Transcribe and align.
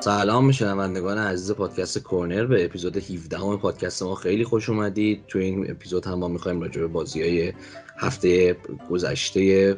سلام 0.00 0.52
شنوندگان 0.52 1.18
عزیز 1.18 1.52
پادکست 1.52 1.98
کورنر 1.98 2.46
به 2.46 2.64
اپیزود 2.64 2.96
17 2.96 3.38
همه 3.38 3.56
پادکست 3.56 4.02
ما. 4.02 4.14
خیلی 4.14 4.44
خوش 4.44 4.70
اومدید. 4.70 5.24
تو 5.28 5.38
این 5.38 5.70
اپیزود 5.70 6.06
هم 6.06 6.14
ما 6.14 6.28
می‌خوایم 6.28 6.60
راجع 6.60 6.80
به 6.80 6.86
بازی 6.86 7.22
های 7.22 7.52
هفته 7.98 8.56
گذشته 8.90 9.76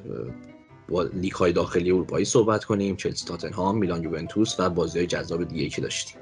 با 0.89 1.03
لیگ 1.03 1.32
های 1.32 1.53
داخلی 1.53 1.91
اروپایی 1.91 2.25
صحبت 2.25 2.64
کنیم. 2.64 2.96
چلسی 2.96 3.27
تاتنهام 3.27 3.79
میلان 3.79 4.03
یوونتوس 4.03 4.61
و 4.61 4.71
بازی 4.71 4.99
های 4.99 5.07
جذاب 5.07 5.45
دیگه 5.45 5.69
که 5.69 5.82
داشتیم. 5.82 6.17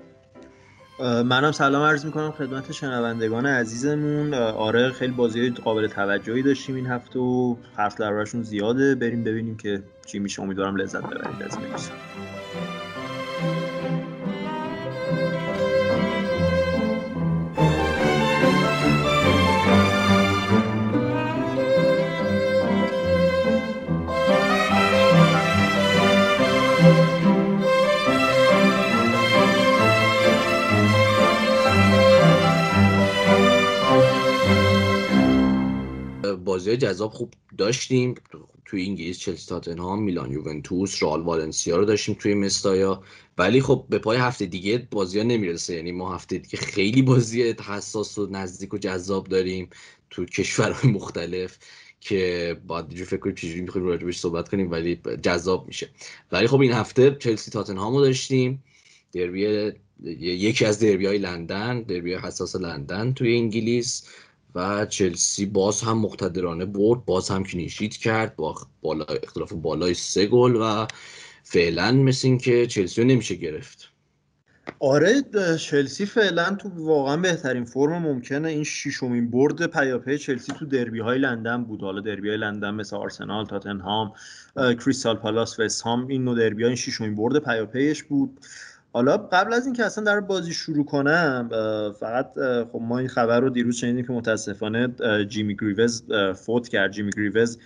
منم 1.00 1.52
سلام 1.52 1.82
عرض 1.82 2.04
می‌کنم 2.04 2.30
خدمت 2.30 2.72
شنوندگان 2.72 3.46
عزیزمون. 3.46 4.34
آره 4.34 4.90
خیلی 4.92 5.12
بازی 5.12 5.50
قابل 5.50 5.86
توجهی 5.86 6.42
داشتیم 6.42 6.74
این 6.74 6.86
هفته 6.86 7.18
و 7.18 7.56
حرف 7.76 7.96
دربارشون 7.96 8.42
زیاده. 8.42 8.94
بریم 8.94 9.24
ببینیم 9.24 9.56
که 9.56 9.82
چی 10.06 10.18
میشه. 10.18 10.42
امیدوارم 10.42 10.76
لذت 10.76 11.02
ببرید 11.02 11.42
از 11.42 11.56
این 11.56 12.39
بازی 36.44 36.76
جذاب 36.76 37.12
خوب 37.12 37.34
داشتیم. 37.58 38.14
توی 38.64 38.86
انگلیس 38.86 39.18
چلسی 39.18 39.48
تاتنهام 39.48 40.02
میلان 40.02 40.32
یوونتوس 40.32 41.02
رال 41.02 41.20
والنسیا 41.20 41.76
رو 41.76 41.84
داشتیم 41.84 42.16
توی 42.18 42.34
مستایا. 42.34 43.02
ولی 43.38 43.60
خب 43.60 43.86
به 43.88 43.98
پای 43.98 44.18
هفته 44.18 44.46
دیگه 44.46 44.88
بازی 44.90 45.18
ها 45.18 45.24
نمی‌رسه. 45.24 45.74
یعنی 45.74 45.92
ما 45.92 46.14
هفته 46.14 46.38
دیگه 46.38 46.58
خیلی 46.58 47.02
بازی 47.02 47.42
حساس 47.42 48.18
و 48.18 48.26
نزدیک 48.30 48.74
و 48.74 48.78
جذاب 48.78 49.28
داریم 49.28 49.70
تو 50.10 50.24
کشورهای 50.24 50.90
مختلف 50.90 51.58
که 52.00 52.56
باید 52.66 53.04
فکر 53.04 53.16
کنیم 53.16 53.34
چجوری 53.34 53.60
می‌خوایم 53.60 53.86
راجبش 53.86 54.18
صحبت 54.18 54.48
کنیم 54.48 54.70
ولی 54.70 55.00
جذاب 55.22 55.66
میشه. 55.66 55.90
ولی 56.32 56.46
خب 56.46 56.60
این 56.60 56.72
هفته 56.72 57.16
چلسی 57.20 57.50
تاتنهام 57.50 57.96
رو 57.96 58.00
داشتیم. 58.00 58.64
دربی 59.12 59.72
یکی 60.20 60.64
از 60.64 60.78
دربی 60.78 61.06
های 61.06 61.18
لندن 61.18 61.82
دربی 61.82 62.14
حساس 62.14 62.56
لندن 62.56 63.12
توی 63.12 63.36
انگلیس. 63.36 64.04
و 64.54 64.86
چلسی 64.86 65.46
باز 65.46 65.82
هم 65.82 65.98
مقتدرانه 65.98 66.64
برد 66.64 67.04
باز 67.04 67.28
هم 67.28 67.44
کلینشیت 67.44 67.96
کرد 67.96 68.36
با 68.36 68.56
بالا 68.82 69.04
اختلاف 69.04 69.52
بالای 69.52 69.94
سه 69.94 70.26
گل 70.26 70.56
و 70.56 70.86
فعلا 71.42 71.92
مثل 71.92 72.36
که 72.36 72.66
چلسی 72.66 73.00
رو 73.00 73.06
نمیشه 73.06 73.34
گرفت. 73.34 73.90
آره 74.78 75.22
چلسی 75.60 76.06
فعلا 76.06 76.54
تو 76.54 76.68
واقعا 76.68 77.16
بهترین 77.16 77.64
فرم 77.64 78.02
ممکنه. 78.02 78.48
این 78.48 78.64
شیشمین 78.64 79.30
برد 79.30 79.66
پیاپی 79.66 80.18
چلسی 80.18 80.52
تو 80.52 80.66
دربی 80.66 81.00
های 81.00 81.18
لندن 81.18 81.64
بود. 81.64 81.82
حالا 81.82 82.00
دربی 82.00 82.28
های 82.28 82.38
لندن 82.38 82.70
مثل 82.70 82.96
آرسنال 82.96 83.46
تاتنهام 83.46 84.12
کریستال 84.56 85.16
پالاس 85.16 85.60
وست 85.60 85.82
هام 85.82 86.06
این 86.06 86.24
نو 86.24 86.34
دربی 86.34 86.62
ها 86.62 86.68
این 86.68 86.76
شیشمین 86.76 87.14
برد 87.14 87.38
پیاپیش 87.38 88.02
بود. 88.02 88.40
حالا 88.92 89.16
قبل 89.16 89.52
از 89.52 89.66
اینکه 89.66 89.84
اصلا 89.84 90.04
در 90.04 90.20
بازی 90.20 90.52
شروع 90.52 90.84
کنم 90.84 91.48
فقط 92.00 92.32
خب 92.72 92.80
ما 92.82 92.98
این 92.98 93.08
خبر 93.08 93.40
رو 93.40 93.50
دیروز 93.50 93.76
شنیدیم 93.76 94.06
که 94.06 94.12
متاسفانه 94.12 94.88
جیمی 95.28 95.56
گریوز 95.56 96.02
فوت 96.34 96.68
کرد. 96.68 96.90
جیمی 96.90 97.10
گریوز 97.10 97.58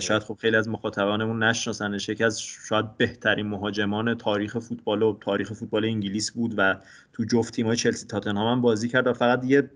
شاید 0.00 0.22
خب 0.22 0.36
خیلی 0.40 0.56
از 0.56 0.68
مخاطبانمون 0.68 1.42
نشناسنش. 1.42 2.08
یکی 2.08 2.24
از 2.24 2.40
شاید 2.40 2.96
بهترین 2.96 3.46
مهاجمان 3.46 4.14
تاریخ 4.14 4.58
فوتبال 4.58 5.02
و 5.02 5.18
تاریخ 5.20 5.52
فوتبال 5.52 5.84
انگلیس 5.84 6.30
بود 6.30 6.54
و 6.56 6.76
تو 7.12 7.24
جفت 7.24 7.54
تیم‌های 7.54 7.76
چلسی 7.76 8.06
تاتنهام 8.06 8.52
هم 8.52 8.60
بازی 8.60 8.88
کرد 8.88 9.06
و 9.06 9.12
فقط 9.12 9.44
یه 9.44 9.70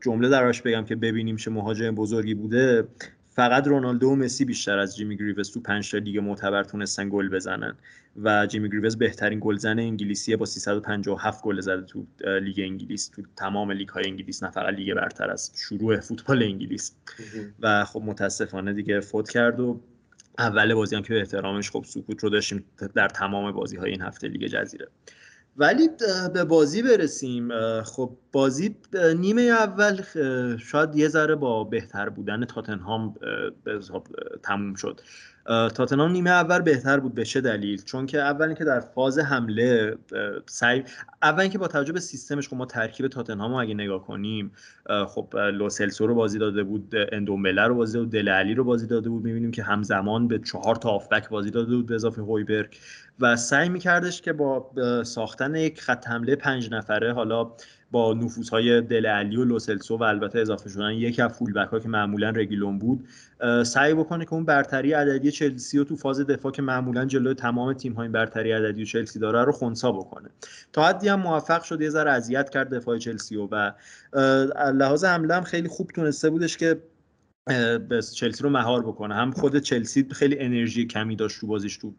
جمله 0.00 0.28
دراش 0.28 0.62
بگم 0.62 0.84
که 0.84 0.96
ببینیم 0.96 1.36
چه 1.36 1.50
مهاجم 1.50 1.94
بزرگی 1.94 2.34
بوده. 2.34 2.88
فقط 3.34 3.66
رونالدو 3.66 4.08
و 4.08 4.14
مسی 4.14 4.44
بیشتر 4.44 4.78
از 4.78 4.96
جیمی 4.96 5.16
گریوز 5.16 5.52
تو 5.52 5.60
پنج 5.60 5.90
تا 5.90 5.98
لیگ 5.98 6.18
معتبر 6.18 6.64
تونستن 6.64 7.08
گل 7.08 7.28
بزنن 7.28 7.74
و 8.22 8.46
جیمی 8.46 8.68
گریوز 8.68 8.98
بهترین 8.98 9.38
گلزن 9.42 9.78
انگلیسیه 9.78 10.36
با 10.36 10.46
357 10.46 11.42
گل 11.42 11.60
زده 11.60 11.82
تو 11.82 12.06
لیگ 12.40 12.60
انگلیس. 12.60 13.08
تو 13.08 13.22
تمام 13.36 13.70
لیگ 13.70 13.88
های 13.88 14.04
انگلیس 14.06 14.42
نه 14.42 14.50
فقط 14.50 14.74
لیگ 14.74 14.94
برتر 14.94 15.30
از 15.30 15.52
شروع 15.56 16.00
فوتبال 16.00 16.42
انگلیس. 16.42 16.92
و 17.60 17.84
خب 17.84 18.02
متاسفانه 18.04 18.72
دیگه 18.72 19.00
فوت 19.00 19.30
کرد 19.30 19.60
و 19.60 19.80
اول 20.38 20.74
بازی 20.74 20.96
هم 20.96 21.02
که 21.02 21.14
به 21.14 21.20
احترامش 21.20 21.70
خب 21.70 21.84
سکوت 21.86 22.24
رو 22.24 22.30
داشتیم 22.30 22.64
در 22.94 23.08
تمام 23.08 23.52
بازی 23.52 23.76
های 23.76 23.90
این 23.90 24.02
هفته 24.02 24.28
لیگ 24.28 24.46
جزیره. 24.46 24.88
ولی 25.56 25.88
به 26.34 26.44
بازی 26.44 26.82
برسیم 26.82 27.48
خب 27.82 28.16
بازی 28.32 28.76
نیمه 29.16 29.42
اول 29.42 30.02
شاید 30.56 30.96
یه 30.96 31.08
ذره 31.08 31.34
با 31.34 31.64
بهتر 31.64 32.08
بودن 32.08 32.44
تاتنهام 32.44 33.14
به 33.64 33.80
تموم 34.42 34.74
شد. 34.74 35.00
تاتنهام 35.46 36.12
نیمه 36.12 36.30
اول 36.30 36.60
بهتر 36.60 37.00
بود 37.00 37.14
به 37.14 37.24
چه 37.24 37.40
دلیل؟ 37.40 37.82
چون 37.82 38.06
که 38.06 38.20
اول 38.20 38.46
اینکه 38.46 38.64
در 38.64 38.80
فاز 38.80 39.18
حمله 39.18 39.96
سعی 40.46 40.84
اول 41.22 41.40
اینکه 41.40 41.58
با 41.58 41.68
توجه 41.68 41.92
به 41.92 42.00
سیستمش 42.00 42.48
خب 42.48 42.56
ما 42.56 42.66
ترکیب 42.66 43.08
تاتنهام 43.08 43.54
اگه 43.54 43.74
نگاه 43.74 44.06
کنیم 44.06 44.52
خب 45.08 45.36
لوسلسو 45.36 46.06
رو 46.06 46.14
بازی 46.14 46.38
داده 46.38 46.62
بود 46.62 46.94
اندومبله 47.12 47.62
رو 47.62 47.74
بازی 47.74 47.92
داده 47.92 48.04
بود 48.04 48.12
دل 48.12 48.28
علی 48.28 48.54
رو 48.54 48.64
بازی 48.64 48.86
داده 48.86 49.08
بود. 49.08 49.24
می‌بینیم 49.24 49.50
که 49.50 49.62
همزمان 49.62 50.28
به 50.28 50.38
چهار 50.38 50.76
تا 50.76 50.88
آفبک 50.88 51.28
بازی 51.28 51.50
داده 51.50 51.76
بود 51.76 51.86
به 51.86 51.94
اضافه 51.94 52.22
هویبرگ. 52.22 52.76
و 53.20 53.36
سعی 53.36 53.68
میکردش 53.68 54.22
که 54.22 54.32
با 54.32 54.70
ساختن 55.04 55.54
یک 55.54 55.80
خط 55.80 56.08
حمله 56.08 56.36
پنج 56.36 56.70
نفره 56.70 57.12
حالا 57.12 57.52
با 57.92 58.14
نفوذ 58.14 58.48
های 58.48 58.80
دل 58.80 59.06
علی 59.06 59.36
و 59.36 59.44
لوسلسو 59.44 59.96
و 59.96 60.02
البته 60.02 60.38
اضافه 60.38 60.70
شدن 60.70 60.90
یک 60.90 61.20
از 61.20 61.32
فول 61.32 61.58
ها 61.58 61.78
که 61.78 61.88
معمولا 61.88 62.30
رگیلون 62.30 62.78
بود 62.78 63.08
سعی 63.64 63.94
بکنه 63.94 64.24
که 64.24 64.34
اون 64.34 64.44
برتری 64.44 64.92
عددی 64.92 65.30
چلسی 65.30 65.78
رو 65.78 65.84
تو 65.84 65.96
فاز 65.96 66.20
دفاع 66.20 66.52
که 66.52 66.62
معمولا 66.62 67.04
جلوی 67.04 67.34
تمام 67.34 67.72
تیم 67.72 67.92
های 67.92 68.08
برتری 68.08 68.52
عددی 68.52 68.82
و 68.82 68.84
چلسی 68.84 69.18
داره 69.18 69.44
رو 69.44 69.52
خونسا 69.52 69.92
بکنه. 69.92 70.28
تا 70.72 70.84
حدی 70.88 71.08
هم 71.08 71.20
موفق 71.20 71.62
شد 71.62 71.80
یه 71.80 71.90
ذره 71.90 72.10
اذیت 72.10 72.50
کرد 72.50 72.74
دفاع 72.74 72.98
چلسی 72.98 73.36
و, 73.36 73.48
و 73.52 73.72
لحاظ 74.74 75.04
حمله 75.04 75.34
هم 75.34 75.42
خیلی 75.42 75.68
خوب 75.68 75.90
تونسته 75.94 76.30
بودش 76.30 76.56
که 76.56 76.80
چلسی 78.14 78.42
رو 78.42 78.50
مهار 78.50 78.82
بکنه. 78.82 79.14
هم 79.14 79.30
خود 79.30 79.58
چلسی 79.58 80.06
خیلی 80.12 80.38
انرژی 80.38 80.86
کمی 80.86 81.16
داشت 81.16 81.40
تو 81.40 81.46
بازیش 81.46 81.76
تو 81.76 81.92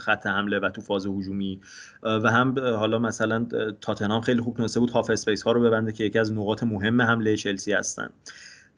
خط 0.00 0.26
حمله 0.26 0.58
و 0.58 0.70
تو 0.70 0.80
فاز 0.80 1.06
هجومی. 1.06 1.60
و 2.02 2.30
هم 2.30 2.58
حالا 2.58 2.98
مثلا 2.98 3.46
تاتنهام 3.80 4.20
خیلی 4.20 4.40
خوب 4.40 4.56
تونسته 4.56 4.80
بود 4.80 4.90
هاف 4.90 5.10
اسپیس 5.10 5.42
ها 5.42 5.52
رو 5.52 5.62
ببنده 5.62 5.92
که 5.92 6.04
یکی 6.04 6.18
از 6.18 6.32
نقاط 6.32 6.62
مهم 6.62 7.02
حمله 7.02 7.36
چلسی 7.36 7.72
هستن. 7.72 8.08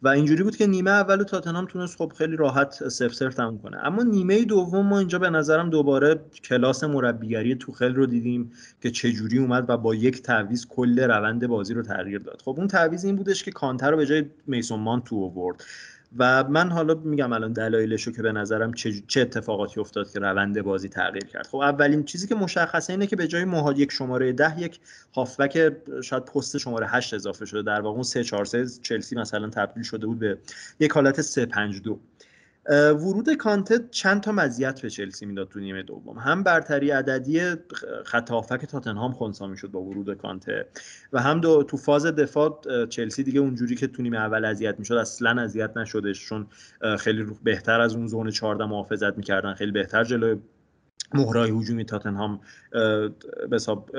و 0.03 0.09
اینجوری 0.09 0.43
بود 0.43 0.57
که 0.57 0.67
نیمه 0.67 0.91
اول 0.91 1.23
تاتنهام 1.23 1.67
تونست 1.67 1.97
خب 1.99 2.13
خیلی 2.19 2.37
راحت 2.37 2.89
صفر 2.89 3.15
صفر 3.15 3.35
تموم 3.35 3.59
کنه. 3.59 3.77
اما 3.77 4.03
نیمه 4.03 4.45
دوم 4.45 4.87
ما 4.87 4.99
اینجا 4.99 5.19
به 5.19 5.31
نظرم 5.31 5.71
دوباره 5.71 6.21
کلاس 6.45 6.85
مربیگری 6.85 7.55
توخل 7.55 7.95
رو 7.95 8.07
دیدیم 8.07 8.53
که 8.83 8.91
چجوری 8.91 9.39
اومد 9.39 9.65
و 9.71 9.77
با 9.77 9.95
یک 9.95 10.23
تعویض 10.23 10.67
کل 10.67 11.01
روند 11.01 11.47
بازی 11.47 11.75
رو 11.75 11.83
تغییر 11.83 12.19
داد. 12.19 12.43
خب 12.45 12.55
اون 12.59 12.69
تعویض 12.69 13.05
این 13.05 13.17
بودش 13.17 13.45
که 13.45 13.51
کانتر 13.51 13.91
رو 13.91 13.97
به 13.97 14.07
جای 14.07 14.25
میسون 14.47 14.81
مان 14.81 15.03
تو 15.03 15.25
آورد. 15.25 15.65
و 16.17 16.45
من 16.45 16.71
حالا 16.71 16.95
میگم 16.95 17.33
الان 17.33 17.53
دلایلش 17.53 18.03
رو 18.03 18.13
که 18.13 18.23
به 18.23 18.33
نظرم 18.33 18.73
چه, 18.73 18.93
چه 19.07 19.21
اتفاقاتی 19.21 19.81
افتاد 19.81 20.13
که 20.13 20.19
روند 20.19 20.63
بازی 20.63 20.89
تغییر 20.89 21.25
کرد. 21.25 21.47
خب 21.47 21.57
اولین 21.57 22.05
چیزی 22.05 22.29
که 22.29 22.35
مشخصه 22.35 22.93
اینه 22.93 23.07
که 23.07 23.17
به 23.17 23.27
جای 23.27 23.45
مهاج 23.45 23.79
یک 23.79 23.93
شماره 23.93 24.33
ده 24.33 24.61
یک 24.61 24.81
هافبک 25.15 25.73
شاید 26.05 26.25
پست 26.25 26.59
شماره 26.59 26.87
8 26.87 27.15
اضافه 27.15 27.45
شده. 27.47 27.63
در 27.63 27.81
واقع 27.81 27.95
اون 27.95 28.03
3 28.03 28.25
4 28.25 28.45
3 28.45 28.67
چلسی 28.83 29.17
مثلا 29.17 29.49
تبدیل 29.49 29.83
شده 29.83 30.07
بود 30.07 30.19
به 30.19 30.39
یک 30.81 30.93
حالت 30.93 31.21
3 31.21 31.47
5 31.47 31.83
2 31.83 32.01
ورود 32.71 33.35
کانته 33.35 33.79
چند 33.91 34.21
تا 34.21 34.33
مزیت 34.33 34.83
به 34.83 34.91
چلسی 34.91 35.27
می‌داد 35.27 35.49
تو 35.49 35.61
نیمه 35.61 35.83
دوم. 35.83 36.19
هم 36.19 36.43
برتری 36.43 36.91
عددی 36.91 37.41
خط 38.05 38.31
هافک 38.31 38.65
تاتنهام 38.65 39.13
خونسا 39.13 39.47
می‌شد 39.47 39.71
با 39.71 39.81
ورود 39.81 40.15
کانته 40.15 40.67
و 41.13 41.21
هم 41.21 41.41
دو 41.41 41.63
تو 41.63 41.77
فاز 41.77 42.07
دفاع 42.07 42.61
چلسی 42.89 43.23
دیگه 43.23 43.41
اونجوری 43.41 43.75
که 43.75 43.87
تو 43.87 44.03
نیمه 44.03 44.17
اول 44.17 44.45
اذیت 44.45 44.79
می‌شد 44.79 44.95
اصلا 44.95 45.43
اذیت 45.43 45.77
نشدش 45.77 46.27
چون 46.27 46.47
خیلی 46.99 47.27
بهتر 47.43 47.81
از 47.81 47.95
اون 47.95 48.07
زون 48.07 48.31
14 48.31 48.65
محافظت 48.65 49.17
می‌کردن. 49.17 49.55
خیلی 49.55 49.73
بهتر 49.73 50.05
جلوی 50.05 50.37
مهرای 51.15 51.51
هجومی 51.51 51.85
تاتنهام 51.85 52.41
به 52.71 53.11
حساب 53.53 53.91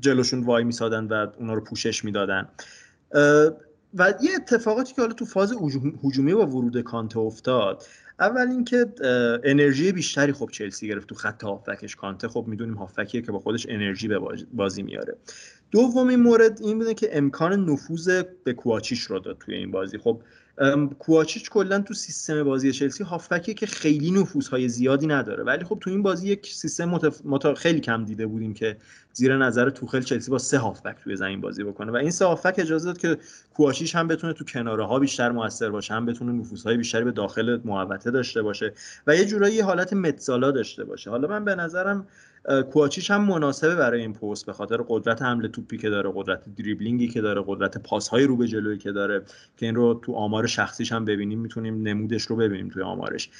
جلوشون 0.00 0.44
وای 0.44 0.64
میسادن 0.64 1.04
و 1.06 1.26
اونا 1.38 1.54
رو 1.54 1.60
پوشش 1.60 2.04
می‌دادن. 2.04 2.48
و 3.94 4.14
یه 4.22 4.30
اتفاقاتی 4.36 4.94
که 4.94 5.02
حالا 5.02 5.14
تو 5.14 5.24
فاز 5.24 5.54
هجومی 6.04 6.34
با 6.34 6.46
ورود 6.46 6.80
کانته 6.80 7.18
افتاد. 7.18 7.84
اول 8.20 8.48
اینکه 8.48 8.86
انرژی 9.44 9.92
بیشتری 9.92 10.32
خب 10.32 10.50
چلسی 10.52 10.88
گرفت 10.88 11.08
تو 11.08 11.14
خط 11.14 11.44
هافکش 11.44 11.96
کانته 11.96 12.28
خب 12.28 12.44
می‌دونیم 12.48 12.74
هافکیه 12.74 13.22
که 13.22 13.32
با 13.32 13.38
خودش 13.38 13.66
انرژی 13.68 14.08
به 14.08 14.18
بازی 14.52 14.82
میاره. 14.82 15.16
دومین 15.70 16.20
مورد 16.20 16.62
این 16.62 16.78
بوده 16.78 16.94
که 16.94 17.18
امکان 17.18 17.70
نفوذ 17.70 18.22
به 18.44 18.52
کوچیش 18.52 19.00
رو 19.02 19.18
داد 19.18 19.38
توی 19.38 19.54
این 19.54 19.70
بازی. 19.70 19.98
خب 19.98 20.22
کوواچیچ 20.98 21.50
کلا 21.50 21.80
تو 21.80 21.94
سیستم 21.94 22.44
بازی 22.44 22.72
چلسی 22.72 23.04
هافبکیه 23.04 23.54
که 23.54 23.66
خیلی 23.66 24.10
نفوذهای 24.10 24.68
زیادی 24.68 25.06
نداره. 25.06 25.44
ولی 25.44 25.64
خب 25.64 25.78
تو 25.80 25.90
این 25.90 26.02
بازی 26.02 26.28
یک 26.28 26.46
سیستم 26.46 26.84
متف... 27.24 27.54
خیلی 27.54 27.80
کم 27.80 28.04
دیده 28.04 28.26
بودیم 28.26 28.54
که 28.54 28.76
زیر 29.12 29.36
نظر 29.36 29.70
توخل 29.70 30.00
چلسی 30.00 30.30
با 30.30 30.38
سه 30.38 30.58
هافبک 30.58 30.96
توی 31.04 31.16
زمین 31.16 31.40
بازی 31.40 31.64
بکنه. 31.64 31.92
و 31.92 31.96
این 31.96 32.10
سه 32.10 32.24
هافبک 32.24 32.54
اجازه 32.58 32.86
داد 32.86 32.98
که 32.98 33.18
کوواچیچ 33.54 33.96
هم 33.96 34.08
بتونه 34.08 34.32
تو 34.32 34.44
کناره 34.44 34.86
ها 34.86 34.98
بیشتر 34.98 35.32
موثر 35.32 35.70
باشه 35.70 35.94
هم 35.94 36.06
بتونه 36.06 36.32
نفوذهای 36.32 36.76
بیشتری 36.76 37.04
به 37.04 37.12
داخل 37.12 37.60
محوطه 37.64 38.10
داشته 38.10 38.42
باشه 38.42 38.72
و 39.06 39.16
یه 39.16 39.24
جورایی 39.24 39.60
حالت 39.60 39.92
متزالا 39.92 40.50
داشته 40.50 40.84
باشه. 40.84 41.10
حالا 41.10 41.28
من 41.28 41.44
به 41.44 41.54
نظرم 41.54 42.06
کوچیش 42.72 43.10
هم 43.10 43.24
مناسبه 43.24 43.74
برای 43.74 44.00
این 44.00 44.12
پست 44.12 44.46
به 44.46 44.52
خاطر 44.52 44.84
قدرت 44.88 45.22
حمله 45.22 45.48
توپی 45.48 45.78
که 45.78 45.90
داره 45.90 46.12
قدرت 46.14 46.40
دریبلینگی 46.56 47.08
که 47.08 47.20
داره 47.20 47.44
قدرت 47.46 47.78
پاس 47.78 48.08
های 48.08 48.24
رو 48.24 48.36
به 48.36 48.46
جلویی 48.46 48.78
که 48.78 48.92
داره 48.92 49.22
که 49.56 49.66
این 49.66 49.74
رو 49.74 50.00
تو 50.02 50.12
آمار 50.12 50.45
شخصیش 50.46 50.92
هم 50.92 51.04
ببینیم 51.04 51.38
می‌تونیم 51.38 51.88
نمودش 51.88 52.22
رو 52.22 52.36
ببینیم 52.36 52.68
توی 52.68 52.82
آمارش. 52.82 53.30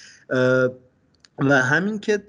و 1.39 1.63
همین 1.63 1.99
که 1.99 2.23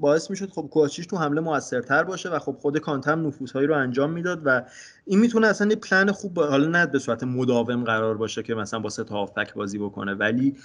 باعث 0.00 0.30
می‌شد 0.30 0.50
خب 0.50 0.68
کوچیش 0.70 1.06
تو 1.06 1.16
حمله 1.16 1.40
موثرتر 1.40 2.04
باشه 2.04 2.30
و 2.30 2.38
خب 2.38 2.56
خود 2.60 2.78
کانتم 2.78 3.26
نفوذهایی 3.26 3.66
رو 3.66 3.74
انجام 3.74 4.10
می‌داد 4.10 4.42
و 4.44 4.62
این 5.04 5.18
می‌تونه 5.18 5.46
اصلا 5.46 5.70
یه 5.70 5.76
پلن 5.76 6.12
خوب 6.12 6.38
حالا 6.38 6.68
نه 6.68 6.86
به 6.86 6.98
صورت 6.98 7.24
مداوم 7.24 7.84
قرار 7.84 8.16
باشه 8.16 8.42
که 8.42 8.54
مثلا 8.54 8.80
تا 8.80 9.14
هافبک 9.14 9.54
بازی 9.54 9.78
بکنه 9.78 10.14
ولی 10.14 10.56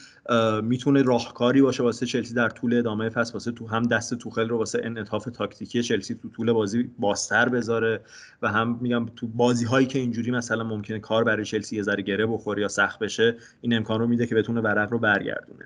می‌تونه 0.64 1.02
راهکاری 1.02 1.62
باشه 1.62 1.84
واسه 1.84 2.06
چلسی 2.06 2.34
در 2.34 2.50
طول 2.50 2.78
ادامه 2.78 3.10
فصل 3.10 3.34
واسه 3.34 3.52
تو 3.52 3.68
هم 3.68 3.84
دست 3.84 4.14
توخل 4.14 4.50
رو 4.50 4.58
واسه 4.58 4.82
انعطاف 4.84 5.26
تاکتیکی 5.26 5.84
چلسی 5.84 6.16
تو 6.16 6.30
طول 6.30 6.52
بازی 6.52 6.92
بازتر 7.00 7.50
بذاره 7.50 8.02
و 8.42 8.48
هم 8.48 8.78
میگم 8.82 9.06
تو 9.16 9.28
بازی 9.28 9.66
هایی 9.66 9.88
که 9.88 10.00
اینجوری 10.00 10.32
مثلا 10.32 10.64
ممکنه 10.64 11.00
کار 11.00 11.24
برای 11.24 11.46
چلسی 11.46 11.76
یه 11.76 11.84
ذره 11.84 12.04
گره 12.04 12.26
بخوره 12.26 12.62
یا 12.62 12.68
سخت 12.68 13.00
بشه 13.00 13.36
این 13.62 13.74
امکان 13.74 14.00
رو 14.00 14.08
میده 14.08 14.28
که 14.28 14.36
بتونه 14.36 14.62
ورق 14.62 14.92
رو 14.92 15.00
برگردونه. 15.00 15.66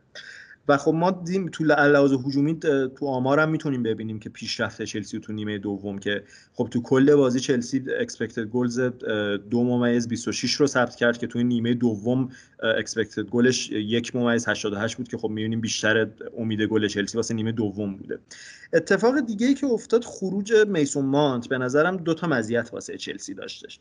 و 0.68 0.78
خب 0.78 0.92
ما 0.94 1.12
دیم 1.12 1.50
تو 1.50 1.64
لحاظ 1.64 2.14
هجومی 2.14 2.60
تو 2.96 3.08
آمارم 3.08 3.50
می‌تونیم 3.50 3.84
ببینیم 3.84 4.20
که 4.20 4.30
پیشرفت 4.30 4.82
چلسی 4.82 5.20
تو 5.20 5.34
نیمه 5.34 5.58
دوم 5.58 6.00
که 6.00 6.24
خب 6.54 6.68
تو 6.72 6.82
کل 6.82 7.16
بازی 7.16 7.40
چلسی 7.40 7.84
expected 8.00 8.44
goals 8.44 8.80
دو 9.50 9.64
ممیز 9.64 10.08
26 10.08 10.54
رو 10.54 10.68
ثبت 10.68 10.96
کرد 10.96 11.18
که 11.18 11.28
تو 11.28 11.44
نیمه 11.44 11.74
دوم 11.74 12.30
expected 12.78 13.24
goal 13.24 13.54
ش 13.54 13.70
یک 13.70 14.16
ممیز 14.16 14.48
88 14.48 14.98
بود 14.98 15.08
که 15.08 15.18
خب 15.18 15.30
می‌بینیم 15.30 15.62
بیشتر 15.62 16.08
امید 16.38 16.62
گل 16.62 16.88
چلسی 16.88 17.18
واسه 17.18 17.34
نیمه 17.34 17.52
دوم 17.52 17.96
بوده. 17.98 18.20
اتفاق 18.74 19.20
دیگه 19.20 19.48
ای 19.48 19.54
که 19.54 19.66
افتاد 19.66 20.04
خروج 20.04 20.54
میسون 20.68 21.06
مانت. 21.06 21.50
به 21.50 21.58
نظرم 21.58 21.98
دو 21.98 22.14
تا 22.14 22.28
مزیت 22.28 22.70
واسه 22.74 22.98
چلسی 22.98 23.34
داشتش. 23.34 23.80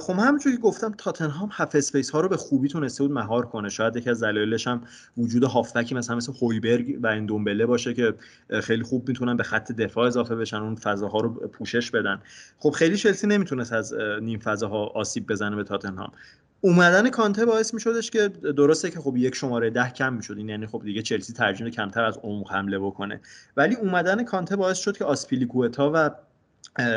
خب 0.00 0.12
همونجوری 0.12 0.56
که 0.56 0.62
گفتم 0.62 0.94
تاتنهام 0.98 1.48
half 1.48 1.74
space 1.74 2.10
ها 2.10 2.20
رو 2.20 2.28
به 2.28 2.36
خوبی 2.36 2.68
تونسته 2.68 3.04
بود 3.04 3.12
مهار 3.12 3.46
کنه. 3.46 3.68
شاید 3.68 3.96
یکی 3.96 4.10
از 4.10 4.22
دلایلش 4.22 4.66
هم 4.66 4.80
وجود 5.16 5.44
هافبکی 5.44 5.94
مثلا 5.94 6.16
مثل 6.16 6.32
هویبرگ 6.42 6.98
و 7.02 7.06
اندومبله 7.06 7.66
باشه 7.66 7.94
که 7.94 8.14
خیلی 8.62 8.82
خوب 8.82 9.08
می‌تونن 9.08 9.36
به 9.36 9.42
خط 9.42 9.72
دفاع 9.72 10.06
اضافه 10.06 10.36
بشن 10.36 10.56
اون 10.56 10.74
فضاها 10.74 11.20
رو 11.20 11.28
پوشش 11.28 11.90
بدن. 11.90 12.20
خب 12.58 12.70
خیلی 12.70 12.96
چلسی 12.96 13.26
نمی‌تونست 13.26 13.72
از 13.72 13.94
نیم 14.22 14.38
فضاها 14.38 14.86
آسیب 14.86 15.26
بزنه 15.26 15.56
به 15.56 15.64
تاتنهام. 15.64 16.12
اومدن 16.60 17.10
کانته 17.10 17.44
باعث 17.44 17.74
میشدش 17.74 18.10
که 18.10 18.28
درسته 18.28 18.90
که 18.90 19.00
خب 19.00 19.16
یک 19.16 19.34
شماره 19.34 19.70
ده 19.70 19.90
کم 19.90 20.12
می‌شد. 20.12 20.38
این 20.38 20.48
یعنی 20.48 20.66
خب 20.66 20.82
دیگه 20.84 21.02
چلسی 21.02 21.32
ترجیح 21.32 21.68
کمتر 21.68 22.04
از 22.04 22.18
عمق 22.22 22.52
حمله 22.52 22.78
بکنه. 22.78 23.20
ولی 23.56 23.74
اومدن 23.74 24.24
کانته 24.24 24.56
باعث 24.56 24.78
شد 24.78 24.96
که 24.96 25.04
آسپیلیکوتا 25.04 25.90
و 25.94 26.10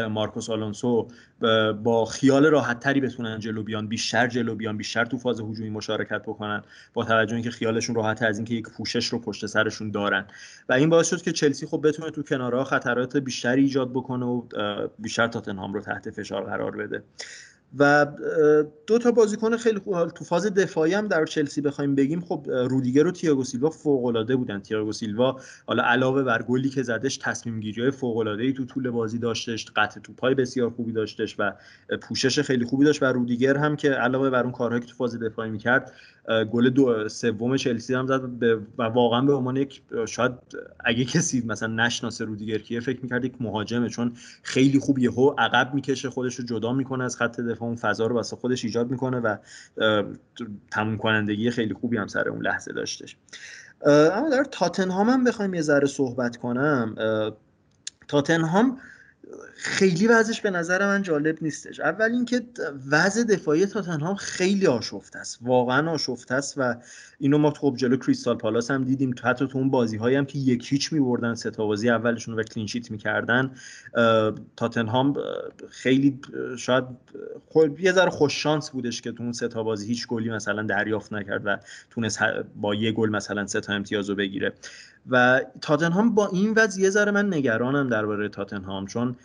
مارکوس 0.09 0.49
آلونسو 0.49 1.07
با 1.83 2.05
خیال 2.05 2.45
راحت 2.45 2.79
تری 2.79 3.01
بتونن 3.01 3.39
جلو 3.39 3.63
بیان 3.63 3.87
بیشتر 3.87 4.27
جلو 4.27 4.55
بیان 4.55 4.77
بیشتر 4.77 5.05
تو 5.05 5.17
فاز 5.17 5.39
هجومی 5.39 5.69
مشارکت 5.69 6.21
بکنن 6.21 6.63
با 6.93 7.03
توجه 7.03 7.33
اینکه 7.33 7.51
خیالشون 7.51 7.95
راحت 7.95 8.21
از 8.21 8.37
اینکه 8.37 8.53
یک 8.53 8.69
پوشش 8.69 9.07
رو 9.07 9.19
پشت 9.19 9.45
سرشون 9.45 9.91
دارن. 9.91 10.25
و 10.69 10.73
این 10.73 10.89
باعث 10.89 11.09
شد 11.09 11.21
که 11.21 11.31
چلسی 11.31 11.67
خب 11.67 11.87
بتونه 11.87 12.11
تو 12.11 12.23
کنارها 12.23 12.63
خطرات 12.63 13.17
بیشتری 13.17 13.61
ایجاد 13.61 13.91
بکنه 13.91 14.25
و 14.25 14.41
بیشتر 14.99 15.27
تاتنهام 15.27 15.73
رو 15.73 15.81
تحت 15.81 16.09
فشار 16.09 16.43
قرار 16.43 16.71
بده. 16.71 17.03
و 17.77 18.07
دو 18.87 18.97
تا 18.97 19.11
بازیکن 19.11 19.57
خیلی 19.57 19.79
خوب 19.79 20.07
تو 20.07 20.25
فاز 20.25 20.45
دفاعی 20.45 20.93
هم 20.93 21.07
در 21.07 21.25
چلسی 21.25 21.61
بخوایم 21.61 21.95
بگیم 21.95 22.21
خب 22.21 22.47
رودیگر 22.69 23.07
و 23.07 23.11
تییاگو 23.11 23.43
سیلوا 23.43 23.69
فوق 23.69 24.05
العاده 24.05 24.35
بودن. 24.35 24.59
تییاگو 24.59 24.91
سیلوا 24.91 25.39
حالا 25.65 25.83
علاوه 25.83 26.23
بر 26.23 26.41
گلی 26.41 26.69
که 26.69 26.83
زدش 26.83 27.17
تصمیم 27.17 27.59
گیری 27.59 27.81
های 27.81 27.91
فوق 27.91 28.17
العاده 28.17 28.43
ای 28.43 28.53
تو 28.53 28.65
طول 28.65 28.89
بازی 28.89 29.19
داشتش 29.19 29.65
قطع 29.75 29.99
توپای 29.99 30.35
بسیار 30.35 30.69
خوبی 30.69 30.91
داشتش 30.91 31.35
و 31.39 31.51
پوشش 32.01 32.39
خیلی 32.39 32.65
خوبی 32.65 32.85
داشت 32.85 33.03
و 33.03 33.05
رودیگر 33.05 33.57
هم 33.57 33.75
که 33.75 33.89
علاوه 33.89 34.29
بر 34.29 34.43
اون 34.43 34.51
کارهایی 34.51 34.81
که 34.81 34.87
تو 34.87 34.95
فاز 34.95 35.19
دفاعی 35.19 35.49
می‌کرد 35.49 35.91
گل 36.51 36.69
دو 36.69 37.09
سوم 37.09 37.57
چلسی 37.57 37.93
هم 37.93 38.07
زد 38.07 38.43
و 38.77 38.83
واقعا 38.83 39.21
به 39.21 39.33
عنوان 39.33 39.57
یک 39.57 39.81
شاید 40.07 40.31
اگه 40.79 41.05
کسی 41.05 41.43
مثلا 41.45 41.85
نشناسه 41.85 42.25
رودیگر 42.25 42.57
کیه 42.57 42.79
فکر 42.79 42.99
می‌کرد 43.01 43.25
یک 43.25 43.33
مهاجمه 43.39 43.89
چون 43.89 44.13
خیلی 44.43 44.79
خوب 44.79 44.99
یهو 44.99 45.33
عقب 45.37 45.73
می‌کشه 45.73 46.09
خودش 46.09 46.35
رو 46.35 46.45
جدا 46.45 46.73
می‌کنه 46.73 47.03
از 47.03 47.17
خط 47.17 47.39
دفاع 47.39 47.58
اون 47.65 47.75
فضا 47.75 48.07
رو 48.07 48.15
واسه 48.15 48.35
خودش 48.35 48.65
ایجاد 48.65 48.91
می‌کنه 48.91 49.19
و 49.19 49.37
تموم 50.71 50.97
کنندگی 50.97 51.51
خیلی 51.51 51.73
خوبی 51.73 51.97
هم 51.97 52.07
سر 52.07 52.29
اون 52.29 52.41
لحظه 52.41 52.73
داشتش. 52.73 53.17
اما 53.85 54.29
در 54.29 54.43
تاتنهام 54.43 55.09
هم 55.09 55.23
بخوایم 55.23 55.53
یه 55.53 55.61
ذره 55.61 55.87
صحبت 55.87 56.37
کنم. 56.37 56.95
تاتنهام 58.07 58.77
خیلی 59.55 60.07
وضعش 60.07 60.41
به 60.41 60.49
نظر 60.49 60.85
من 60.85 61.01
جالب 61.01 61.37
نیستش. 61.41 61.79
اول 61.79 62.11
اینکه 62.11 62.41
وضع 62.91 63.23
دفاعی 63.23 63.65
تاتنهام 63.65 64.15
خیلی 64.15 64.67
آشفته 64.67 65.19
است. 65.19 65.39
واقعا 65.41 65.91
آشفته 65.91 66.35
است 66.35 66.53
و 66.57 66.75
اینو 67.19 67.37
ما 67.37 67.51
خب 67.51 67.73
جلو 67.77 67.97
کریستال 67.97 68.37
پالاس 68.37 68.71
هم 68.71 68.83
دیدیم. 68.83 69.15
حتی 69.23 69.47
تو 69.47 69.57
اون 69.57 69.69
بازی 69.69 69.97
هایی 69.97 70.15
هم 70.15 70.25
که 70.25 70.39
یک 70.39 70.71
هیچ 70.71 70.93
میبردن 70.93 71.35
ستا 71.35 71.65
بازی 71.65 71.89
اولشون 71.89 72.39
و 72.39 72.43
کلینشیت 72.43 72.91
می‌کردن 72.91 73.51
تاتنهام 74.55 75.17
خیلی 75.69 76.19
شاید 76.57 76.83
یه 77.79 77.91
ذره 77.91 78.09
خوش 78.09 78.43
شانس 78.43 78.69
بودش 78.69 79.01
که 79.01 79.11
تو 79.11 79.23
اون 79.23 79.33
ستا 79.33 79.63
بازی 79.63 79.87
هیچ 79.87 80.07
گلی 80.07 80.29
مثلا 80.29 80.63
دریافت 80.63 81.13
نکرد 81.13 81.41
و 81.45 81.57
تونست 81.89 82.19
با 82.55 82.75
یه 82.75 82.91
گل 82.91 83.09
مثلا 83.09 83.47
ستا 83.47 83.73
امتیاز 83.73 84.09
رو 84.09 84.15
بگیره. 84.15 84.53
و 85.09 85.41
تاتنهام 85.61 86.15
با 86.15 86.27
این 86.27 86.53
وضع 86.57 86.81
یه 86.81 86.89
ذره 86.89 87.11
من 87.11 87.33
نگرانم 87.33 87.89
درباره 87.89 88.29
تاتنهام 88.29 88.85
چون 88.85 89.15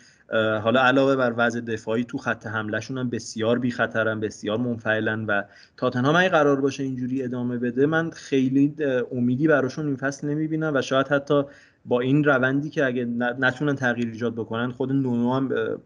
حالا 0.63 0.81
علاوه 0.81 1.15
بر 1.15 1.33
وضع 1.37 1.61
دفاعی 1.61 2.03
تو 2.03 2.17
خط 2.17 2.47
حملهشون 2.47 2.97
هم 2.97 3.09
بسیار 3.09 3.59
بی 3.59 3.71
خطرن 3.71 4.19
بسیار 4.19 4.57
منفعلن 4.57 5.25
و 5.25 5.41
تاتنهام 5.77 6.15
اگه 6.15 6.29
قرار 6.29 6.61
باشه 6.61 6.83
اینجوری 6.83 7.23
ادامه 7.23 7.57
بده 7.57 7.85
من 7.85 8.09
خیلی 8.09 8.75
امیدی 9.11 9.47
براشون 9.47 9.85
این 9.85 9.95
فصل 9.95 10.27
نمی‌بینم 10.27 10.71
و 10.75 10.81
شاید 10.81 11.07
حتی 11.07 11.43
با 11.85 11.99
این 11.99 12.23
روندی 12.23 12.69
که 12.69 12.85
اگه 12.85 13.05
نتونن 13.39 13.75
تغییر 13.75 14.07
ایجاد 14.07 14.33
بکنن 14.33 14.71
خود 14.71 14.91
نونو 14.91 15.33
هم 15.33 15.77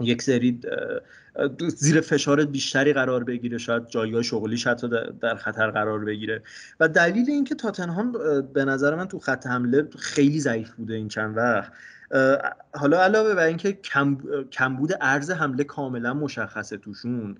یک 0.00 0.22
سری 0.22 0.60
زیر 1.76 2.00
فشار 2.00 2.44
بیشتری 2.44 2.92
قرار 2.92 3.24
بگیره 3.24 3.58
شاید 3.58 3.88
جایگاه 3.88 4.22
شغلیش 4.22 4.66
حتی 4.66 4.88
در 5.20 5.36
خطر 5.36 5.70
قرار 5.70 6.04
بگیره. 6.04 6.42
و 6.80 6.88
دلیل 6.88 7.30
اینکه 7.30 7.54
تاتنهام 7.54 8.12
به 8.54 8.64
نظر 8.64 8.94
من 8.94 9.08
تو 9.08 9.18
خط 9.18 9.46
حمله 9.46 9.88
خیلی 9.98 10.40
ضعیف 10.40 10.70
بوده 10.70 10.94
این 10.94 11.08
چند 11.08 11.36
وقت. 11.36 11.72
حالا 12.74 13.02
علاوه 13.02 13.34
بر 13.34 13.46
اینکه 13.46 13.72
کم 13.72 14.18
کمبود 14.52 14.92
ارز 15.00 15.30
حمله 15.30 15.64
کاملا 15.64 16.14
مشخصه 16.14 16.76
توشون 16.76 17.36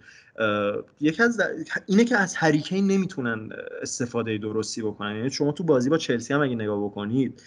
یکی 1.01 1.23
از 1.23 1.41
اینه 1.87 2.05
که 2.05 2.17
از 2.17 2.35
هریکین 2.37 2.87
نمی‌تونن 2.87 3.49
استفاده 3.83 4.39
درستی 4.39 4.83
بکنن. 4.83 5.17
یعنی 5.17 5.31
شما 5.31 5.53
تو 5.53 5.65
بازی 5.65 5.91
با 5.91 5.99
چلسی 5.99 6.35
هم 6.35 6.41
اگه 6.41 6.55
نگاه 6.55 6.85
بکنید 6.85 7.43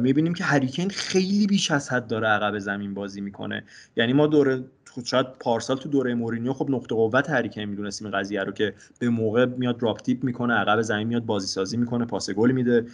می‌بینیم 0.00 0.34
که 0.34 0.44
هریکین 0.44 0.90
خیلی 0.90 1.46
بیش 1.46 1.70
از 1.70 1.92
حد 1.92 2.06
داره 2.06 2.28
عقب 2.28 2.58
زمین 2.58 2.94
بازی 2.94 3.20
می‌کنه. 3.20 3.64
یعنی 3.96 4.12
ما 4.12 4.26
دوره 4.26 4.64
شاید 5.04 5.26
پارسال 5.40 5.76
تو 5.76 5.88
دوره 5.88 6.14
مورینیو 6.14 6.52
خب 6.52 6.70
نقطه 6.70 6.94
قوت 6.94 7.30
هریکین 7.30 7.64
می‌دونستیم 7.64 8.06
این 8.06 8.18
قضیه 8.18 8.42
رو 8.42 8.52
که 8.52 8.74
به 8.98 9.08
موقع 9.08 9.44
میاد 9.44 9.78
drop 9.78 10.00
deep 10.00 10.24
می‌کنه 10.24 10.54
عقب 10.54 10.82
زمین 10.82 11.08
میاد 11.08 11.26
بازی 11.26 11.46
سازی 11.46 11.76
می‌کنه 11.76 12.04
پاس 12.04 12.30
گل 12.30 12.50
میده 12.50 12.86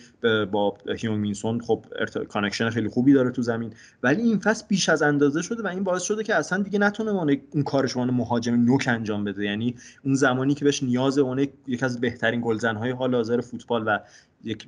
با 0.52 0.76
هیونگ 0.96 1.18
مین 1.18 1.39
سون 1.39 1.60
خب 1.60 1.86
connection 2.28 2.70
خیلی 2.70 2.88
خوبی 2.88 3.12
داره 3.12 3.30
تو 3.30 3.42
زمین. 3.42 3.72
ولی 4.02 4.22
این 4.22 4.38
فصل 4.38 4.64
بیش 4.68 4.88
از 4.88 5.02
اندازه 5.02 5.42
شده 5.42 5.62
و 5.62 5.66
این 5.66 5.84
باعث 5.84 6.02
شده 6.02 6.24
که 6.24 6.34
اصلا 6.34 6.62
دیگه 6.62 6.78
نتونه 6.78 7.10
اون 7.10 7.62
کارش 7.62 7.96
اون 7.96 8.10
مهاجم 8.10 8.54
نوک 8.54 8.84
انجام 8.88 9.24
بده. 9.24 9.44
یعنی 9.44 9.74
اون 10.04 10.14
زمانی 10.14 10.54
که 10.54 10.64
بهش 10.64 10.82
نیاز 10.82 11.18
اون 11.18 11.38
یکی 11.66 11.84
از 11.84 12.00
بهترین 12.00 12.40
گلزنهای 12.44 12.90
حال 12.90 13.14
حاضر 13.14 13.40
فوتبال 13.40 13.84
و 13.86 13.98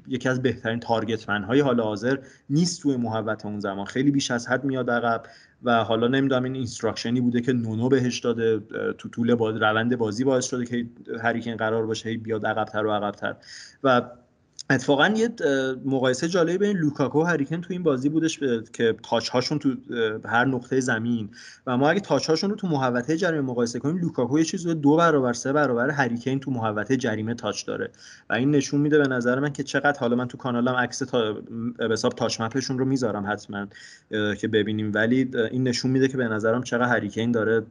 یکی 0.09 0.29
از 0.29 0.43
بهترین 0.43 0.81
target 0.81 1.25
های 1.25 1.61
حال 1.61 1.81
حاضر 1.81 2.19
نیست 2.51 2.83
توی 2.83 2.97
محوطه 2.97 3.47
اون 3.47 3.61
زمان. 3.61 3.85
خیلی 3.85 4.11
بیش 4.11 4.31
از 4.31 4.49
حد 4.49 4.65
میاد 4.65 4.91
عقب 4.91 5.23
و 5.63 5.85
حالا 5.85 6.09
نمی‌دونم 6.09 6.45
این 6.45 6.55
instruction 6.55 7.15
ی 7.15 7.21
بوده 7.21 7.41
که 7.41 7.53
نونو 7.53 7.89
بهش 7.89 8.19
داده 8.19 8.61
تو 8.99 9.09
طول 9.09 9.31
روند 9.31 9.97
بازی 9.97 10.25
باعث 10.25 10.45
شده 10.45 10.65
که 10.67 10.87
هریکین 11.23 11.57
قرار 11.57 11.87
باشه 11.87 12.17
بیاد 12.17 12.47
عقبتر 12.47 12.87
و 12.87 12.93
عقبتر. 12.93 13.37
و 13.85 14.03
اتفاقا 14.71 15.09
یه 15.09 15.29
مقایسه 15.85 16.29
جالبی 16.29 16.59
بین 16.59 16.77
لوکاکو 16.77 17.21
و 17.21 17.25
هریکن 17.25 17.61
تو 17.61 17.73
این 17.73 17.83
بازی 17.83 18.09
بودش 18.09 18.39
که 18.73 18.97
touch 19.03 19.29
هاشون 19.29 19.59
تو 19.59 19.75
هر 20.25 20.45
نقطه 20.45 20.81
زمین. 20.81 21.31
و 21.67 21.77
ما 21.77 21.91
اگه 21.91 22.01
touch 22.01 22.31
هاشون 22.31 22.51
رو 22.51 22.57
تو 22.57 22.67
محوطه 22.67 23.17
جریمه 23.17 23.43
مقایسه 23.43 23.79
کنیم 23.79 23.97
لوکاکو 23.97 24.39
یه 24.39 24.45
چیزی 24.45 24.75
دو 24.75 24.97
برابر 24.97 25.33
سه 25.33 25.53
برابر 25.53 25.91
هریکن 25.91 26.39
تو 26.39 26.51
محوطه 26.51 26.97
جریمه 26.97 27.35
touch 27.35 27.67
داره. 27.67 27.91
و 28.31 28.33
این 28.33 28.51
نشون 28.51 28.81
میده 28.81 28.99
به 28.99 29.09
نظر 29.09 29.41
من 29.41 29.53
که 29.53 29.63
چقدر 29.63 30.01
حالا 30.01 30.17
من 30.17 30.29
تو 30.29 30.39
کانالم 30.39 30.75
عکس 30.75 30.99
تا 30.99 31.33
به 31.79 31.89
حساب 31.91 32.13
تاچ 32.13 32.41
مپشون 32.41 32.79
رو 32.79 32.85
می‌ذارم 32.85 33.33
حتما 33.33 33.67
که 34.35 34.49
ببینیم. 34.49 34.93
ولی 34.95 35.31
این 35.51 35.69
نشون 35.69 35.91
میده 35.91 36.09
که 36.09 36.17
به 36.17 36.29
نظرم 36.29 36.63
چقدر 36.63 36.89
هریکن 36.89 37.31
داره 37.31 37.63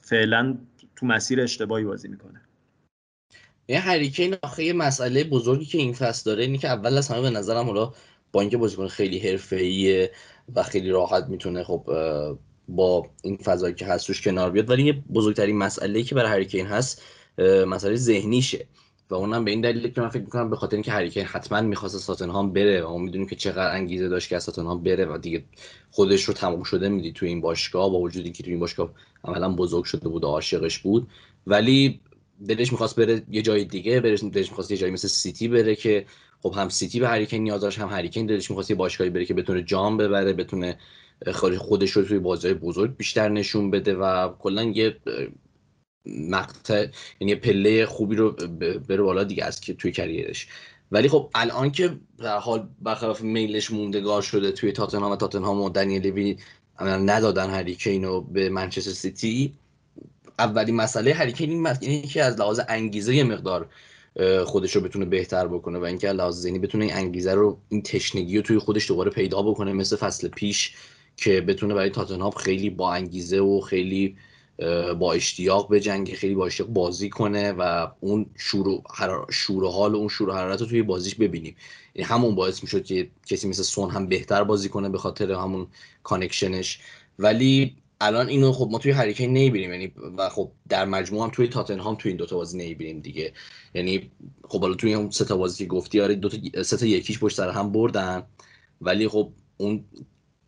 فعلا 0.00 0.56
تو 0.96 1.06
مسیر 1.06 1.40
اشتباهی 1.40 1.84
بازی 1.84 2.08
می‌کنه. 2.08 2.40
یه 3.72 3.80
هریکین 3.80 4.36
آخه 4.42 4.64
یه 4.64 4.72
مسئله 4.72 5.24
بزرگی 5.24 5.64
که 5.64 5.78
این 5.78 5.92
فصل 5.92 6.30
داره 6.30 6.44
اینه 6.44 6.58
که 6.58 6.68
اول 6.68 6.98
از 6.98 7.08
همه 7.08 7.20
به 7.20 7.30
نظرم 7.30 7.66
حالا 7.66 7.92
با 8.32 8.40
اینکه 8.40 8.56
بازیکن 8.56 8.88
خیلی 8.88 9.18
حرفه‌ایه 9.18 10.10
و 10.54 10.62
خیلی 10.62 10.90
راحت 10.90 11.24
می‌تونه 11.24 11.64
خب 11.64 11.86
با 12.68 13.06
این 13.22 13.36
فضایی 13.36 13.74
که 13.74 13.86
هست 13.86 14.22
کنار 14.24 14.50
بیاد 14.50 14.70
ولی 14.70 14.82
یه 14.82 14.92
بزرگترین 14.92 15.58
مسئله 15.58 16.02
که 16.02 16.14
برای 16.14 16.30
هریکین 16.30 16.66
هست 16.66 17.02
مسئله 17.66 17.96
ذهنیشه 17.96 18.66
و 19.10 19.14
اونم 19.14 19.44
به 19.44 19.50
این 19.50 19.60
دلیل 19.60 19.88
که 19.88 20.00
من 20.00 20.08
فکر 20.08 20.22
می‌کنم 20.22 20.50
به 20.50 20.56
خاطر 20.56 20.76
اینکه 20.76 20.92
هریکین 20.92 21.24
حتما 21.24 21.60
می‌خواست 21.60 21.98
ساتنهام 21.98 22.52
بره 22.52 22.82
و 22.82 22.88
ما 22.88 22.98
می‌دونیم 22.98 23.26
که 23.26 23.36
چقدر 23.36 23.74
انگیزه 23.74 24.08
داشت 24.08 24.28
که 24.28 24.38
ساتنهام 24.38 24.82
بره 24.82 25.06
و 25.06 25.18
دیگه 25.18 25.44
خودش 25.90 26.24
رو 26.24 26.34
تموم 26.34 26.62
شده 26.62 26.88
میدی 26.88 27.12
تو 27.12 27.26
این 27.26 27.40
باشگاه 27.40 27.90
با 27.90 27.98
وجودی 27.98 28.32
که 28.32 28.42
تو 28.42 28.50
این 28.50 28.60
باشگاه 28.60 28.90
عملا 29.24 29.54
بزرگ 29.54 29.84
شده 29.84 30.08
بود 30.08 30.24
و 30.24 30.26
عاشقش 30.26 30.78
بود. 30.78 31.08
ولی 31.46 32.00
دلش 32.48 32.72
می‌خواست 32.72 32.96
بره 32.96 33.22
یه 33.30 33.42
جای 33.42 33.64
دیگه 33.64 34.00
دلش 34.00 34.22
می‌خواست 34.22 34.70
یه 34.70 34.76
جایی 34.76 34.92
مثل 34.92 35.08
سیتی 35.08 35.48
بره 35.48 35.76
که 35.76 36.06
خب 36.42 36.54
هم 36.56 36.68
سیتی 36.68 37.00
به 37.00 37.08
هریکین 37.08 37.42
نیاز 37.42 37.60
داشت 37.60 37.78
هم 37.78 37.88
هریکین 37.88 38.26
دلش 38.26 38.50
می‌خواست 38.50 38.70
یه 38.70 38.76
باشگاهی 38.76 39.10
بره 39.10 39.24
که 39.24 39.34
بتونه 39.34 39.62
جام 39.62 39.96
ببره 39.96 40.32
بتونه 40.32 40.78
خودش 41.58 41.90
رو 41.90 42.02
توی 42.02 42.18
بازی 42.18 42.54
بزرگ 42.54 42.96
بیشتر 42.96 43.28
نشون 43.28 43.70
بده 43.70 43.94
و 43.94 44.28
کلا 44.38 44.62
یه 44.62 44.96
مقطع 46.06 46.86
یعنی 47.20 47.34
پله 47.34 47.86
خوبی 47.86 48.16
رو 48.16 48.30
بره 48.88 49.02
بالا 49.02 49.24
دیگه 49.24 49.44
از 49.44 49.60
که 49.60 49.74
توی 49.74 49.92
کریرش. 49.92 50.48
ولی 50.92 51.08
خب 51.08 51.30
الان 51.34 51.70
که 51.70 51.98
حال 52.40 52.68
برخلاف 52.80 53.20
میلش 53.20 53.70
موندگار 53.70 54.22
شده 54.22 54.52
توی 54.52 54.72
تاتنهام 54.72 55.12
و 55.12 55.16
تاتنهام 55.16 55.60
و 55.60 55.70
دنیل 55.70 56.06
لوی 56.06 56.36
ندادن 56.80 57.50
هریکین 57.50 58.04
رو 58.04 58.20
به 58.20 58.48
منچستر 58.48 58.90
سیتی 58.90 59.54
اولین 60.42 60.76
مسئله 60.76 61.14
هریکین 61.14 61.50
این 61.50 61.66
اینه 61.80 62.02
که 62.06 62.22
از 62.22 62.40
لحاظ 62.40 62.60
انگیزه 62.68 63.22
مقدار 63.22 63.68
خودش 64.44 64.76
رو 64.76 64.82
بتونه 64.82 65.04
بهتر 65.04 65.48
بکنه 65.48 65.78
و 65.78 65.84
اینکه 65.84 66.12
لحاظ 66.12 66.40
ذهنی 66.40 66.58
بتونه 66.58 66.84
این 66.84 66.94
انگیزه 66.94 67.34
رو 67.34 67.58
این 67.68 67.82
تشنگی 67.82 68.36
رو 68.36 68.42
توی 68.42 68.58
خودش 68.58 68.88
دوباره 68.88 69.10
پیدا 69.10 69.42
بکنه 69.42 69.72
مثل 69.72 69.96
فصل 69.96 70.28
پیش 70.28 70.74
که 71.16 71.40
بتونه 71.40 71.74
برای 71.74 71.90
تاتنهام 71.90 72.30
خیلی 72.30 72.70
با 72.70 72.92
انگیزه 72.92 73.40
و 73.40 73.60
خیلی 73.60 74.16
با 74.98 75.12
اشتیاق 75.12 75.68
به 75.68 75.80
جنگ 75.80 76.14
خیلی 76.14 76.34
با 76.34 76.46
اشتیاق 76.46 76.68
بازی 76.68 77.08
کنه 77.08 77.52
و 77.52 77.88
اون 78.00 78.26
شور 78.36 78.80
شور 79.30 79.70
حال 79.70 79.94
و 79.94 79.96
اون 79.96 80.08
شور 80.08 80.32
حرارت 80.32 80.60
رو 80.60 80.66
توی 80.66 80.82
بازیش 80.82 81.14
ببینیم. 81.14 81.56
یعنی 81.94 82.08
همون 82.08 82.34
باعث 82.34 82.62
می‌شد 82.62 82.84
که 82.84 83.08
کسی 83.26 83.48
مثل 83.48 83.62
سون 83.62 83.90
هم 83.90 84.06
بهتر 84.06 84.44
بازی 84.44 84.68
کنه 84.68 84.88
به 84.88 84.98
خاطر 84.98 85.32
همون 85.32 85.66
connection 86.02 86.62
ش. 86.62 86.80
ولی 87.18 87.76
الان 88.02 88.28
اینو 88.28 88.52
خب 88.52 88.68
ما 88.70 88.78
توی 88.78 88.92
هریکین 88.92 89.32
نمی‌بینیم. 89.32 89.70
یعنی 89.70 89.92
و 90.18 90.28
خب 90.28 90.50
در 90.68 90.84
مجموع 90.84 91.24
هم 91.24 91.30
توی 91.30 91.48
تاتنهام 91.48 91.94
توی 91.94 92.08
این 92.10 92.16
دوتا 92.16 92.36
بازی 92.36 92.58
نمی‌بینیم 92.58 93.00
دیگه. 93.00 93.32
یعنی 93.74 94.10
خب 94.48 94.60
حالا 94.60 94.74
توی 94.74 94.94
اون 94.94 95.10
سه 95.10 95.24
تا 95.24 95.36
بازی 95.36 95.64
که 95.64 95.70
گفتی 95.70 96.00
آره 96.00 96.14
دو 96.14 96.28
تا 96.28 96.62
سه 96.62 96.76
تا 96.76 96.86
یکیش 96.86 97.18
پشت 97.18 97.36
سر 97.36 97.50
هم 97.50 97.72
بردن. 97.72 98.22
ولی 98.80 99.08
خب 99.08 99.32
اون 99.56 99.84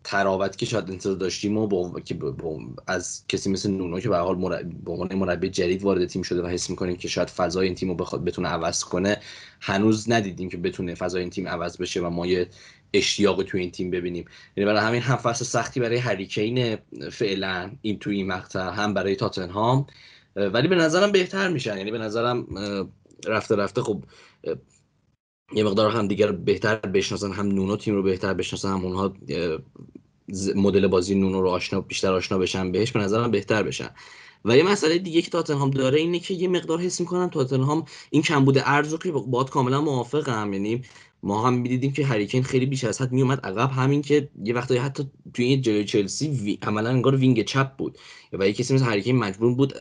تراوت 0.04 0.56
که 0.56 0.66
شاید 0.66 0.90
انتظار 0.90 1.16
داشتیم 1.16 1.58
و 1.58 1.66
با... 1.66 1.94
با... 2.38 2.60
از 2.86 3.24
کسی 3.28 3.50
مثل 3.50 3.70
نونو 3.70 4.00
که 4.00 4.08
به 4.08 4.16
حال 4.16 4.58
به 4.84 4.92
عنوان 4.92 5.14
مربی 5.14 5.50
جدید 5.50 5.82
وارد 5.82 6.06
تیم 6.06 6.22
شده 6.22 6.42
و 6.42 6.46
حس 6.46 6.70
می‌کنیم 6.70 6.96
که 6.96 7.08
شاید 7.08 7.28
فضای 7.28 7.66
این 7.66 7.74
تیم 7.74 7.88
رو 7.88 7.94
بخواد 7.94 8.24
بتونه 8.24 8.48
عوض 8.48 8.84
کنه 8.84 9.16
هنوز 9.60 10.10
ندیدیم 10.10 10.48
که 10.48 10.56
بتونه 10.56 10.94
فضای 10.94 11.20
این 11.20 11.30
تیم 11.30 11.48
عوض 11.48 11.76
بشه 11.76 12.00
و 12.00 12.10
ما 12.10 12.26
یه 12.26 12.48
اشتیاق 12.94 13.42
توی 13.42 13.60
این 13.60 13.70
تیم 13.70 13.90
ببینیم. 13.90 14.24
یعنی 14.56 14.70
برای 14.70 14.86
همین 14.86 15.00
هم 15.00 15.16
فصل 15.16 15.44
سختی 15.44 15.80
برای 15.80 15.96
هریکین 15.96 16.76
فعلا 17.12 17.70
این 17.82 17.98
توی 17.98 18.16
این 18.16 18.26
مقطع 18.26 18.70
هم 18.70 18.94
برای 18.94 19.16
تاتنهام 19.16 19.86
ولی 20.36 20.68
به 20.68 20.76
نظرم 20.76 21.12
بهتر 21.12 21.48
میشن. 21.48 21.78
یعنی 21.78 21.90
به 21.90 21.98
نظرم 21.98 22.46
رفته 23.26 23.56
رفته 23.56 23.82
خب 23.82 24.04
یه 25.54 25.64
مقدار 25.64 25.90
هم 25.90 26.08
دیگر 26.08 26.32
بهتر 26.32 26.76
بشناسن 26.76 27.32
هم 27.32 27.46
نونو 27.46 27.76
تیم 27.76 27.94
رو 27.94 28.02
بهتر 28.02 28.34
بشناسن 28.34 28.68
هم 28.68 28.84
اونها 28.84 29.14
مدل 30.54 30.86
بازی 30.86 31.14
نونو 31.14 31.42
رو 31.42 31.48
آشنا 31.48 31.80
بیشتر 31.80 32.12
آشنا 32.12 32.38
بشن 32.38 32.72
بهش 32.72 32.92
به 32.92 33.00
نظرم 33.00 33.30
بهتر 33.30 33.62
بشن. 33.62 33.90
و 34.44 34.56
یه 34.56 34.62
مسئله 34.62 34.98
دیگه 34.98 35.22
که 35.22 35.30
تاتنهام 35.30 35.70
داره 35.70 35.98
اینه 35.98 36.18
که 36.18 36.34
یه 36.34 36.48
مقدار 36.48 36.80
حس 36.80 37.00
می‌کنم 37.00 37.28
تاتنهام 37.28 37.84
این 38.10 38.22
کمبود 38.22 38.58
ارز 38.58 38.92
رو 38.92 38.98
که 38.98 39.12
باید 39.12 39.50
کاملا 39.50 39.80
موافقم. 39.80 40.52
یعنی 40.52 40.82
ما 41.24 41.46
هم 41.46 41.54
می‌دیدیم 41.54 41.92
که 41.92 42.06
هریکین 42.06 42.42
خیلی 42.42 42.66
بیش 42.66 42.84
از 42.84 43.02
حد 43.02 43.12
میومد 43.12 43.40
عقب 43.40 43.70
همین 43.70 44.02
که 44.02 44.28
یه 44.44 44.54
وقتایی 44.54 44.80
حتی 44.80 45.10
توی 45.34 45.44
این 45.44 45.62
جلوی 45.62 45.84
چلسی 45.84 46.28
وی... 46.28 46.58
عملا 46.62 46.90
انگار 46.90 47.16
وینگ 47.16 47.44
چپ 47.44 47.76
بود 47.76 47.98
و 48.32 48.46
یه 48.46 48.52
کسی 48.52 48.74
مثل 48.74 48.84
هریکین 48.84 49.16
مجبور 49.16 49.54
بود 49.54 49.74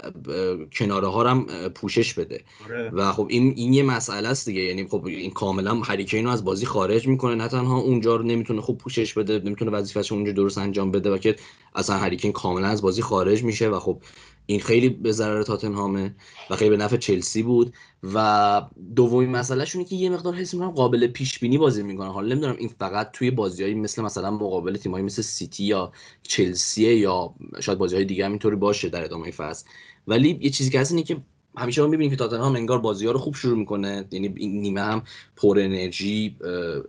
کناره 0.73 1.07
ها 1.07 1.29
هم 1.29 1.45
پوشش 1.69 2.13
بده. 2.13 2.41
آره. 2.65 2.89
و 2.93 3.11
خب 3.11 3.27
این 3.29 3.53
این 3.55 3.73
یه 3.73 3.83
مسئله 3.83 4.27
است 4.27 4.45
دیگه. 4.45 4.61
یعنی 4.61 4.87
خب 4.87 5.05
این 5.05 5.31
کاملا 5.31 5.75
هریکین 5.75 6.25
رو 6.25 6.31
از 6.31 6.45
بازی 6.45 6.65
خارج 6.65 7.07
می‌کنه. 7.07 7.35
نه 7.35 7.47
تنها 7.47 7.79
اونجا 7.79 8.15
رو 8.15 8.23
نمی‌تونه 8.23 8.61
خوب 8.61 8.77
پوشش 8.77 9.13
بده 9.13 9.39
نمی‌تونه 9.39 9.71
وظیفه‌اش 9.71 10.11
اونجا 10.11 10.31
درست 10.31 10.57
انجام 10.57 10.91
بده 10.91 11.11
و 11.11 11.17
که 11.17 11.35
اصلا 11.75 11.97
هریکین 11.97 12.31
کاملا 12.31 12.67
از 12.67 12.81
بازی 12.81 13.01
خارج 13.01 13.43
میشه 13.43 13.69
و 13.69 13.79
خب 13.79 14.01
این 14.45 14.59
خیلی 14.59 14.89
به 14.89 15.11
ضرر 15.11 15.43
تاتنهامه 15.43 16.15
و 16.49 16.55
خیلی 16.55 16.69
به 16.69 16.77
نفع 16.77 16.97
چلسی 16.97 17.43
بود 17.43 17.73
و 18.13 18.61
دومین 18.95 19.29
مسئله 19.29 19.65
شونه 19.65 19.85
که 19.85 19.95
یه 19.95 20.09
مقدار 20.09 20.33
حس 20.35 20.53
می‌کنم 20.53 20.71
قابل 20.71 21.07
پیش 21.07 21.39
بینی 21.39 21.57
بازی 21.57 21.83
می‌کنه. 21.83 22.11
حالا 22.11 22.27
نمی‌دونم 22.27 22.55
این 22.59 22.69
فقط 22.79 23.11
توی 23.11 23.31
بازیایی 23.31 23.73
مثل 23.75 24.01
مثلا 24.01 24.31
مقابل 24.31 24.77
تیمایی 24.77 25.05
مثل 25.05 25.21
سیتی 25.21 25.63
یا 25.63 25.91
چلسی 26.23 26.93
یا 26.93 27.33
شاید 27.59 27.77
بازیهای 27.77 28.05
دیگه 28.05 28.25
هم 28.25 28.31
اینطوری 28.31 28.55
باشه 28.55 28.89
در 28.89 29.03
ادامه 29.03 29.31
فصل. 29.31 29.65
ولی 30.07 30.39
یه 30.41 30.49
چیزی 30.49 30.69
که 30.69 30.79
هست 30.79 30.91
اینه 30.91 31.03
که 31.03 31.17
همیشه 31.57 31.81
ما 31.81 31.87
می‌بینیم 31.87 32.11
که 32.11 32.17
تاتنهام 32.17 32.55
انگار 32.55 32.79
بازی 32.79 33.05
ها 33.05 33.11
رو 33.11 33.19
خوب 33.19 33.35
شروع 33.35 33.57
می‌کنه. 33.57 34.05
یعنی 34.11 34.33
این 34.37 34.61
نیمه 34.61 34.81
هم 34.81 35.03
پر 35.35 35.59
انرژی 35.59 36.37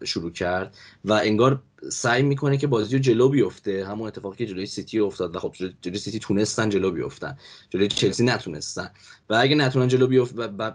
شروع 0.05 0.31
کرد 0.33 0.77
و 1.05 1.13
انگار 1.13 1.63
سعی 1.93 2.23
می‌کنه 2.23 2.57
که 2.57 2.67
بازی 2.67 2.97
رو 2.97 3.03
جلو 3.03 3.29
بیفته. 3.29 3.87
همون 3.87 4.09
اتفاقی 4.09 4.37
که 4.37 4.47
جلوی 4.47 4.67
سیتی 4.67 5.01
افتاد 5.01 5.37
و 5.37 5.39
خب 5.39 5.55
جلوی 5.83 5.99
سیتی 5.99 6.19
تونستن 6.19 6.69
جلو 6.69 6.91
بیفتن. 6.91 7.39
جلوی 7.71 7.89
چلسی 7.89 8.25
نتونستن. 8.25 8.91
و 9.31 9.35
اگه 9.35 9.55
نتونن 9.55 9.89
جلو 9.89 10.07
بیفت 10.07 10.35
و 10.39 10.73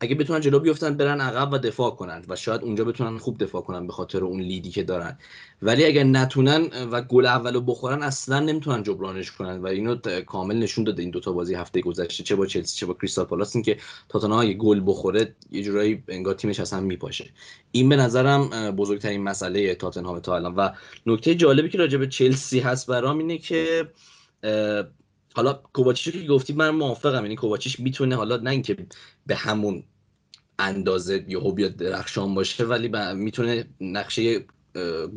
اگه 0.00 0.14
بتونن 0.14 0.40
جلو 0.40 0.58
بیفتن 0.58 0.96
برن 0.96 1.20
عقب 1.20 1.52
و 1.52 1.58
دفاع 1.58 1.90
کنن. 1.90 2.24
و 2.28 2.36
شاید 2.36 2.62
اونجا 2.62 2.84
بتونن 2.84 3.18
خوب 3.18 3.38
دفاع 3.38 3.62
کنن 3.62 3.86
به 3.86 3.92
خاطر 3.92 4.24
اون 4.24 4.40
lead 4.40 4.64
ی 4.64 4.70
که 4.70 4.82
دارن. 4.82 5.18
ولی 5.62 5.84
اگه 5.84 6.04
نتونن 6.04 6.68
و 6.90 7.02
گل 7.02 7.26
اولو 7.26 7.60
بخورن 7.60 8.02
اصلا 8.02 8.40
نمی‌تونن 8.40 8.82
جبرانش 8.82 9.30
کنن. 9.30 9.58
و 9.58 9.66
اینو 9.66 9.96
کامل 10.26 10.56
نشون 10.56 10.84
داده 10.84 11.02
این 11.02 11.10
دوتا 11.10 11.32
بازی 11.32 11.54
هفته 11.54 11.80
گذشته. 11.80 12.24
چه 12.24 12.36
با 12.36 12.46
چلسی 12.46 12.76
چه 12.76 12.86
با 12.86 12.94
کریستال 12.94 13.24
پالاس. 13.24 13.56
این 13.56 13.62
که 13.62 13.76
تاتنهام 14.08 14.52
گل 14.52 14.82
بخوره 14.86 15.34
یه 15.50 15.62
جورایی 15.62 16.02
انگار 16.08 16.34
تیمش 16.34 16.60
اصلا 16.60 16.80
میپاشه. 16.80 17.30
این 17.72 17.88
به 17.88 17.96
نظرم 17.96 18.70
بزرگترین 18.70 19.22
مسئله 19.22 19.74
تاتنهام 19.74 20.20
تا 20.20 20.36
الان 20.36 20.51
و 20.56 20.72
نکته 21.06 21.34
جالبی 21.34 21.68
که 21.68 21.78
راجع 21.78 21.98
به 21.98 22.06
چلسی 22.06 22.60
هست 22.60 22.86
برام 22.86 23.18
اینه 23.18 23.38
که 23.38 23.88
حالا 25.34 25.52
کوواچیش 25.52 26.14
که 26.14 26.26
گفتی 26.26 26.52
من 26.52 26.70
موافقم 26.70 27.22
یعنی 27.22 27.36
کوواچیش 27.36 27.80
می‌تونه 27.80 28.16
حالا 28.16 28.36
نه 28.36 28.50
اینکه 28.50 28.76
به 29.26 29.36
همون 29.36 29.84
اندازه 30.58 31.24
یهو 31.28 31.52
بیاد 31.52 31.76
درخشان 31.76 32.34
باشه 32.34 32.64
ولی 32.64 32.90
می‌تونه 33.14 33.64
نقشه 33.80 34.44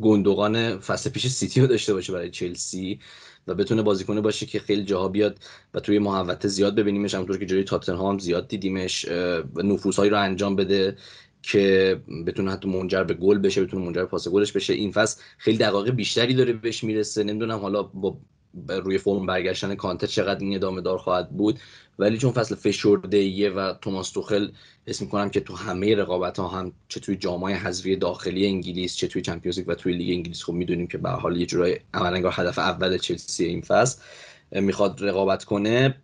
گندوقان 0.00 0.78
فصل 0.78 1.10
پیش 1.10 1.26
سیتی 1.26 1.60
رو 1.60 1.66
داشته 1.66 1.94
باشه 1.94 2.12
برای 2.12 2.30
چلسی 2.30 3.00
و 3.46 3.54
بتونه 3.54 3.82
بازیکن 3.82 4.20
باشه 4.20 4.46
که 4.46 4.58
خیلی 4.58 4.84
جاها 4.84 5.08
بیاد 5.08 5.38
و 5.74 5.80
توی 5.80 5.98
محوطه 5.98 6.48
زیاد 6.48 6.74
ببینیمش. 6.74 7.14
همونطور 7.14 7.38
که 7.38 7.46
جلوی 7.46 7.64
تاتنهام 7.64 8.18
زیاد 8.18 8.48
دیدیمش 8.48 9.04
و 9.54 9.62
نفوذهایی 9.62 10.10
رو 10.10 10.20
انجام 10.20 10.56
بده. 10.56 10.96
که 11.46 12.00
بتونه 12.26 12.52
حتی 12.52 12.68
منجر 12.68 13.04
به 13.04 13.14
گل 13.14 13.38
بشه 13.38 13.64
بتونه 13.64 13.84
منجر 13.84 14.00
به 14.00 14.06
پاس 14.06 14.28
گلش 14.28 14.52
بشه. 14.52 14.72
این 14.72 14.92
فصل 14.92 15.20
خیلی 15.38 15.58
دقایق 15.58 15.94
بیشتری 15.94 16.34
داره 16.34 16.52
بهش 16.52 16.84
می‌رسه. 16.84 17.24
نمی‌دونم 17.24 17.58
حالا 17.58 17.82
با 17.82 18.18
روی 18.68 18.98
فرم 18.98 19.26
برگشتن 19.26 19.74
کانتر 19.74 20.06
چقدر 20.06 20.40
این 20.40 20.54
ادامه 20.54 20.80
دار 20.80 20.98
خواهد 20.98 21.30
بود. 21.30 21.58
ولی 21.98 22.18
چون 22.18 22.32
فصل 22.32 22.54
فشرده 22.54 23.50
و 23.50 23.72
توماس 23.72 24.10
توخل 24.10 24.48
اسم 24.86 25.04
می‌کنم 25.04 25.30
که 25.30 25.40
تو 25.40 25.56
همه 25.56 25.94
رقابت 25.94 26.38
ها 26.38 26.48
هم 26.48 26.72
چه 26.88 27.00
توی 27.00 27.16
جامعه 27.16 27.56
حذفی 27.56 27.96
داخلی 27.96 28.46
انگلیس 28.46 28.96
چه 28.96 29.08
توی 29.08 29.22
چمپیونز 29.22 29.62
و 29.66 29.74
توی 29.74 29.92
لیگ 29.92 30.10
انگلیس 30.16 30.44
خب 30.44 30.52
می‌دونیم 30.52 30.86
که 30.86 30.98
به 30.98 31.10
حال 31.10 31.36
یه 31.36 31.46
جورای 31.46 31.80
عملا 31.94 32.30
هدف 32.30 32.58
اول 32.58 32.98
چلسی 32.98 33.44
این 33.44 33.60
فصل 33.60 34.00
می‌خواد 34.50 35.04
رقابت 35.04 35.44
کنه. 35.44 36.02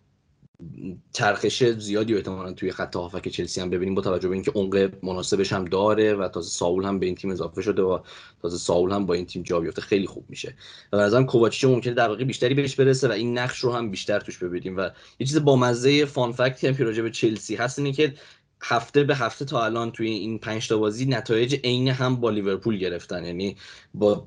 چرخش 1.13 1.63
زیادی 1.63 2.15
احتمالا 2.15 2.53
توی 2.53 2.71
خط 2.71 2.95
هافک 2.95 3.27
چلسی 3.27 3.61
هم 3.61 3.69
ببینیم 3.69 3.95
با 3.95 4.01
توجه 4.01 4.27
به 4.29 4.33
اینکه 4.33 4.51
عمق 4.51 4.91
مناسبش 5.03 5.53
هم 5.53 5.65
داره 5.65 6.13
و 6.13 6.27
تازه 6.27 6.49
ساول 6.49 6.85
هم 6.85 6.99
به 6.99 7.05
این 7.05 7.15
تیم 7.15 7.31
اضافه 7.31 7.61
شده 7.61 7.81
و 7.81 7.99
تازه 8.41 8.57
ساول 8.57 8.91
هم 8.91 9.05
با 9.05 9.13
این 9.13 9.25
تیم 9.25 9.43
جا 9.43 9.59
بیفته. 9.59 9.81
خیلی 9.81 10.07
خوب 10.07 10.25
میشه. 10.29 10.55
و 10.93 10.97
هم 10.97 11.25
کوواچیچ 11.25 11.65
ممکنه 11.65 11.93
دقیقه 11.93 12.25
بیشتری 12.25 12.53
بهش 12.53 12.75
برسه 12.75 13.07
و 13.07 13.11
این 13.11 13.37
نقش 13.37 13.59
رو 13.59 13.71
هم 13.71 13.91
بیشتر 13.91 14.19
توش 14.19 14.37
ببینیم. 14.37 14.77
و 14.77 14.89
یه 15.19 15.27
چیز 15.27 15.43
با 15.43 15.55
مزه 15.55 16.05
فان 16.05 16.31
فکت 16.31 16.63
هم 16.63 17.03
به 17.03 17.11
چلسی 17.11 17.55
هست 17.55 17.79
اینه 17.79 17.91
که 17.91 18.13
هفته 18.61 19.03
به 19.03 19.15
هفته 19.15 19.45
تا 19.45 19.65
الان 19.65 19.91
توی 19.91 20.09
این 20.09 20.39
پنج 20.39 20.67
تا 20.67 20.77
بازی 20.77 21.05
نتایج 21.05 21.55
عین 21.63 21.87
هم 21.87 22.15
با 22.15 22.29
لیورپول 22.29 22.77
گرفتن. 22.77 23.25
یعنی 23.25 23.55
با 23.93 24.25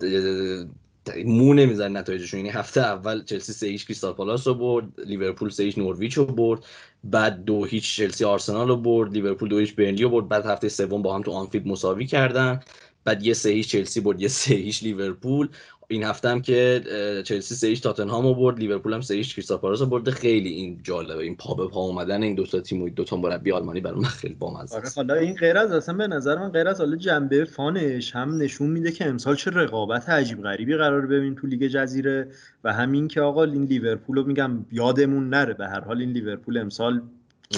مو 1.27 1.55
نمیزنه 1.55 1.97
نتایجشون. 1.97 2.41
یعنی 2.41 2.51
هفته 2.53 2.81
اول 2.81 3.25
چلسی 3.25 3.53
سه 3.53 3.67
هیچ 3.67 3.87
کریستال 3.87 4.13
پالاس 4.13 4.47
رو 4.47 4.55
برد 4.55 5.01
لیورپول 5.01 5.51
سه 5.51 5.63
هیچ 5.65 5.79
نورویچ 5.79 6.15
رو 6.15 6.27
برد 6.27 6.65
بعد 7.05 7.45
دو 7.45 7.65
هیچ 7.65 7.97
چلسی 7.97 8.25
آرسنال 8.25 8.69
رو 8.69 8.77
برد 8.77 9.13
لیورپول 9.13 9.49
دو 9.49 9.59
هیچ 9.59 9.75
برنلی 9.77 10.03
رو 10.03 10.11
برد 10.11 10.29
بعد 10.29 10.47
هفته 10.47 10.69
سوم 10.69 11.03
با 11.03 11.15
هم 11.17 11.23
تو 11.23 11.33
آنفیلد 11.33 11.69
مساوی 11.69 12.07
کردن. 12.07 12.61
بعد 13.07 13.27
یه 13.27 13.35
سه 13.35 13.51
هیچ 13.51 13.69
چلسی 13.69 14.01
برد 14.01 14.23
یه 14.23 14.29
سه 14.29 14.55
هیچ 14.55 14.83
لیورپول. 14.83 15.49
این 15.89 16.05
هفته 16.05 16.29
هم 16.29 16.43
که 16.43 16.83
چلسی 17.25 17.55
سه 17.55 17.67
هیچ 17.67 17.83
تاتنهام 17.83 18.35
برد 18.35 18.59
لیورپول 18.59 18.95
هم 18.95 19.01
سه 19.01 19.15
هیچ 19.15 19.51
رو 19.51 19.87
برده. 19.87 20.11
خیلی 20.11 20.49
این 20.49 20.81
جالبه 20.83 21.23
این 21.23 21.37
پا 21.37 21.55
به 21.55 21.69
پا 21.69 21.81
اومدن 21.81 22.23
این 22.23 22.35
دو 22.35 22.47
تا 22.47 22.61
تیم 22.61 22.83
و 22.83 22.89
دو 22.89 23.05
تا 23.05 23.17
مربی 23.17 23.53
آلمانی 23.53 23.81
برام 23.81 24.03
خیلی 24.03 24.35
بامزه 24.35 24.77
آره 24.77 24.89
حالا 24.97 25.15
این 25.15 25.35
غیر 25.35 25.59
از 25.59 25.73
اصلا 25.73 25.95
به 25.95 26.07
نظر 26.07 26.39
من 26.39 26.49
غیر 26.49 26.69
از 26.69 26.81
حالا 26.81 26.97
جنبه 26.97 27.45
فانش 27.45 28.17
هم 28.17 28.37
نشون 28.37 28.71
میده 28.71 28.93
که 28.93 29.07
امسال 29.07 29.37
چه 29.37 29.51
رقابت 29.51 30.09
عجیب 30.09 30.43
غریبی 30.43 30.77
قرار 30.77 31.07
ببین 31.07 31.35
تو 31.35 31.47
لیگ 31.47 31.67
جزیره 31.67 32.29
و 32.65 32.73
همین 32.73 33.09
که 33.09 33.21
آقا 33.21 33.45
این 33.45 33.65
لیورپول 33.65 34.17
رو 34.17 34.25
میگم 34.25 34.67
یادمون 34.73 35.29
نره 35.29 35.55
به 35.55 35.67
هر 35.67 35.81
حال 35.81 36.01
این 36.01 36.13
لیورپول 36.13 36.59
امسال 36.59 37.03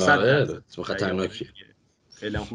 آره 0.09 0.47
خطرناکیه 0.83 1.49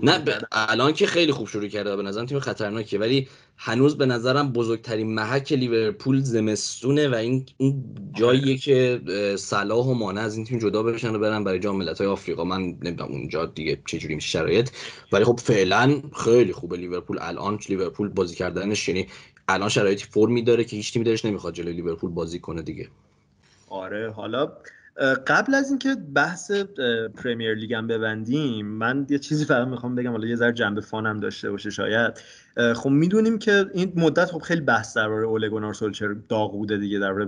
نه 0.03 0.23
الان 0.51 0.93
که 0.93 1.07
خیلی 1.07 1.31
خوب 1.31 1.47
شروع 1.47 1.67
کرده 1.67 1.95
به 1.95 2.03
نظرم 2.03 2.25
تیم 2.25 2.39
خطرناکیه 2.39 2.99
ولی 2.99 3.27
هنوز 3.57 3.97
به 3.97 4.05
نظرم 4.05 4.51
بزرگترین 4.51 5.13
محک 5.15 5.53
لیورپول 5.53 6.19
زمستونه 6.19 7.07
و 7.07 7.15
این 7.15 7.45
اون 7.57 7.83
جاییه 8.13 8.57
که 8.57 9.01
صلاح 9.39 9.85
و 9.85 9.93
مانع 9.93 10.21
از 10.21 10.35
این 10.35 10.45
تیم 10.45 10.59
جدا 10.59 10.83
بشن 10.83 11.15
و 11.15 11.19
برن 11.19 11.43
برای 11.43 11.59
جام 11.59 11.77
ملت‌های 11.77 12.07
آفریقا. 12.07 12.43
من 12.43 12.61
نمی‌دونم 12.61 13.11
اونجا 13.11 13.45
دیگه 13.45 13.81
چجوری 13.85 14.15
میشه 14.15 14.27
شرایط. 14.27 14.69
ولی 15.11 15.23
خب 15.23 15.39
فعلا 15.43 16.01
خیلی 16.23 16.53
خوبه 16.53 16.77
لیورپول. 16.77 17.17
الان 17.21 17.59
لیورپول 17.69 18.09
بازی 18.09 18.35
کردنش 18.35 18.87
یعنی 18.87 19.07
الان 19.47 19.69
شرایطی 19.69 20.05
فرمی 20.05 20.41
داره 20.41 20.63
که 20.63 20.75
هیچ 20.75 20.93
تیمی 20.93 21.05
درش 21.05 21.25
نمی‌خواد 21.25 21.53
جلوی 21.53 21.73
لیورپول 21.73 22.11
بازی 22.11 22.39
کنه 22.39 22.61
دیگه. 22.61 22.87
آره 23.69 24.11
حالا 24.11 24.51
قبل 25.27 25.55
از 25.55 25.69
اینکه 25.69 25.95
بحث 25.95 26.51
پرمیر 27.23 27.53
لیگم 27.53 27.87
ببندیم 27.87 28.65
من 28.67 29.07
یه 29.09 29.19
چیزی 29.19 29.45
فقط 29.45 29.67
می‌خوام 29.67 29.95
بگم 29.95 30.11
حالا 30.11 30.27
یه 30.27 30.35
ذره 30.35 30.53
جنبه 30.53 30.81
فانم 30.81 31.19
داشته 31.19 31.51
باشه 31.51 31.69
شاید. 31.69 32.21
خب 32.75 32.89
می‌دونیم 32.89 33.39
که 33.39 33.65
این 33.73 33.93
مدت 33.95 34.25
خب 34.25 34.39
خیلی 34.39 34.61
بحث 34.61 34.97
درباره 34.97 35.25
اولگونار 35.25 35.73
سولچر 35.73 36.15
داغ 36.29 36.51
بوده 36.51 36.77
دیگه 36.77 36.99
در 36.99 37.27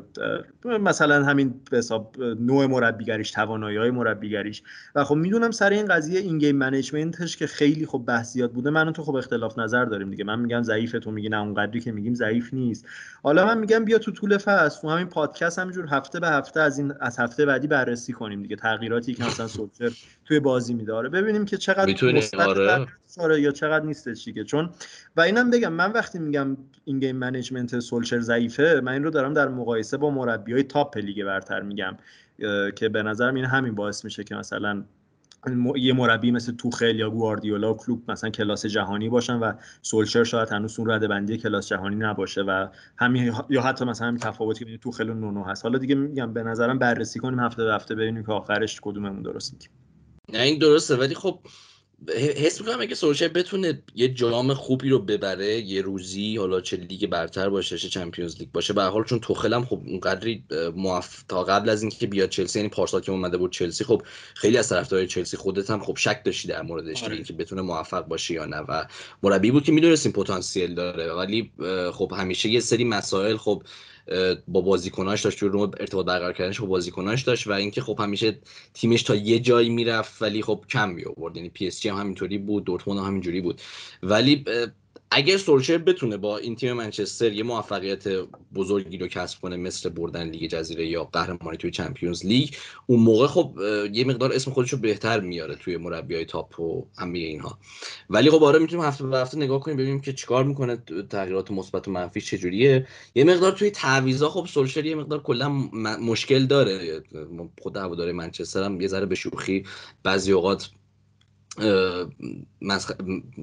مثلا 0.65 1.25
همین 1.25 1.53
به 1.71 1.77
حساب 1.77 2.15
نوع 2.39 2.65
مربیگریش 2.65 3.31
توانایی 3.31 3.77
های 3.77 3.91
مربیگریش. 3.91 4.63
و 4.95 5.03
خب 5.03 5.15
می‌دونم 5.15 5.51
سر 5.51 5.69
این 5.69 5.85
قضیه 5.85 6.19
این 6.19 6.37
game 6.37 6.55
management 6.55 7.24
ش 7.24 7.37
که 7.37 7.47
خیلی 7.47 7.85
خب 7.85 8.03
بحث 8.07 8.33
زیاد 8.33 8.51
بوده 8.51 8.69
من 8.69 8.93
تو 8.93 9.03
خب 9.03 9.15
اختلاف 9.15 9.59
نظر 9.59 9.85
داریم 9.85 10.09
دیگه. 10.09 10.23
من 10.23 10.39
میگم 10.39 10.63
ضعیفه 10.63 10.99
تو 10.99 11.11
میگی 11.11 11.29
نه 11.29 11.41
اونقدری 11.41 11.79
که 11.79 11.91
میگیم 11.91 12.13
ضعیف 12.13 12.53
نیست. 12.53 12.85
حالا 13.23 13.45
من 13.45 13.57
میگم 13.57 13.85
بیا 13.85 13.97
تو 13.97 14.11
طول 14.11 14.37
فصل 14.37 14.81
تو 14.81 14.89
همین 14.89 15.07
پادکست 15.07 15.59
همینجور 15.59 15.87
هفته 15.87 16.19
به 16.19 16.27
هفته 16.27 16.59
از 16.59 16.77
این 16.77 16.93
از 16.99 17.19
هفته 17.19 17.45
بعدی 17.45 17.67
بررسی 17.67 18.13
کنیم 18.13 18.41
دیگه. 18.41 18.55
تغییراتی 18.55 19.13
که 19.13 19.23
مثلا 19.23 19.47
سولچر 19.47 19.91
توی 20.25 20.39
بازی 20.39 20.73
میداره 20.73 21.09
ببینیم 21.09 21.45
که 21.45 21.57
چقدر 21.57 22.13
مثبت 22.13 22.87
آره. 23.19 23.41
یا 23.41 23.51
چقدر 23.51 23.85
نیستش 23.85 24.25
دیگه. 24.25 24.43
چون 24.43 24.69
و 25.17 25.21
اینم 25.21 25.49
بگم 25.49 25.73
من 25.73 25.91
وقتی 25.91 26.19
میگم 26.19 26.57
این 26.85 26.99
game 26.99 27.15
management 27.15 27.79
سولچر 27.79 28.19
ضعیفه 28.19 28.81
من 28.83 28.91
این 28.91 29.03
رو 29.03 29.09
دارم 29.09 29.33
در 29.33 29.47
مقایسه 29.47 29.97
با 29.97 30.09
مربی 30.09 30.53
های 30.53 30.63
top 30.63 30.97
لیگ 30.97 31.23
برتر 31.23 31.61
میگم 31.61 31.97
که 32.75 32.89
به 32.89 33.03
نظرم 33.03 33.35
این 33.35 33.45
همین 33.45 33.75
باعث 33.75 34.05
میشه 34.05 34.23
که 34.23 34.35
مثلا 34.35 34.83
یه 35.75 35.93
مربی 35.93 36.31
مثل 36.31 36.55
توخل 36.55 36.95
یا 36.95 37.09
گواردیولا 37.09 37.73
و 37.73 37.77
کلوب 37.77 38.11
مثلا 38.11 38.29
کلاس 38.29 38.65
جهانی 38.65 39.09
باشن 39.09 39.33
و 39.33 39.53
سولشر 39.81 40.23
شاید 40.23 40.49
هنوز 40.49 40.79
اون 40.79 40.91
رده 40.91 41.07
بندی 41.07 41.37
کلاس 41.37 41.67
جهانی 41.67 41.95
نباشه 41.95 42.41
و 42.41 42.67
همین 42.97 43.33
یا 43.49 43.61
حتی 43.61 43.85
مثلا 43.85 44.07
همین 44.07 44.19
تفاوتی 44.19 44.65
بین 44.65 44.77
توخل 44.77 45.09
و 45.09 45.13
نونو 45.13 45.43
هست. 45.43 45.63
حالا 45.63 45.77
دیگه 45.77 45.95
میگم 45.95 46.33
به 46.33 46.43
نظرم 46.43 46.79
بررسی 46.79 47.19
کنیم 47.19 47.39
هفته 47.39 47.63
به 47.63 47.73
هفته 47.73 47.95
ببینیم 47.95 48.23
که 48.23 48.31
آخرش 48.31 48.79
کدوممون 48.81 49.21
درست 49.21 49.53
میگیم. 49.53 49.69
نه 50.33 50.39
این 50.39 50.57
درسته 50.57 50.95
ولی 50.95 51.15
خب 51.15 51.39
حس 52.13 52.61
می‌کنم 52.61 52.81
اگه 52.81 52.95
سولشر 52.95 53.27
بتونه 53.27 53.83
یه 53.95 54.07
جام 54.07 54.53
خوبی 54.53 54.89
رو 54.89 54.99
ببره 54.99 55.61
یه 55.61 55.81
روزی 55.81 56.37
حالا 56.37 56.61
چه 56.61 56.77
لیگ 56.77 57.05
برتر 57.05 57.49
باشه 57.49 57.77
چه 57.77 57.89
چمپیونز 57.89 58.37
لیگ 58.39 58.51
باشه 58.51 58.73
به 58.73 58.83
حال 58.83 59.03
چون 59.03 59.19
توخلم 59.19 59.65
خب 59.65 59.81
اونقدری 59.85 60.43
موف... 60.75 61.23
تا 61.23 61.43
قبل 61.43 61.69
از 61.69 61.81
اینکه 61.81 62.07
بیاد 62.07 62.29
چلسی 62.29 62.59
یعنی 62.59 62.69
پارسال 62.69 63.01
که 63.01 63.11
اومده 63.11 63.37
بود 63.37 63.51
چلسی 63.51 63.83
خب 63.83 64.01
خیلی 64.35 64.57
از 64.57 64.69
طرفدارای 64.69 65.07
چلسی 65.07 65.37
خودت 65.37 65.69
هم 65.69 65.79
خب 65.79 65.97
شک 65.97 66.21
داشتی 66.25 66.47
در 66.47 66.61
موردش 66.61 67.03
آره. 67.03 67.23
که 67.23 67.33
بتونه 67.33 67.61
موفق 67.61 68.05
باشه 68.05 68.33
یا 68.33 68.45
نه 68.45 68.57
و 68.57 68.85
مربی 69.23 69.51
بود 69.51 69.63
که 69.63 69.71
می‌دونستیم 69.71 70.11
پتانسیل 70.11 70.75
داره 70.75 71.13
ولی 71.13 71.51
خب 71.93 72.13
همیشه 72.17 72.49
یه 72.49 72.59
سری 72.59 72.83
مسائل 72.83 73.37
خب 73.37 73.63
با 74.47 74.61
بازیکناش 74.61 75.21
داشت 75.21 75.43
رو 75.43 75.61
ارتباط 75.79 76.05
برقرار 76.05 76.33
کردنش 76.33 76.59
با 76.59 76.67
بازیکناش 76.67 77.21
داشت 77.21 77.47
و 77.47 77.51
اینکه 77.51 77.81
خب 77.81 77.99
همیشه 77.99 78.39
تیمش 78.73 79.03
تا 79.03 79.15
یه 79.15 79.39
جایی 79.39 79.69
می‌رفت 79.69 80.21
ولی 80.21 80.41
خب 80.41 80.65
کم 80.69 80.89
می 80.89 81.03
آورد 81.05 81.37
یعنی 81.37 81.49
پی 81.49 81.67
اس 81.67 81.81
جی 81.81 81.89
هم 81.89 81.97
همینطوری 81.97 82.37
بود 82.37 82.63
دورتموند 82.63 82.99
هم 82.99 83.05
همینجوری 83.05 83.41
بود. 83.41 83.61
ولی 84.03 84.45
اگر 85.17 85.37
سولشر 85.37 85.77
بتونه 85.77 86.17
با 86.17 86.37
این 86.37 86.55
تیم 86.55 86.73
منچستر 86.73 87.33
یه 87.33 87.43
موفقیت 87.43 88.03
بزرگی 88.55 88.97
رو 88.97 89.07
کسب 89.07 89.39
کنه 89.39 89.57
مثل 89.57 89.89
بردن 89.89 90.29
لیگ 90.29 90.49
جزیره 90.49 90.87
یا 90.87 91.03
قهرمانی 91.03 91.57
توی 91.57 91.71
چمپیونز 91.71 92.25
لیگ 92.25 92.49
اون 92.87 92.99
موقع 92.99 93.27
خب 93.27 93.59
یه 93.93 94.05
مقدار 94.05 94.33
اسم 94.33 94.51
خودش 94.51 94.73
رو 94.73 94.77
بهتر 94.77 95.19
میاره 95.19 95.55
توی 95.55 95.77
مربیای 95.77 96.25
تاپ 96.25 96.59
و 96.59 96.85
همه 96.97 97.19
اینها. 97.19 97.57
ولی 98.09 98.29
خب 98.29 98.43
آره 98.43 98.59
می‌تونیم 98.59 98.85
هفته 98.85 99.03
به 99.03 99.17
هفته 99.17 99.37
نگاه 99.37 99.59
کنیم 99.59 99.77
ببینیم 99.77 100.01
که 100.01 100.13
چیکار 100.13 100.43
می‌کنه 100.43 100.77
تغییرات 101.09 101.51
مثبت 101.51 101.87
و 101.87 101.91
منفی 101.91 102.21
چجوریه. 102.21 102.87
یه 103.15 103.23
مقدار 103.23 103.51
توی 103.51 103.71
تعویضا 103.71 104.29
خب 104.29 104.45
سولشر 104.45 104.85
یه 104.85 104.95
مقدار 104.95 105.23
کلا 105.23 105.49
مشکل 106.01 106.45
داره. 106.45 107.03
خود 107.61 107.77
هواداره 107.77 108.11
منچستر 108.11 108.63
هم 108.63 108.81
یه 108.81 108.87
ذره 108.87 109.05
به 109.05 109.15
شوخی 109.15 109.63
بعضی 110.03 110.31
اوقات 110.31 110.69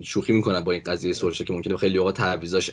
شوخی 0.03 0.33
می‌کنن 0.33 0.61
با 0.61 0.73
این 0.73 0.83
قضیه 0.87 1.13
سولشه 1.13 1.45
که 1.45 1.53
ممکنه 1.53 1.77
خیلی 1.77 1.99
اوقات 1.99 2.17
تعویضاش 2.17 2.71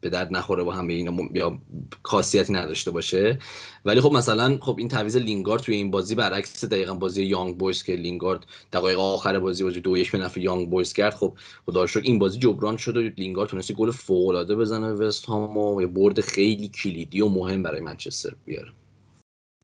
به 0.00 0.10
درد 0.10 0.32
نخوره 0.36 0.62
با 0.62 0.72
هم 0.72 0.88
اینا 0.88 1.28
یا 1.34 1.58
خاصیتی 2.02 2.52
نداشته 2.52 2.90
باشه. 2.90 3.38
ولی 3.84 4.00
خب 4.00 4.12
مثلا 4.12 4.58
خب 4.60 4.76
این 4.78 4.88
تعویض 4.88 5.16
لینگارد 5.16 5.62
توی 5.62 5.74
این 5.74 5.90
بازی 5.90 6.14
برعکس 6.14 6.64
دقیقا 6.64 6.94
بازی 6.94 7.24
یانگ 7.24 7.56
بویز 7.58 7.82
که 7.82 7.92
لینگارد 7.92 8.46
دقایق 8.72 8.98
آخر 8.98 9.38
بازی 9.38 9.64
بازی 9.64 9.80
دو 9.80 9.96
یک 9.96 10.12
به 10.12 10.18
نفع 10.18 10.40
یانگ 10.40 10.70
بویز 10.70 10.92
کرد. 10.92 11.14
خب 11.14 11.34
خدا 11.66 11.86
شکر 11.86 12.02
این 12.02 12.18
بازی 12.18 12.38
جبران 12.38 12.76
شد 12.76 12.96
و 12.96 13.00
لینگارد 13.00 13.48
تونست 13.48 13.67
یه 13.67 13.74
گل 13.74 13.90
فوق 13.90 14.28
العاده 14.28 14.56
بزنه 14.56 14.92
وست 14.92 15.26
هام 15.26 15.56
و 15.56 15.80
یه 15.80 15.86
برد 15.86 16.20
خیلی 16.20 16.68
کلیدی 16.68 17.20
و 17.20 17.28
مهم 17.28 17.62
برای 17.62 17.80
منچستر 17.80 18.34
بیاره. 18.44 18.72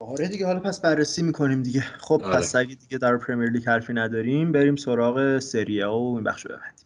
آره 0.03 0.29
دیگه 0.29 0.47
حالا 0.47 0.61
پس 0.61 0.81
بررسی 0.81 1.23
می‌کنیم 1.23 1.63
دیگه 1.63 1.81
خب 1.81 2.23
آره. 2.25 2.37
پس 2.37 2.57
اگه 2.57 2.75
دیگه 2.75 2.99
در 2.99 3.17
پرمیر 3.17 3.51
لیگ 3.51 3.67
حرفی 3.67 3.93
نداریم 3.93 4.53
بریم 4.53 4.77
سراغ 4.77 5.39
سری 5.39 5.72
آ 5.72 5.83
و 5.83 5.93
این 5.93 6.25
بخش 6.25 6.47
ببندیم 6.47 6.82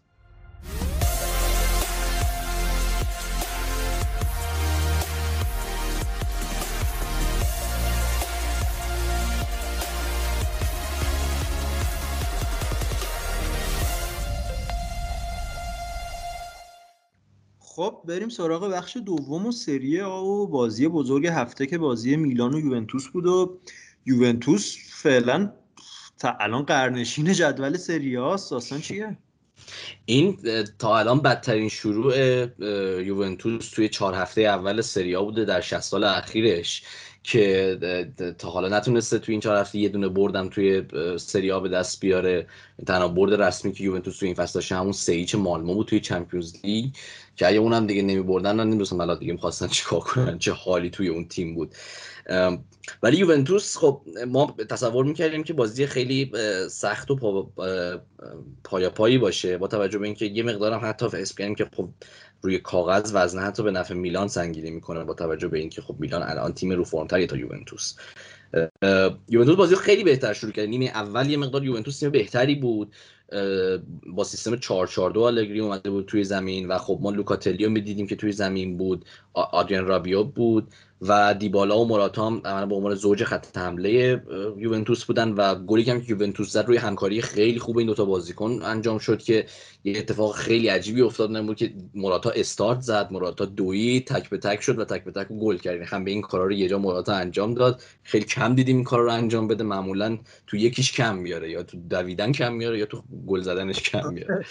خب 17.76 18.02
بریم 18.04 18.28
سراغ 18.28 18.64
بخش 18.72 18.96
دوم 18.96 19.46
و 19.46 19.52
سری 19.52 20.00
و 20.00 20.46
بازی 20.46 20.88
بزرگ 20.88 21.26
هفته 21.26 21.66
که 21.66 21.78
بازی 21.78 22.16
میلان 22.16 22.54
و 22.54 22.60
یوونتوس 22.60 23.08
بود 23.08 23.26
و 23.26 23.58
یوونتوس 24.06 24.76
فعلا 24.90 25.52
تا 26.18 26.36
الان 26.40 26.62
قرنشین 26.62 27.32
جدول 27.32 27.76
سری 27.76 28.16
آست 28.16 28.50
داستان 28.50 28.80
چیه؟ 28.80 29.16
این 30.04 30.38
تا 30.78 30.98
الان 30.98 31.20
بدترین 31.20 31.68
شروع 31.68 32.16
یوونتوس 33.02 33.70
توی 33.70 33.88
چهار 33.88 34.14
هفته 34.14 34.40
اول 34.40 34.80
سریا 34.80 35.22
بوده 35.22 35.44
در 35.44 35.60
60 35.60 35.80
سال 35.80 36.04
اخیرش 36.04 36.82
که 37.26 37.78
تا 38.38 38.50
حالا 38.50 38.78
نتونسته 38.78 39.18
توی 39.18 39.32
این 39.32 39.40
چهار 39.40 39.56
هفته 39.56 39.78
یه 39.78 39.88
دونه 39.88 40.08
بردم 40.08 40.48
توی 40.48 40.82
سری 41.18 41.50
آ 41.50 41.60
به 41.60 41.68
دست 41.68 42.00
بیاره. 42.00 42.46
تنها 42.86 43.08
برد 43.08 43.42
رسمی 43.42 43.72
که 43.72 43.84
یوونتوس 43.84 44.18
توی 44.18 44.26
این 44.26 44.34
فصل 44.34 44.54
داشته 44.54 44.74
همون 44.76 44.92
سیچ 44.92 45.34
مالمو 45.34 45.74
بود 45.74 45.86
توی 45.86 46.00
چمپیونز 46.00 46.54
لیگ 46.64 46.86
که 47.36 47.46
اگه 47.46 47.58
اونم 47.58 47.86
دیگه 47.86 48.02
نمی 48.02 48.22
بردن 48.22 48.60
نمی‌دونستم 48.60 49.00
الان 49.00 49.18
دیگه 49.18 49.32
می‌خواستن 49.32 49.66
چیکار 49.66 50.00
کنن 50.00 50.38
چه 50.38 50.52
حالی 50.52 50.90
توی 50.90 51.08
اون 51.08 51.28
تیم 51.28 51.54
بود. 51.54 51.74
ولی 53.02 53.16
یوونتوس 53.16 53.76
خب 53.76 54.00
ما 54.26 54.54
تصور 54.70 55.04
می‌کردیم 55.04 55.44
که 55.44 55.52
بازی 55.52 55.86
خیلی 55.86 56.32
سخت 56.70 57.10
و 57.10 57.16
پا 57.16 57.50
پایا 58.64 58.90
پایی 58.90 59.18
باشه. 59.18 59.58
با 59.58 59.68
توجه 59.68 59.98
به 59.98 60.06
اینکه 60.06 60.26
یه 60.26 60.42
مقدارم 60.42 60.80
حتی 60.84 61.06
کردیم 61.38 61.54
که 61.54 61.66
خب 61.76 61.88
روی 62.46 62.58
کاغذ 62.58 63.10
وزنه 63.14 63.42
حتی 63.42 63.62
به 63.62 63.70
نفع 63.70 63.94
میلان 63.94 64.28
سنگینی 64.28 64.70
می‌کنه 64.70 65.04
با 65.04 65.14
توجه 65.14 65.48
به 65.48 65.58
اینکه 65.58 65.82
خب 65.82 65.96
میلان 65.98 66.22
الان 66.22 66.52
تیم 66.52 66.72
رو 66.72 66.84
فرمتری 66.84 67.26
تا 67.26 67.36
یوونتوس. 67.36 67.94
یوونتوس 69.28 69.56
بازی 69.56 69.76
خیلی 69.76 70.04
بهتر 70.04 70.32
شروع 70.32 70.52
کرد. 70.52 70.68
نیمه 70.68 70.84
اول 70.84 71.30
یه 71.30 71.36
مقدار 71.36 71.64
یوونتوس 71.64 71.98
تیم 71.98 72.10
بهتری 72.10 72.54
بود. 72.54 72.92
با 74.06 74.24
سیستم 74.24 74.56
442 74.56 75.24
آلگری 75.24 75.60
اومده 75.60 75.90
بود 75.90 76.06
توی 76.06 76.24
زمین 76.24 76.68
و 76.68 76.78
خب 76.78 76.98
ما 77.02 77.10
لوکاتلی 77.10 77.57
رو 77.57 77.70
می‌دیدیم 77.70 78.06
که 78.06 78.16
توی 78.16 78.32
زمین 78.32 78.76
بود 78.76 79.04
آدریان 79.32 79.86
رابیو 79.86 80.24
بود 80.24 80.68
و 81.00 81.34
دیبالا 81.34 81.78
و 81.78 81.88
موراتا 81.88 82.26
هم 82.26 82.68
به 82.68 82.74
عنوان 82.74 82.94
زوج 82.94 83.24
خط 83.24 83.58
حمله 83.58 84.22
یوونتوس 84.58 85.04
بودن 85.04 85.32
و 85.32 85.54
گلی 85.54 85.84
که 85.84 86.02
یوونتوس 86.08 86.52
زد 86.52 86.66
روی 86.66 86.76
همکاری 86.76 87.22
خیلی 87.22 87.58
خوب 87.58 87.78
این 87.78 87.86
دوتا 87.86 88.04
بازیکن 88.04 88.60
انجام 88.62 88.98
شد 88.98 89.22
که 89.22 89.46
یه 89.84 89.98
اتفاق 89.98 90.34
خیلی 90.34 90.68
عجیبی 90.68 91.02
افتاد 91.02 91.30
نمود 91.30 91.56
که 91.56 91.72
موراتا 91.94 92.30
استارت 92.30 92.80
زد 92.80 93.08
موراتا 93.10 93.44
دوید 93.44 94.00
تک 94.00 94.30
به 94.30 94.38
تک 94.38 94.60
شد 94.60 94.78
و 94.78 94.84
تک 94.84 95.04
به 95.04 95.10
تک 95.10 95.28
گل 95.28 95.56
کرد. 95.56 95.74
یعنی 95.74 95.86
همه 95.86 96.10
این 96.10 96.22
کارا 96.22 96.44
رو 96.44 96.52
یه 96.52 96.68
جا 96.68 96.78
موراتا 96.78 97.14
انجام 97.14 97.54
داد. 97.54 97.82
خیلی 98.02 98.24
کم 98.24 98.54
دیدیم 98.54 98.76
این 98.76 98.84
کارا 98.84 99.04
رو 99.04 99.12
انجام 99.12 99.48
بده 99.48 99.64
معمولا 99.64 100.18
تو 100.46 100.56
یکیش 100.56 100.92
کم 100.92 101.16
میاره 101.16 101.50
یا 101.50 101.62
تو 101.62 101.76
دویدن 101.90 102.32
کم 102.32 102.52
میاره 102.52 102.78
یا 102.78 102.86
تو 102.86 103.02
گل 103.26 103.40
زدنش 103.40 103.82
کم 103.82 104.12
میاره 104.12 104.44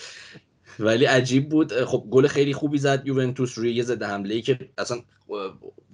ولی 0.80 1.06
عجیب 1.06 1.49
بود. 1.49 1.84
خب 1.84 2.06
گل 2.10 2.28
خیلی 2.28 2.54
خوبی 2.54 2.78
زد 2.78 3.08
یوونتوس 3.08 3.58
روی 3.58 3.73
یه 3.73 3.84
ضد 3.84 4.04
حمله 4.04 4.36
ای 4.36 4.41
که 4.41 4.60
اصلا 4.78 5.01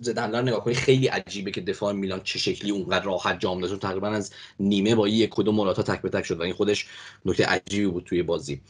ضد 0.02 0.20
حمله 0.20 0.38
رو 0.38 0.46
نگاه 0.46 0.64
کنی 0.64 0.74
خیلی 0.74 1.08
عجیبه 1.08 1.52
که 1.52 1.62
دفاع 1.62 1.94
میلان 1.94 2.22
چه 2.24 2.40
شکلی 2.40 2.72
اونقدر 2.72 3.06
راحت 3.06 3.40
جام 3.40 3.62
داشت 3.62 3.80
تقریبا 3.80 4.08
از 4.08 4.34
نیمه 4.60 4.96
با 4.96 5.08
یک 5.08 5.30
کدوم 5.30 5.56
مراتا 5.56 5.84
تک 5.84 6.02
به 6.02 6.10
تک 6.10 6.26
شد 6.26 6.40
و 6.40 6.42
این 6.44 6.54
خودش 6.54 6.88
نکته 7.26 7.46
عجیبی 7.46 7.88
بود 7.88 8.04
توی 8.04 8.24
بازی. 8.24 8.62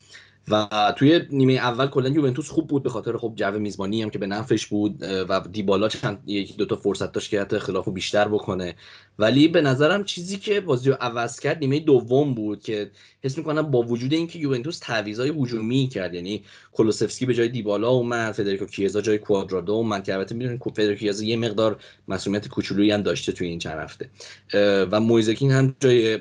و 0.48 0.94
توی 0.98 1.22
نیمه 1.30 1.54
اول 1.54 1.88
کلا 1.88 2.10
یوونتوس 2.10 2.50
خوب 2.50 2.68
بود 2.68 2.84
به 2.84 2.90
خاطر 2.90 3.18
خب 3.18 3.34
جو 3.36 3.60
میزبانی 3.60 4.02
هم 4.02 4.10
که 4.10 4.20
به 4.20 4.28
نفعش 4.28 4.68
بود 4.68 5.04
و 5.04 5.42
دیبالا 5.52 5.90
چند 5.90 6.24
یکی 6.26 6.54
دو 6.54 6.66
تا 6.66 6.76
فرصت 6.76 7.12
داشت 7.12 7.30
که 7.30 7.42
حتی 7.42 7.60
خلافو 7.60 7.92
بیشتر 7.92 8.28
بکنه. 8.28 8.76
ولی 9.20 9.48
به 9.48 9.62
نظرم 9.62 10.04
چیزی 10.04 10.38
که 10.38 10.62
بازی 10.62 10.90
رو 10.90 10.98
عوض 11.02 11.40
کرد 11.40 11.58
نیمه 11.58 11.80
دوم 11.80 12.34
بود 12.34 12.64
که 12.64 12.92
حس 13.24 13.38
می‌کنم 13.38 13.62
با 13.62 13.82
وجود 13.82 14.14
اینکه 14.14 14.40
یوونتوس 14.40 14.80
تعویضای 14.80 15.30
هجومی 15.30 15.88
کرد 15.88 16.14
یعنی 16.14 16.44
کولوسفسکی 16.72 17.26
به 17.26 17.34
جای 17.34 17.50
دیبالا 17.50 17.90
اومد 17.90 18.32
فدریکو 18.32 18.66
کیزا 18.66 19.02
جای 19.02 19.18
کوادرادو 19.18 19.74
اومد 19.74 20.04
که 20.04 20.14
البته 20.14 20.36
می‌دونید 20.36 20.62
فدریکو 20.76 21.00
کیزا 21.00 21.24
یه 21.24 21.38
مقدار 21.38 21.80
مسئولیت 22.08 22.48
کوچولویی 22.48 22.92
هم 22.92 23.02
داشته 23.02 23.32
توی 23.32 23.48
این 23.48 23.60
چند 23.60 23.80
هفته. 23.80 24.10
و 24.92 25.00
مویزکین 25.00 25.52
هم 25.52 25.76
جای 25.80 26.20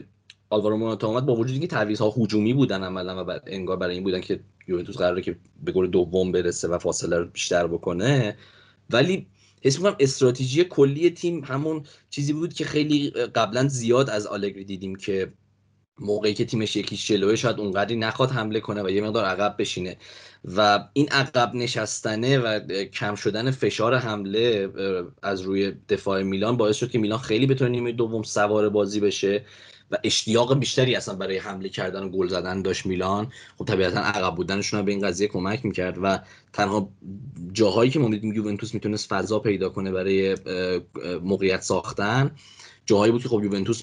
آلوارو 0.50 0.76
موراتا 0.76 1.08
اومد 1.08 1.26
با 1.26 1.34
وجود 1.34 1.52
اینکه 1.52 1.66
تعویض‌ها 1.66 2.14
هجومی 2.16 2.54
بودن 2.54 2.84
عملا 2.84 3.20
و 3.20 3.24
بعد 3.24 3.42
انگار 3.46 3.76
برای 3.76 3.94
این 3.94 4.04
بودن 4.04 4.20
که 4.20 4.40
یوونتوس 4.68 4.96
قراره 4.96 5.22
که 5.22 5.36
به 5.62 5.72
گل 5.72 5.86
دوم 5.86 6.32
برسه 6.32 6.68
و 6.68 6.78
فاصله 6.78 7.18
رو 7.18 7.24
بیشتر 7.24 7.66
بکنه. 7.66 8.36
ولی 8.90 9.26
حس 9.62 9.76
می‌کنم 9.76 9.96
استراتژی 10.00 10.64
کلی 10.64 11.10
تیم 11.10 11.44
همون 11.44 11.82
چیزی 12.10 12.32
بود 12.32 12.54
که 12.54 12.64
خیلی 12.64 13.10
قبلا 13.10 13.68
زیاد 13.68 14.10
از 14.10 14.26
آلگری 14.26 14.64
دیدیم 14.64 14.94
که 14.96 15.32
موقعی 15.98 16.34
که 16.34 16.44
تیمش 16.44 16.76
یکیش 16.76 17.06
جلوه 17.08 17.36
شاید 17.36 17.60
اونقدری 17.60 17.96
نخواد 17.96 18.30
حمله 18.30 18.60
کنه 18.60 18.82
و 18.82 18.90
یه 18.90 19.00
مقدار 19.00 19.24
عقب 19.24 19.54
بشینه. 19.58 19.96
و 20.56 20.88
این 20.92 21.08
عقب 21.08 21.54
نشستنه 21.54 22.38
و 22.38 22.60
کم 22.84 23.14
شدن 23.14 23.50
فشار 23.50 23.94
حمله 23.94 24.68
از 25.22 25.40
روی 25.40 25.72
دفاع 25.88 26.22
میلان 26.22 26.56
باعث 26.56 26.76
شد 26.76 26.90
که 26.90 26.98
میلان 26.98 27.18
خیلی 27.18 27.46
بتونه 27.46 27.70
نیمه 27.70 27.92
دوم 27.92 28.22
سوار 28.22 28.68
بازی 28.68 29.00
بشه. 29.00 29.44
و 29.90 29.96
اشتیاق 30.05 30.59
بیشتری 30.59 30.96
اصلا 30.96 31.14
برای 31.14 31.38
حمله 31.38 31.68
کردن 31.68 32.03
و 32.03 32.09
گل 32.09 32.29
زدن 32.29 32.62
داشت 32.62 32.87
میلان. 32.87 33.33
خب 33.59 33.64
طبیعتا 33.64 34.00
عقب 34.00 34.35
بودنشون 34.35 34.83
به 34.83 34.92
این 34.92 35.07
قضیه 35.07 35.29
کمک 35.29 35.64
می‌کرد 35.64 35.98
و 36.03 36.18
تنها 36.53 36.88
جاهایی 37.53 37.90
که 37.90 37.98
ما 37.98 38.09
میدیم 38.09 38.33
یوونتوس 38.33 38.74
می‌تونست 38.74 39.09
فضا 39.09 39.38
پیدا 39.38 39.68
کنه 39.68 39.92
برای 39.92 40.37
موقعیت 41.22 41.62
ساختن 41.62 42.31
جاهایی 42.87 43.12
بود 43.12 43.22
که 43.22 43.29
خب 43.29 43.44
یوونتوس 43.44 43.83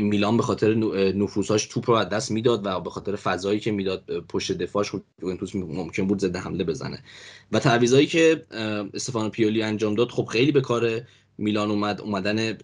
میلان 0.00 0.36
به 0.36 0.42
خاطر 0.42 0.74
نفوذهاش 1.12 1.66
توپ 1.66 1.90
رو 1.90 1.96
از 1.96 2.08
دست 2.08 2.30
می‌داد 2.30 2.66
و 2.66 2.80
به 2.80 2.90
خاطر 2.90 3.16
فضایی 3.16 3.60
که 3.60 3.72
می‌داد 3.72 4.04
پشت 4.28 4.52
دفاعش 4.52 4.90
خب 4.90 5.02
یوونتوس 5.22 5.54
ممکن 5.54 6.06
بود 6.06 6.18
ضد 6.18 6.36
حمله 6.36 6.64
بزنه. 6.64 7.02
و 7.52 7.58
تعویضایی 7.58 8.06
که 8.06 8.42
استفانو 8.94 9.28
پیولی 9.28 9.62
انجام 9.62 9.94
داد 9.94 10.08
خب 10.10 10.24
خیلی 10.24 10.52
به 10.52 10.60
کار 10.60 11.00
میلان 11.38 11.70
اومد 11.70 12.00
اومدن 12.00 12.58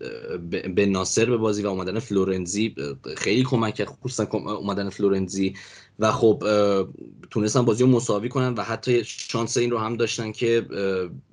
به 0.74 0.87
ناصر 0.87 1.24
به 1.24 1.37
بازی 1.37 1.62
و 1.62 1.66
اومدن 1.66 1.98
فلورنزی 1.98 2.74
خیلی 3.16 3.42
کمک 3.42 3.74
کرد 3.74 3.88
خصوصا 3.88 4.24
اومدن 4.32 4.90
فلورنزی 4.90 5.54
و 5.98 6.12
خب 6.12 6.44
تونستن 7.30 7.62
بازی 7.62 7.84
رو 7.84 7.90
مساوی 7.90 8.28
کنن 8.28 8.54
و 8.54 8.62
حتی 8.62 9.04
شانس 9.04 9.56
این 9.56 9.70
رو 9.70 9.78
هم 9.78 9.96
داشتن 9.96 10.32
که 10.32 10.66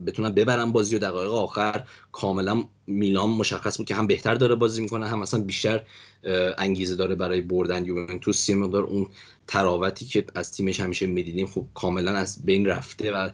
بتونن 0.06 0.30
ببرن 0.30 0.71
بازی 0.71 0.95
و 0.95 0.99
دقایق 0.99 1.32
آخر. 1.32 1.84
کاملا 2.12 2.63
میلان 2.88 3.30
مشخص 3.30 3.77
بود 3.77 3.88
که 3.88 3.95
هم 3.95 4.08
بهتر 4.08 4.36
داره 4.36 4.56
بازی 4.56 4.82
می‌کنه 4.82 5.08
هم 5.08 5.21
اصلا 5.21 5.41
بیشتر 5.41 5.84
انگیزه 6.58 6.95
داره 6.95 7.15
برای 7.15 7.41
بردن 7.41 7.86
یوونتوس. 7.86 8.49
یه 8.49 8.56
مقدار 8.56 8.84
اون 8.84 9.08
تراوتی 9.47 10.06
که 10.06 10.25
از 10.36 10.51
تیمش 10.51 10.80
همیشه 10.80 11.06
می‌دیدیم 11.06 11.47
خب 11.47 11.65
کاملا 11.73 12.12
از 12.12 12.45
بین 12.45 12.65
رفته 12.65 13.12
و 13.12 13.30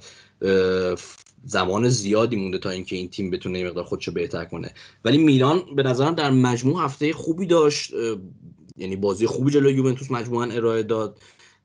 زمان 1.43 1.89
زیادی 1.89 2.35
مونده 2.35 2.57
تا 2.57 2.69
اینکه 2.69 2.95
این 2.95 3.09
تیم 3.09 3.29
بتونه 3.29 3.67
مقدار 3.67 3.83
خودشو 3.83 4.11
بهتر 4.11 4.45
کنه. 4.45 4.73
ولی 5.05 5.17
میلان 5.17 5.75
به 5.75 5.83
نظرم 5.83 6.15
در 6.15 6.29
مجموع 6.29 6.83
هفته 6.83 7.13
خوبی 7.13 7.45
داشت 7.45 7.93
یعنی 8.77 8.95
بازی 8.95 9.25
خوبی 9.25 9.51
جلوی 9.51 9.73
یوونتوس 9.73 10.11
مجموعا 10.11 10.45
ارائه 10.45 10.83
داد 10.83 11.19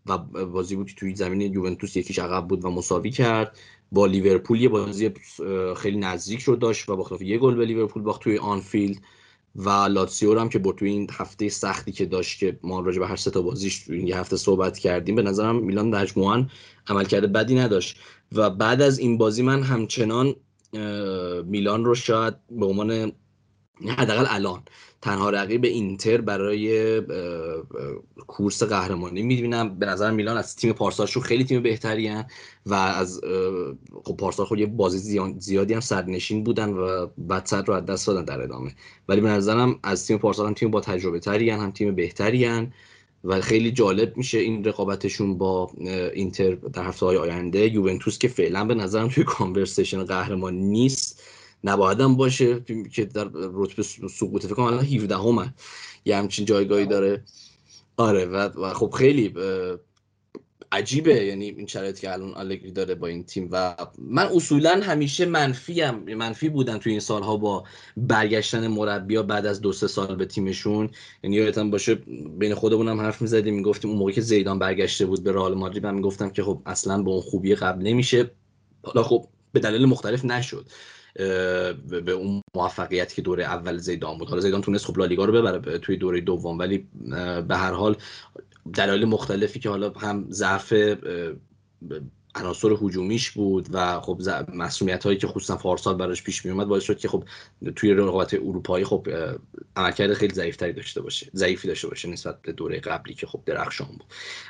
و 0.06 0.18
بازی 0.46 0.76
بود 0.76 0.88
که 0.88 0.94
توی 0.94 1.14
زمین 1.14 1.40
یوونتوس 1.40 1.96
یکیش 1.96 2.18
عقب 2.18 2.48
بود 2.48 2.64
و 2.64 2.70
مساوی 2.70 3.10
کرد. 3.10 3.58
با 3.92 4.06
لیورپول 4.06 4.60
یه 4.60 4.68
بازی 4.68 5.10
خیلی 5.76 5.96
نزدیک 5.96 6.40
شد 6.40 6.58
داشت 6.58 6.88
و 6.88 6.96
با 6.96 7.18
یه 7.20 7.38
گل 7.38 7.54
به 7.54 7.66
لیورپول 7.66 8.02
باخت 8.02 8.22
توی 8.22 8.38
آنفیلد. 8.38 8.96
و 9.56 9.70
لاتسیو 9.70 10.38
هم 10.38 10.48
که 10.48 10.58
توی 10.58 10.90
این 10.90 11.08
هفته 11.12 11.48
سختی 11.48 11.92
که 11.92 12.06
داشت 12.06 12.38
که 12.38 12.58
ما 12.62 12.80
راجع 12.80 12.98
به 12.98 13.06
هر 13.06 13.16
سه 13.16 13.30
تا 13.30 13.42
بازیش 13.42 13.84
توی 13.84 13.98
این 13.98 14.12
هفته 14.12 14.36
صحبت 14.36 14.78
کردیم 14.78 15.14
به 15.14 15.22
نظرم 15.22 15.56
میلان 15.56 15.94
مجموعا 15.94 16.46
عمل 16.86 17.04
کرده 17.04 17.26
بدی 17.26 17.54
نداشت. 17.54 17.98
و 18.32 18.50
بعد 18.50 18.82
از 18.82 18.98
این 18.98 19.18
بازی 19.18 19.42
من 19.42 19.62
همچنان 19.62 20.34
میلان 21.44 21.84
رو 21.84 21.94
شاید 21.94 22.34
به 22.50 22.66
عنوان 22.66 23.12
حداقل 23.88 24.24
الان. 24.28 24.62
تنها 25.02 25.30
رقیب 25.30 25.64
اینتر 25.64 26.20
برای 26.20 27.02
کورس 28.26 28.62
قهرمانی 28.62 29.22
می‌بینم. 29.22 29.78
به 29.78 29.86
نظر 29.86 30.10
میلان 30.10 30.36
از 30.36 30.56
تیم 30.56 30.72
پارسالشون 30.72 31.22
خیلی 31.22 31.44
تیم 31.44 31.62
بهتری 31.62 32.10
و 32.66 32.74
از 32.74 33.20
خب 34.04 34.16
پارسال 34.16 34.46
خود 34.46 34.58
خب 34.58 34.62
یه 34.62 34.66
بازی 34.66 35.20
زیادی 35.38 35.74
هم 35.74 35.80
سرنشین 35.80 36.44
بودن 36.44 36.70
و 36.70 37.06
بعد 37.18 37.46
صد 37.46 37.68
رو 37.68 37.74
از 37.74 37.86
دست 37.86 38.06
دادن 38.06 38.24
در 38.24 38.40
ادامه. 38.40 38.74
ولی 39.08 39.20
به 39.20 39.28
نظرم 39.28 39.78
از 39.82 40.06
تیم 40.06 40.18
پارسال 40.18 40.46
هم 40.46 40.54
تیم 40.54 40.70
با 40.70 40.80
تجربه 40.80 41.18
تری 41.20 41.50
هم 41.50 41.70
تیم 41.70 41.94
بهتری 41.94 42.68
و 43.24 43.40
خیلی 43.40 43.72
جالب 43.72 44.16
میشه 44.16 44.38
این 44.38 44.64
رقابتشون 44.64 45.38
با 45.38 45.70
اینتر 46.14 46.54
در 46.54 46.84
هفته 46.84 47.06
های 47.06 47.16
آینده. 47.16 47.72
یوونتوس 47.72 48.18
که 48.18 48.28
فعلا 48.28 48.64
به 48.64 48.74
نظرم 48.74 49.08
توی 49.08 49.24
کانورسیشن 49.24 50.04
قهرمان 50.04 50.54
نیست. 50.54 51.22
نبایدم 51.64 52.16
باشه 52.16 52.60
که 52.92 53.04
در 53.04 53.28
رتبه 53.34 53.82
سقوط 53.82 54.46
فکر 54.46 54.54
کنم 54.54 54.64
الان 54.64 54.84
17 54.84 55.16
همه 55.16 55.54
یه 56.04 56.16
همچین 56.16 56.44
جایگاهی 56.44 56.86
داره. 56.86 57.24
آره 57.96 58.24
و 58.24 58.74
خب 58.74 58.90
خیلی 58.90 59.34
عجیبه. 60.72 61.24
یعنی 61.24 61.44
این 61.44 61.66
شرایطی 61.66 62.00
که 62.00 62.12
الان 62.12 62.34
آلگری 62.34 62.72
داره 62.72 62.94
با 62.94 63.06
این 63.06 63.24
تیم 63.24 63.48
و 63.52 63.76
من 63.98 64.26
اصولا 64.26 64.80
همیشه 64.82 65.26
منفی 65.26 65.90
منفی 65.90 66.48
بودم 66.48 66.78
توی 66.78 66.92
این 66.92 67.00
سالها 67.00 67.36
با 67.36 67.64
برگشتن 67.96 68.66
مربیا 68.66 69.22
بعد 69.22 69.46
از 69.46 69.60
دو 69.60 69.72
سه 69.72 69.86
سال 69.86 70.16
به 70.16 70.26
تیمشون. 70.26 70.90
یعنی 71.24 71.36
یادتون 71.36 71.70
باشه 71.70 71.94
بین 72.38 72.54
خودمون 72.54 72.88
هم 72.88 73.00
حرف 73.00 73.22
می‌زدیم 73.22 73.54
می‌گفتیم 73.54 73.90
اون 73.90 73.98
موقعی 73.98 74.14
که 74.14 74.20
زیدان 74.20 74.58
برگشته 74.58 75.06
بود 75.06 75.22
به 75.22 75.32
رئال 75.32 75.54
مادرید 75.54 75.86
من 75.86 75.94
می‌گفتم 75.94 76.30
که 76.30 76.42
خب 76.42 76.62
اصلا 76.66 77.02
به 77.02 77.10
اون 77.10 77.20
خوبی 77.20 77.54
قبل 77.54 77.82
نمیشه. 77.82 78.30
حالا 78.82 79.02
خب 79.02 79.26
به 79.52 79.60
دلیل 79.60 79.86
مختلف 79.86 80.24
نشد. 80.24 80.66
به 81.14 82.12
اون 82.12 82.42
موفقیتی 82.56 83.16
که 83.16 83.22
دوره 83.22 83.44
اول 83.44 83.78
زیدان 83.78 84.18
بود. 84.18 84.28
حالا 84.28 84.40
زیدان 84.40 84.60
تونست 84.60 84.86
خب 84.86 84.98
لالیگا 84.98 85.24
رو 85.24 85.32
ببره 85.32 85.78
توی 85.78 85.96
دوره 85.96 86.20
دوم 86.20 86.58
ولی 86.58 86.88
به 87.48 87.56
هر 87.56 87.72
حال 87.72 87.96
دلایل 88.74 89.04
مختلفی 89.04 89.60
که 89.60 89.68
حالا 89.68 89.90
هم 89.90 90.26
ضعف 90.30 90.74
عناصر 92.34 92.76
هجومیش 92.82 93.30
بود 93.30 93.68
و 93.70 94.00
خب 94.00 94.20
مسئولیت 94.54 95.04
هایی 95.04 95.18
که 95.18 95.26
خصوصا 95.26 95.56
پارسال 95.56 95.94
براش 95.94 96.22
پیش 96.22 96.44
می 96.44 96.50
اومد 96.50 96.66
باعث 96.66 96.82
شد 96.82 96.98
که 96.98 97.08
خب 97.08 97.24
توی 97.76 97.94
رقابت 97.94 98.34
اروپایی 98.34 98.84
خب 98.84 99.08
عملکرد 99.76 100.14
خیلی 100.14 100.34
ضعیفتری 100.34 100.72
داشته 100.72 101.00
باشه 101.00 101.30
ضعیفی 101.34 101.68
داشته 101.68 101.88
باشه 101.88 102.08
نسبت 102.08 102.42
به 102.42 102.52
دوره 102.52 102.80
قبلی 102.80 103.14
که 103.14 103.26
خب 103.26 103.40
درخشان 103.46 103.86
بود. 103.86 104.04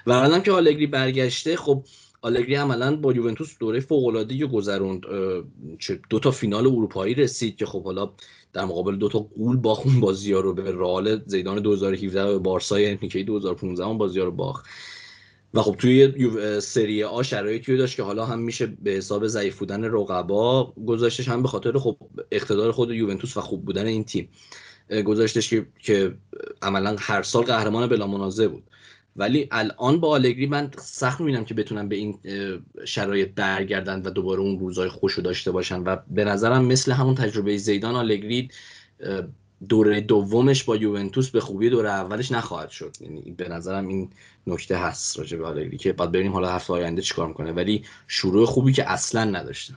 و 0.06 0.12
الان 0.12 0.42
که 0.42 0.52
آلگری 0.52 0.86
برگشته 0.86 1.56
خب 1.56 1.84
آلگری 2.22 2.54
عملا 2.54 2.96
با 2.96 3.12
یوونتوس 3.12 3.58
دوره 3.58 3.80
فوق 3.80 4.06
العاده 4.06 4.46
گذروند 4.46 5.02
دو 6.10 6.18
تا 6.18 6.30
فینال 6.30 6.66
اروپایی 6.66 7.14
رسید 7.14 7.56
که 7.56 7.66
خب 7.66 7.84
حالا 7.84 8.10
در 8.52 8.64
مقابل 8.64 8.96
دو 8.96 9.08
تا 9.08 9.18
قول 9.18 9.56
باخون 9.56 10.00
بازی 10.00 10.32
ها 10.32 10.40
رو 10.40 10.54
به 10.54 10.72
رئال 10.72 11.22
زیدان 11.26 11.62
2017 11.62 12.24
و 12.24 12.38
بارسای 12.38 12.90
انریکی 12.90 13.24
2015 13.24 13.84
اون 13.84 13.98
بازی 13.98 14.18
ها 14.18 14.24
رو 14.24 14.30
باخت. 14.32 14.66
و 15.54 15.62
خب 15.62 15.76
توی 15.78 16.30
سری 16.60 17.04
آ 17.04 17.22
شرایطی 17.22 17.76
داشت 17.76 17.96
که 17.96 18.02
حالا 18.02 18.26
هم 18.26 18.38
میشه 18.38 18.66
به 18.66 18.90
حساب 18.90 19.26
ضعیف 19.26 19.58
بودن 19.58 19.84
رقبا 19.84 20.72
گذاشتش 20.86 21.28
هم 21.28 21.42
به 21.42 21.48
خاطر 21.48 21.78
خب 21.78 21.96
اقتدار 22.30 22.72
خود 22.72 22.90
یوونتوس 22.90 23.36
و 23.36 23.40
خوب 23.40 23.64
بودن 23.64 23.86
این 23.86 24.04
تیم 24.04 24.28
گذاشتش 25.04 25.50
که 25.50 25.66
که 25.78 26.14
عملا 26.62 26.96
هر 26.98 27.22
سال 27.22 27.44
قهرمان 27.44 27.88
بلا 27.88 28.06
منازه 28.06 28.48
بود. 28.48 28.62
ولی 29.16 29.48
الان 29.50 30.00
با 30.00 30.08
آلگری 30.08 30.46
من 30.46 30.70
سخت 30.78 31.20
می‌بینم 31.20 31.44
که 31.44 31.54
بتونن 31.54 31.88
به 31.88 31.96
این 31.96 32.18
شرایط 32.84 33.30
برگردن 33.34 34.02
و 34.02 34.10
دوباره 34.10 34.40
اون 34.40 34.58
روزای 34.58 34.88
خوش 34.88 35.18
داشته 35.18 35.50
باشن 35.50 35.82
و 35.82 35.96
به 36.10 36.24
نظرم 36.24 36.64
مثل 36.64 36.92
همون 36.92 37.14
تجربه 37.14 37.56
زیدان 37.56 37.96
آلگری 37.96 38.50
دوره 39.68 40.00
دومش 40.00 40.64
با 40.64 40.76
یوونتوس 40.76 41.30
به 41.30 41.40
خوبی 41.40 41.70
دوره 41.70 41.90
اولش 41.90 42.32
نخواهد 42.32 42.70
شد. 42.70 42.96
یعنی 43.00 43.20
به 43.36 43.48
نظرم 43.48 43.88
این 43.88 44.10
نکته 44.46 44.76
هست 44.76 45.18
راجع 45.18 45.38
به 45.38 45.46
آلگری 45.46 45.76
که 45.76 45.92
بعد 45.92 46.12
ببینیم 46.12 46.32
حالا 46.32 46.52
هفته 46.52 46.72
آینده 46.72 47.02
چیکار 47.02 47.28
می‌کنه. 47.28 47.52
ولی 47.52 47.84
شروع 48.06 48.46
خوبی 48.46 48.72
که 48.72 48.90
اصلا 48.90 49.24
نداشته 49.24 49.74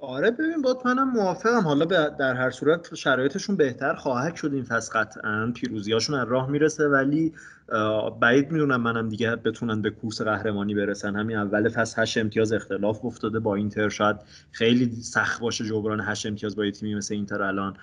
آره 0.00 0.30
ببین 0.30 0.62
با 0.62 0.82
منم 0.84 1.10
موافقم. 1.10 1.60
حالا 1.60 1.84
در 2.08 2.34
هر 2.34 2.50
صورت 2.50 2.94
شرایطشون 2.94 3.56
بهتر 3.56 3.94
خواهد 3.94 4.36
شد 4.36 4.54
این 4.54 4.62
فصل 4.62 5.00
قطعا. 5.00 5.52
پیروزیاشون 5.54 6.16
از 6.16 6.28
راه 6.28 6.50
می‌رسه 6.50 6.88
ولی 6.88 7.32
بعید 8.20 8.50
می‌دونم 8.50 8.80
منم 8.80 9.08
دیگه 9.08 9.36
بتونن 9.36 9.82
به 9.82 9.90
کورس 9.90 10.22
قهرمانی 10.22 10.74
برسن. 10.74 11.16
همین 11.16 11.36
اول 11.36 11.68
فصل 11.68 12.02
هشت 12.02 12.18
امتیاز 12.18 12.52
اختلاف 12.52 13.04
افتاده 13.04 13.38
با 13.38 13.54
اینتر. 13.54 13.88
شاید 13.88 14.16
خیلی 14.52 14.90
سخت 15.02 15.40
باشه 15.40 15.64
جبران 15.64 16.00
هشت 16.00 16.26
امتیاز 16.26 16.56
با 16.56 16.70
تیمی 16.70 16.94
مثل 16.94 17.14
اینتر 17.14 17.42
الان 17.42 17.76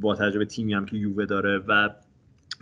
با 0.00 0.14
تجربه 0.14 0.44
تیمی 0.44 0.74
هم 0.74 0.86
که 0.86 0.96
یووه 0.96 1.26
داره 1.26 1.58
و 1.68 1.88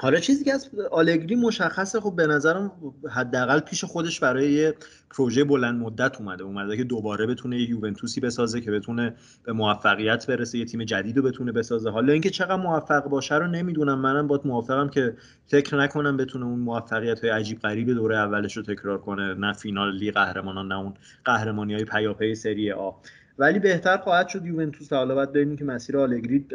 حالا 0.03 0.21
چیزی 0.21 0.45
که 0.45 0.53
از 0.53 0.71
آلگری 0.91 1.37
مشخصه 1.37 2.01
خب 2.01 2.17
به 2.17 2.27
نظرم 2.27 2.73
حداقل 3.11 3.61
پیش 3.61 3.85
خودش 3.85 4.21
برای 4.21 4.53
یه 4.53 4.75
پروژه 5.11 5.45
بلند 5.45 5.81
مدت 5.81 6.21
اومده. 6.21 6.45
اومده 6.45 6.77
که 6.77 6.85
دوباره 6.85 7.27
بتونه 7.27 7.61
یه 7.61 7.71
یوونتوسی 7.71 8.21
بسازه 8.21 8.61
که 8.61 8.71
بتونه 8.71 9.15
به 9.45 9.53
موفقیت 9.53 10.27
برسه 10.27 10.59
یه 10.59 10.65
تیم 10.65 10.85
جدید 10.85 11.17
رو 11.17 11.23
بتونه 11.23 11.53
بسازه. 11.53 11.91
حالا 11.91 12.13
اینکه 12.13 12.31
چقدر 12.31 12.57
موفق 12.57 13.05
باشه 13.05 13.35
رو 13.35 13.47
نمی‌دونم. 13.47 13.99
منم 13.99 14.27
باید 14.27 14.41
موافقم 14.45 14.89
که 14.89 15.17
فکر 15.47 15.77
نکنم 15.77 16.17
بتونه 16.17 16.47
اون 16.47 16.59
موفقیت 16.59 17.21
های 17.21 17.31
عجیب 17.31 17.61
غریب 17.61 17.91
دوره 17.91 18.17
اولش 18.17 18.57
رو 18.57 18.63
تکرار 18.63 18.99
کنه. 18.99 19.35
نه 19.35 19.53
فینال 19.53 19.97
لیگ 19.97 20.15
قهرمانان 20.15 20.69
نه 20.69 20.79
اون 20.79 20.95
قهرمانی 21.25 21.75
های 21.75 21.85
پیاپی 21.85 22.35
سری 22.35 22.73
آ. 22.73 22.91
ولی 23.39 23.59
بهتر 23.59 23.97
خواهد 23.97 24.29
شد 24.29 24.47
یوونتوس 24.47 24.93
حالا 24.93 25.15
باید 25.15 25.33
ببینیم 25.33 25.57
که 25.57 25.65
مسیر 25.65 25.99
آلگری 25.99 26.47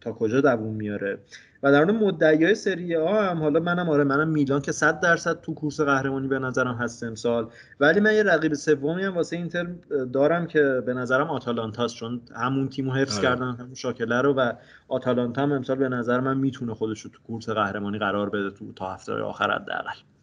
تا 0.00 0.12
کجا 0.12 0.40
دووم 0.40 0.74
میاره. 0.74 1.18
و 1.62 1.72
در 1.72 1.84
مورد 1.84 1.94
مدعیای 1.94 2.54
سری 2.54 2.96
آ 2.96 3.22
هم 3.22 3.38
حالا 3.38 3.60
منم 3.60 3.88
آره 3.88 4.04
منم 4.04 4.28
میلان 4.28 4.60
که 4.60 4.72
100 4.72 5.00
درصد 5.00 5.40
تو 5.40 5.54
کورس 5.54 5.80
قهرمانی 5.80 6.28
به 6.28 6.38
نظرم 6.38 6.74
هست 6.74 7.02
امسال. 7.02 7.48
ولی 7.80 8.00
من 8.00 8.14
یه 8.14 8.22
رقیب 8.22 8.54
سومی 8.54 9.04
هم 9.04 9.14
واسه 9.14 9.36
اینتر 9.36 9.66
دارم 10.12 10.46
که 10.46 10.82
به 10.86 10.94
نظرم 10.94 11.30
آتالانتاست 11.30 11.96
چون 11.96 12.20
همون 12.36 12.68
تیمو 12.68 12.92
حفظ 12.92 13.18
آره. 13.18 13.22
کردن 13.22 13.56
همون 13.60 13.74
شاکله 13.74 14.20
رو 14.20 14.32
و 14.32 14.52
آتالانتا 14.88 15.42
هم 15.42 15.52
امسال 15.52 15.76
به 15.76 15.88
نظر 15.88 16.20
من 16.20 16.36
می‌تونه 16.36 16.74
خودش 16.74 17.00
رو 17.00 17.10
تو 17.10 17.18
کورس 17.26 17.48
قهرمانی 17.48 17.98
قرار 17.98 18.30
بده 18.30 18.50
تو 18.50 18.72
تا 18.72 18.92
هفته 18.92 19.12
آخر 19.12 19.50
حداقل. 19.50 20.15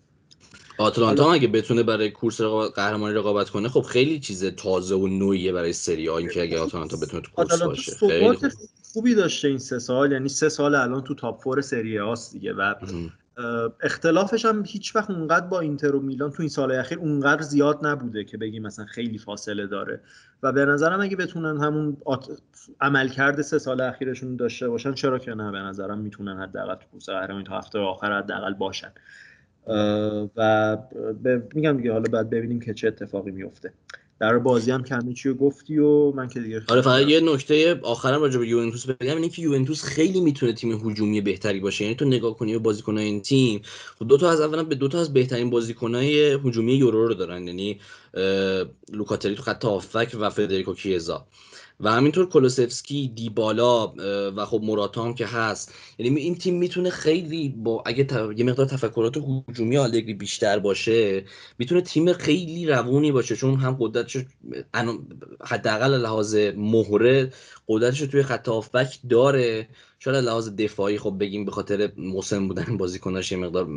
آتلانتا 0.78 1.34
اگه 1.34 1.48
بتونه 1.48 1.84
برای 1.84 2.12
کورس 2.12 2.42
قهرمانی 2.76 3.16
رقابت 3.16 3.50
کنه 3.50 3.70
خب 3.70 3.82
خیلی 3.82 4.20
چیز 4.20 4.46
تازه 4.46 4.96
و 4.96 5.08
نوعیه 5.08 5.52
برای 5.52 5.74
سری 5.74 6.08
ها 6.08 6.18
اینکه 6.18 6.42
اگه 6.42 6.60
آتلانتا 6.60 6.98
بتونه 6.98 7.22
تو 7.22 7.32
کورس 7.32 7.62
باشه. 7.62 7.92
خیلی 8.08 8.38
خوبی 8.94 9.16
داشته 9.16 9.48
این 9.48 9.58
سه 9.58 9.80
سال 9.80 10.12
یعنی 10.12 10.30
سه 10.30 10.50
سال 10.50 10.76
الان 10.76 11.04
تو 11.04 11.16
تاپ 11.16 11.42
فور 11.42 11.62
سری 11.62 11.98
هاست 11.98 12.34
دیگه 12.34 12.54
و 12.54 12.74
اختلافش 13.82 14.46
هم 14.46 14.64
هیچ 14.68 14.96
وقت 14.96 15.10
اونقدر 15.10 15.48
با 15.48 15.60
اینتر 15.60 15.96
و 15.96 16.00
میلان 16.00 16.32
تو 16.32 16.42
این 16.42 16.50
سال 16.50 16.72
اخیر 16.72 17.00
اونقدر 17.00 17.42
زیاد 17.42 17.86
نبوده 17.86 18.24
که 18.24 18.38
بگیم 18.38 18.64
مثلا 18.64 18.86
خیلی 18.86 19.18
فاصله 19.18 19.68
داره. 19.68 20.02
و 20.44 20.52
به 20.52 20.66
نظرم 20.66 21.02
اگه 21.02 21.16
بتونن 21.16 21.64
همون 21.64 21.98
آت... 22.06 22.28
عملکرد 22.82 23.42
سه 23.42 23.60
سال 23.60 23.82
اخیرشون 23.82 24.36
داشته 24.36 24.70
باشن 24.70 24.94
چرا 24.94 25.20
که 25.20 25.34
نه؟ 25.34 25.52
به 25.52 25.58
نظرم 25.58 25.98
می‌تونن 25.98 26.42
حداقل 26.42 26.76
تو 26.76 26.86
کورس 26.92 27.10
قهرمانی 27.10 27.44
تا 27.44 27.58
هفته 27.58 27.80
آخر 27.80 28.18
حداقل 28.18 28.54
باشن. 28.54 28.92
و 30.38 30.78
میگم 31.56 31.78
دیگه 31.78 31.92
حالا 31.92 32.10
بعد 32.12 32.30
ببینیم 32.30 32.60
که 32.60 32.74
چه 32.74 32.88
اتفاقی 32.88 33.32
میفته. 33.32 33.74
در 34.20 34.38
بازی 34.38 34.72
هم 34.72 34.84
کمی 34.84 35.14
چی 35.14 35.34
گفتی 35.34 35.78
و 35.78 36.12
من 36.12 36.28
که 36.28 36.40
دیگه 36.40 36.62
آره 36.68 36.82
فقط 36.82 37.08
یه 37.08 37.20
نکته 37.20 37.80
آخرم 37.84 38.22
راجع 38.22 38.40
به 38.40 38.48
یوونتوس 38.48 38.86
بگم 38.86 39.16
اینه 39.16 39.30
که 39.30 39.42
یوونتوس 39.42 39.84
خیلی 39.84 40.22
می‌تونه 40.22 40.54
تیم 40.54 40.90
هجومی 40.90 41.22
بهتری 41.22 41.60
باشه. 41.60 41.84
یعنی 41.84 41.96
تو 41.96 42.06
نگاه 42.06 42.38
کنی 42.38 42.54
به 42.54 42.60
بازیکنای 42.60 43.06
این 43.06 43.22
تیم 43.22 43.62
خب 44.00 44.08
دو 44.08 44.18
تا 44.18 44.30
از 44.30 44.42
اولا 44.42 44.64
به 44.64 44.76
دو 44.76 44.88
تا 44.88 45.00
از 45.00 45.14
بهترین 45.14 45.50
بازیکنای 45.50 46.34
هجومی 46.46 46.74
یورو 46.74 47.08
رو 47.08 47.14
دارن. 47.14 47.48
یعنی 47.48 47.80
لوکاتری 48.94 49.36
تو 49.36 49.42
خط 49.42 49.66
هافک 49.66 50.16
و 50.20 50.30
فدریکو 50.30 50.74
کیزا. 50.74 51.26
و 51.84 51.92
همینطور 51.92 52.30
کولوسفسکی 52.30 53.12
دیبالا 53.16 53.94
و 54.36 54.46
خب 54.46 54.62
موراتا 54.64 55.14
که 55.14 55.26
هست. 55.26 55.74
یعنی 55.98 56.20
این 56.20 56.36
تیم 56.36 56.58
می‌تونه 56.58 56.90
خیلی 56.90 57.50
با 57.50 57.84
اگه 57.86 58.08
یه 58.38 58.46
مقدار 58.46 58.66
تفکرات 58.66 59.18
هجومی 59.50 59.78
آلگری 59.78 60.14
بیشتر 60.14 60.60
باشه 60.60 61.26
می‌تونه 61.60 61.82
تیم 61.82 62.14
خیلی 62.14 62.68
روونی 62.68 63.12
باشه. 63.12 63.36
چون 63.36 63.56
هم 63.56 63.78
قدرتش 63.80 64.18
حداقل 65.42 66.02
لحاظ 66.02 66.36
مهره 66.56 67.32
قدرتش 67.68 68.00
توی 68.00 68.24
خط 68.24 68.48
هافبک 68.48 69.00
داره. 69.10 69.68
شاید 70.00 70.16
لحاظ 70.16 70.50
دفاعی 70.50 70.98
خب 70.98 71.18
بگیم 71.20 71.46
به 71.46 71.52
خاطر 71.52 71.92
مسن 71.98 72.48
بودن 72.48 72.78
بازیکناش 72.78 73.32
یه 73.32 73.38
مقدار 73.38 73.68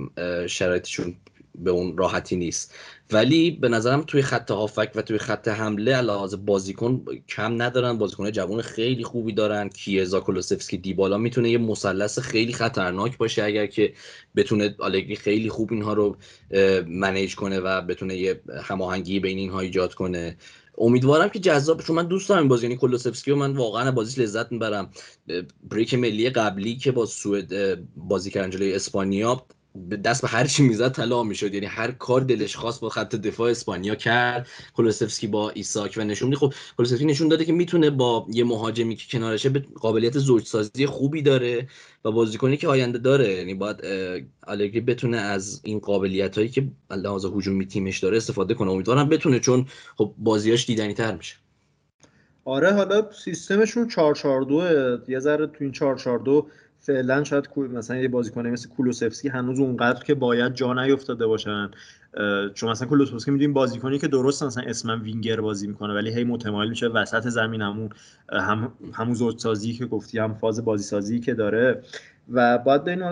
شرایطشون 0.47 1.17
به 1.59 1.71
اون 1.71 1.99
راحتی 1.99 2.37
نیست. 2.37 2.75
ولی 3.13 3.51
به 3.51 3.69
نظرم 3.69 4.03
توی 4.03 4.23
خط 4.23 4.51
هافک 4.51 4.91
و 4.95 5.03
توی 5.03 5.19
خط 5.19 5.49
حمله 5.49 5.95
علاوه 5.95 6.37
بازیکن 6.37 7.05
کم 7.29 7.63
ندارن. 7.63 7.99
بازیکن 7.99 8.31
جوان 8.31 8.63
خیلی 8.63 9.05
خوبی 9.05 9.33
دارن. 9.33 9.69
کیزا 9.69 10.21
کولوسفسکی 10.21 10.77
دیبالا 10.77 11.19
می‌تونه 11.19 11.51
یه 11.51 11.59
مثلث 11.59 12.19
خیلی 12.19 12.53
خطرناک 12.53 13.19
باشه 13.19 13.45
اگر 13.45 13.67
که 13.67 13.93
بتونه 14.37 14.75
آلگری 14.79 15.17
خیلی 15.17 15.49
خوب 15.49 15.73
اینها 15.73 15.93
رو 15.93 16.17
منیج 16.87 17.37
کنه 17.37 17.61
و 17.61 17.81
بتونه 17.81 18.17
یه 18.17 18.41
هماهنگی 18.63 19.21
بین 19.21 19.39
اینها 19.39 19.61
ایجاد 19.61 19.95
کنه. 19.95 20.37
امیدوارم 20.79 21.29
که 21.29 21.39
جذاب 21.39 21.83
چون 21.83 21.97
من 21.97 22.07
دوست 22.07 22.29
دارم 22.29 22.49
بازی. 22.49 22.67
یعنی 22.67 22.77
کولوسفسکی 22.77 23.31
و 23.31 23.37
من 23.37 23.57
واقعا 23.57 23.91
بازیش 23.93 24.19
لذت 24.19 24.53
می‌برم. 24.53 24.91
بریک 25.71 25.95
ملی 25.95 26.31
قبلی 26.31 26.77
که 26.77 26.93
با 26.93 27.07
سوئد 27.07 27.79
بازی 27.97 28.31
کردن 28.31 28.51
جلوی 28.51 28.75
اسپانیا 28.75 29.47
دست 30.05 30.23
به 30.23 30.29
هر 30.29 30.47
چی 30.47 30.63
می‌زد 30.63 30.93
طلا 30.93 31.23
می‌شد. 31.23 31.55
یعنی 31.55 31.67
هر 31.67 31.91
کار 31.91 32.21
دلش 32.21 32.57
خواست 32.57 32.81
با 32.81 32.89
خط 32.89 33.17
دفاع 33.17 33.51
اسپانیا 33.51 33.95
کرد. 33.95 34.49
کولوسفسکی 34.75 35.27
با 35.27 35.51
ایساک 35.51 35.95
و 35.97 36.05
نشون 36.05 36.35
خب 36.35 36.53
کولوسفسکی 36.77 37.05
نشون 37.05 37.29
داده 37.29 37.45
که 37.45 37.53
می‌تونه 37.53 37.91
با 37.91 38.27
یه 38.33 38.45
مهاجمی 38.45 38.97
که 38.97 39.19
کنارشه 39.19 39.49
به 39.49 39.65
قابلیت 39.75 40.19
زوجسازی 40.19 40.87
خوبی 40.87 41.23
داره 41.23 41.69
و 42.05 42.13
بازیکنی 42.13 42.57
که 42.57 42.69
آینده 42.69 42.99
داره. 42.99 43.33
یعنی 43.33 43.55
باید 43.55 43.77
آلگری 44.47 44.81
بتونه 44.81 45.17
از 45.17 45.61
این 45.65 45.79
قابلیت 45.79 46.39
هایی 46.39 46.49
که 46.49 46.69
لحاظ 46.91 47.25
هجومی 47.25 47.67
تیمش 47.67 47.99
داره 47.99 48.17
استفاده 48.17 48.55
کنه. 48.55 48.71
امیدوارم 48.71 49.09
بتونه 49.09 49.41
چون 49.41 49.67
خب 49.97 50.15
بازیاش 50.19 50.67
دیدنی 50.67 50.95
تر 50.95 51.17
میشه. 51.17 51.37
آره 52.45 52.73
حالا 52.73 53.13
سیستمشون 53.25 53.89
442 53.89 54.99
یه 55.09 55.19
ذره 55.19 55.47
تو 55.47 55.57
این 55.61 55.73
442 55.73 56.47
فعلا 56.87 57.25
شاید 57.25 57.49
مثلا 57.57 57.97
یه 57.97 58.09
بازیکن 58.09 58.47
مثل 58.47 58.69
کولوسفسکی 58.69 59.29
هنوز 59.29 59.61
اونقدر 59.61 60.05
که 60.05 60.15
باید 60.15 60.55
جا 60.55 60.73
نیفتاده 60.73 61.27
باشن. 61.27 61.71
چون 62.55 62.71
مثلا 62.71 62.89
کولوسفسکی 62.89 63.31
می‌دونیم 63.31 63.53
بازیکنی 63.53 63.99
که 63.99 64.09
درست 64.09 64.43
مثلا 64.43 64.65
اسمم 64.67 65.03
وینگر 65.03 65.41
بازی 65.41 65.67
می‌کنه 65.67 65.95
ولی 65.95 66.15
هی 66.15 66.25
متمایل 66.25 66.71
میشه 66.71 66.87
وسط 66.87 67.29
زمین 67.29 67.63
همون 67.63 67.89
هم 68.33 68.73
همون 68.93 69.15
زوج 69.15 69.39
سازی 69.39 69.73
که 69.73 69.87
گفتی 69.87 70.19
هم 70.19 70.35
فاز 70.35 70.65
بازی 70.65 70.85
سازی 70.85 71.21
که 71.21 71.35
داره. 71.35 71.83
و 72.33 72.59
باید 72.59 72.85
بین 72.85 73.03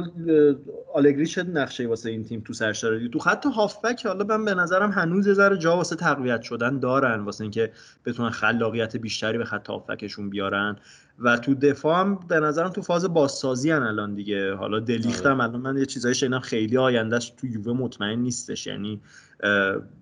آلگری 0.95 1.27
چه 1.27 1.43
نقشه 1.43 1.87
واسه 1.87 2.11
این 2.11 2.25
تیم 2.25 2.41
تو 2.41 2.53
سرش 2.53 2.85
داره؟ 2.85 3.09
تو 3.09 3.19
خط 3.19 3.47
هافبک 3.47 4.07
حالا 4.07 4.25
من 4.25 4.45
به 4.45 4.55
نظرم 4.55 4.91
هنوز 4.91 5.27
یه 5.27 5.35
ذره 5.35 5.59
جا 5.59 5.77
واسه 5.77 5.97
تقویت 5.97 6.43
شدن 6.43 6.79
دارن 6.79 7.21
واسه 7.21 7.45
اینکه 7.45 7.73
بتونن 8.05 8.31
خلاقیت 8.31 8.97
بیشتری 8.97 9.39
به 9.39 9.45
خط 9.45 9.69
هافبکشون 9.69 10.31
بیارن. 10.31 10.77
و 11.19 11.37
تو 11.37 11.55
دفاع 11.55 12.01
هم 12.01 12.19
به 12.29 12.41
نظرم 12.41 12.69
تو 12.69 12.83
فاز 12.83 13.15
بازسازی 13.15 13.71
هن 13.71 13.83
الان 13.83 14.15
دیگه. 14.15 14.55
حالا 14.55 14.81
دلیخت 14.81 15.27
هم 15.27 15.41
الان 15.41 15.61
من 15.61 15.79
یه 15.79 15.87
چیزایی 15.87 16.15
شنیدم 16.15 16.41
خیلی 16.41 16.77
آیندهش 16.77 17.33
تو 17.37 17.47
یووه 17.47 17.77
مطمئن 17.77 18.19
نیستش. 18.19 18.67
یعنی 18.67 19.01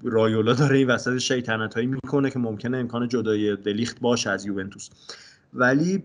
رایولا 0.02 0.52
داره 0.52 0.76
این 0.76 0.90
وسط 0.90 1.18
شیطنت 1.18 1.74
هایی 1.74 1.86
می‌کنه 1.86 2.30
که 2.30 2.38
ممکنه 2.38 2.78
امکان 2.78 3.08
جدای 3.08 3.56
دلیخت 3.56 4.00
باشه 4.00 4.30
از 4.30 4.46
یوونتوس. 4.46 4.88
ولی 5.54 6.02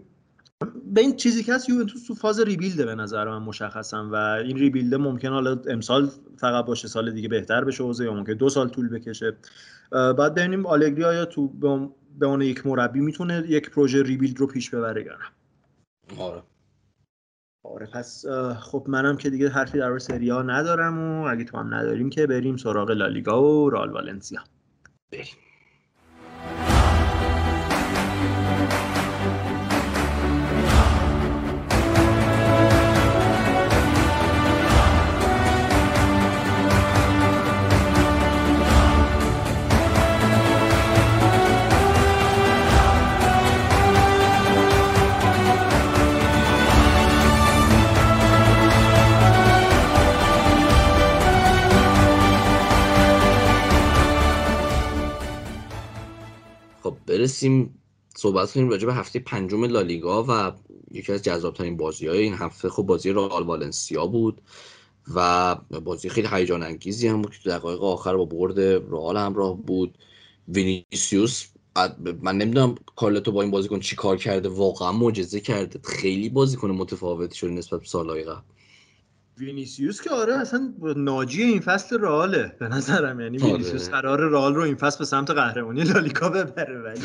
به 0.85 1.01
این 1.01 1.15
چیزی 1.15 1.43
که 1.43 1.53
هست 1.53 1.69
یوونتوس 1.69 2.07
تو 2.07 2.15
فاز 2.15 2.39
ریبیلده 2.39 2.85
به 2.85 2.95
نظر 2.95 3.29
من 3.29 3.37
مشخصم 3.37 4.09
و 4.11 4.15
این 4.15 4.57
ریبیلده 4.57 4.97
ممکن 4.97 5.29
حالا 5.29 5.61
امسال 5.67 6.11
فقط 6.37 6.65
باشه 6.65 6.87
سال 6.87 7.11
دیگه 7.11 7.27
بهتر 7.27 7.63
بشه 7.63 7.83
حوزه 7.83 8.05
یا 8.05 8.13
ممکن 8.13 8.33
دو 8.33 8.49
سال 8.49 8.69
طول 8.69 8.89
بکشه. 8.89 9.37
بعد 9.91 10.35
ببینیم 10.35 10.65
آلگری 10.65 11.03
آیا 11.03 11.25
تو 11.25 11.47
به 11.47 11.67
عنوان 12.27 12.41
یک 12.41 12.67
مربی 12.67 12.99
می‌تونه 12.99 13.43
یک 13.47 13.69
پروژه 13.69 14.03
ریبیلد 14.03 14.39
رو 14.39 14.47
پیش 14.47 14.69
ببره 14.69 15.05
یا 15.05 15.13
نه؟ 15.13 15.25
آره. 16.17 16.43
آره 17.63 17.85
پس 17.85 18.25
خب 18.59 18.85
منم 18.87 19.17
که 19.17 19.29
دیگه 19.29 19.49
حرفی 19.49 19.77
در 19.77 19.97
سریا 19.97 20.41
ندارم 20.41 20.99
و 20.99 21.27
اگه 21.27 21.43
تو 21.43 21.57
هم 21.57 21.73
نداریم 21.73 22.09
که 22.09 22.27
بریم 22.27 22.57
سراغ 22.57 22.91
لالیگا 22.91 23.43
و 23.43 23.69
رال 23.69 23.89
والنسیا. 23.89 24.43
بریم. 25.11 25.25
برسیم 57.47 57.79
صحبت 58.15 58.51
کنیم 58.51 58.69
راجع 58.69 58.85
به 58.85 58.93
هفته 58.93 59.19
پنجم 59.19 59.63
لالیگا 59.63 60.25
و 60.29 60.51
یکی 60.91 61.11
از 61.11 61.21
جذابترین 61.21 61.77
بازی 61.77 62.07
های 62.07 62.19
این 62.19 62.33
هفته. 62.33 62.69
خب 62.69 62.83
بازی 62.83 63.11
رئال 63.11 63.43
والنسیا 63.43 64.07
بود 64.07 64.41
و 65.15 65.55
بازی 65.83 66.09
خیلی 66.09 66.27
هیجان 66.31 66.63
انگیزی 66.63 67.07
هم 67.07 67.21
بود 67.21 67.37
که 67.37 67.49
دقایق 67.49 67.83
آخر 67.83 68.17
با 68.17 68.25
برد 68.25 68.59
رئال 68.59 69.17
همراه 69.17 69.57
بود. 69.57 69.97
وینیسیوس 70.47 71.47
من 72.21 72.37
نمی‌دونم 72.37 72.75
کارلو 72.95 73.31
با 73.31 73.41
این 73.41 73.51
بازیکن 73.51 73.79
چی 73.79 73.95
کار 73.95 74.17
کرده 74.17 74.49
واقعا 74.49 74.91
معجزه 74.91 75.39
کرده. 75.39 75.79
خیلی 75.83 76.29
بازیکن 76.29 76.71
متفاوتی 76.71 77.35
شده 77.37 77.51
نسبت 77.51 77.79
به 77.79 77.85
سالهای 77.85 78.23
قبل. 78.23 78.41
وینیسیوس 79.39 80.01
که 80.01 80.09
آره 80.09 80.33
اصلا 80.33 80.73
ناجی 80.95 81.43
این 81.43 81.59
فصل 81.59 81.99
رئاله 81.99 82.55
به 82.59 82.67
نظرم 82.67 83.19
یعنی 83.19 83.41
آره. 83.41 83.51
وینیسیوس 83.51 83.89
قراره 83.89 84.29
رئال 84.29 84.55
رو 84.55 84.61
این 84.61 84.75
فصل 84.75 84.99
به 84.99 85.05
سمت 85.05 85.31
قهرمانی 85.31 85.83
لالیگا 85.83 86.29
ببره 86.29 86.81
ولی 86.81 87.01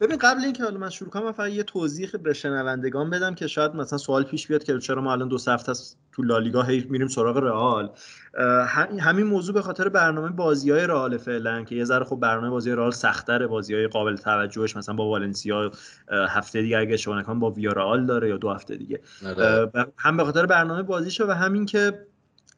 ببین 0.00 0.16
قبل 0.16 0.44
اینکه 0.44 0.64
حالا 0.64 0.78
من 0.78 0.90
شروع 0.90 1.10
کنم 1.10 1.24
من 1.24 1.32
فقط 1.32 1.50
یه 1.50 1.62
توضیح 1.62 2.10
به 2.22 2.32
شنوندگان 2.32 3.10
بدم 3.10 3.34
که 3.34 3.46
شاید 3.46 3.74
مثلا 3.74 3.98
سوال 3.98 4.24
پیش 4.24 4.46
بیاد 4.46 4.64
که 4.64 4.78
چرا 4.78 5.02
ما 5.02 5.12
الان 5.12 5.28
دو 5.28 5.38
هفته 5.46 5.70
است 5.70 5.98
تو 6.12 6.22
لالیگا 6.22 6.62
هی 6.62 6.86
میریم 6.90 7.08
سراغ 7.08 7.36
رئال 7.36 7.90
همین 9.00 9.26
موضوع 9.26 9.54
به 9.54 9.62
خاطر 9.62 9.88
برنامه 9.88 10.28
بازی 10.28 10.70
های 10.70 10.86
رئال 10.86 11.16
فعلا 11.18 11.62
که 11.62 11.74
یه 11.74 11.84
ذره 11.84 12.04
خب 12.04 12.16
برنامه 12.16 12.50
بازی 12.50 12.70
رئال 12.70 12.90
سختره 12.90 13.46
بازی 13.46 13.74
های 13.74 13.86
قابل 13.86 14.16
توجهش 14.16 14.76
مثلا 14.76 14.94
با 14.94 15.04
والنسیا 15.04 15.70
هفته 16.28 16.62
دیگه 16.62 16.78
اگه 16.78 16.96
شما 16.96 17.22
با 17.34 17.50
ویارال 17.50 18.06
داره 18.06 18.28
یا 18.28 18.36
دو 18.36 18.50
هفته 18.50 18.76
دیگه. 18.76 19.00
آره. 19.26 19.70
هم 19.96 20.16
به 20.16 20.24
خاطر 20.24 20.46
برنامه 20.46 20.82
بازیشه 20.82 21.24
و 21.24 21.30
همین 21.30 21.66
که 21.66 22.06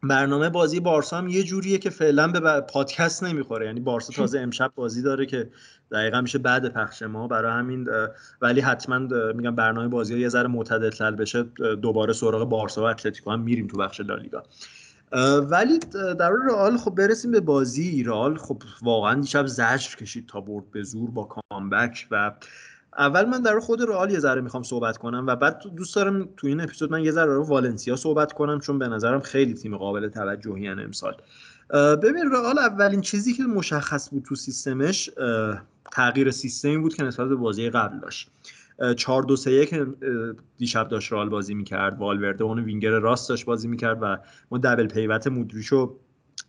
برنامه 0.02 0.48
بازی 0.48 0.80
بارسا 0.80 1.18
هم 1.18 1.28
یه 1.28 1.42
جوریه 1.42 1.78
که 1.78 1.90
فعلا 1.90 2.28
به 2.28 2.60
پادکست 2.60 3.24
نمی‌خوره. 3.24 3.66
یعنی 3.66 3.80
بارسا 3.80 4.12
تازه 4.12 4.40
امشب 4.40 4.72
بازی 4.74 5.02
داره 5.02 5.26
که 5.26 5.50
دقیقا 5.92 6.20
میشه 6.20 6.38
بعد 6.38 6.72
پخش 6.72 7.02
ما. 7.02 7.28
برای 7.28 7.52
همین 7.52 7.88
ولی 8.40 8.60
حتما 8.60 8.98
میگم 9.34 9.54
برنامه 9.54 9.88
بازی 9.88 10.14
ها 10.14 10.20
یه 10.20 10.28
ذره 10.28 10.48
معتدلتر 10.48 11.10
بشه. 11.10 11.42
دوباره 11.82 12.12
سراغ 12.12 12.48
بارسا 12.48 12.82
و 12.82 12.84
اتلتیکو 12.84 13.30
هم 13.30 13.40
میریم 13.40 13.66
تو 13.66 13.76
بخش 13.76 14.00
لالیگا. 14.00 14.42
ولی 15.50 15.78
در 16.18 16.30
رئال 16.48 16.76
خب 16.76 16.94
برسیم 16.94 17.30
به 17.30 17.40
بازی. 17.40 18.02
رئال 18.02 18.36
خب 18.36 18.62
واقعا 18.82 19.20
دیشب 19.20 19.46
زجر 19.46 19.96
کشید 19.96 20.26
تا 20.26 20.40
برد 20.40 20.70
به 20.70 20.82
زور 20.82 21.10
با 21.10 21.24
کامبک 21.50 22.06
و 22.10 22.32
اول 22.98 23.24
من 23.24 23.42
در 23.42 23.60
خود 23.60 23.82
رئال 23.82 24.10
یه 24.10 24.18
ذره 24.18 24.40
می‌خوام 24.40 24.62
صحبت 24.62 24.98
کنم 24.98 25.24
و 25.26 25.36
بعد 25.36 25.62
دوست 25.76 25.96
دارم 25.96 26.28
تو 26.36 26.46
این 26.46 26.60
اپیزود 26.60 26.92
من 26.92 27.04
یه 27.04 27.10
ذره 27.10 27.34
رو 27.34 27.44
والنسیا 27.44 27.96
صحبت 27.96 28.32
کنم 28.32 28.60
چون 28.60 28.78
به 28.78 28.88
نظرم 28.88 29.20
خیلی 29.20 29.54
تیم 29.54 29.76
قابل 29.76 30.08
توجهی 30.08 30.68
امسال. 30.68 31.16
ببین 32.02 32.30
رئال 32.32 32.58
اولین 32.58 33.00
چیزی 33.00 33.32
که 33.32 33.42
مشخص 33.42 34.10
بود 34.10 34.22
تو 34.22 34.34
سیستمش 34.34 35.10
تغییر 35.92 36.30
سیستمی 36.30 36.78
بود 36.78 36.94
که 36.94 37.02
نسبت 37.02 37.28
به 37.28 37.34
بازی 37.34 37.70
قبل 37.70 37.98
داشت. 37.98 38.30
4 38.96 39.22
2 39.22 39.36
3 39.36 39.50
1 39.50 39.74
دیشب 40.58 40.88
داشت 40.88 41.12
رئال 41.12 41.28
بازی 41.28 41.54
می‌کرد 41.54 41.98
والورده 41.98 42.44
اون 42.44 42.58
وینگر 42.58 42.90
راست 42.90 43.28
داشت 43.28 43.46
بازی 43.46 43.68
می‌کرد 43.68 43.98
و 44.02 44.16
ما 44.50 44.58
دبل 44.58 44.86
پیوت 44.86 45.26
مودریچو 45.26 45.96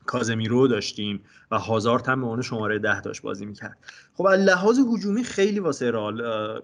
کازمیرو 0.06 0.68
داشتیم 0.68 1.22
و 1.52 1.60
هازارت 1.60 2.10
هم 2.10 2.22
به 2.22 2.26
عنوان 2.28 2.42
شماره 2.42 2.80
ده 2.80 3.02
داشت 3.02 3.22
بازی 3.22 3.46
می‌کرد. 3.46 3.78
خب 4.14 4.26
از 4.26 4.40
لحاظ 4.40 4.80
هجومی 4.80 5.24
خیلی 5.24 5.60
واسه 5.60 5.92
رئال 5.92 6.22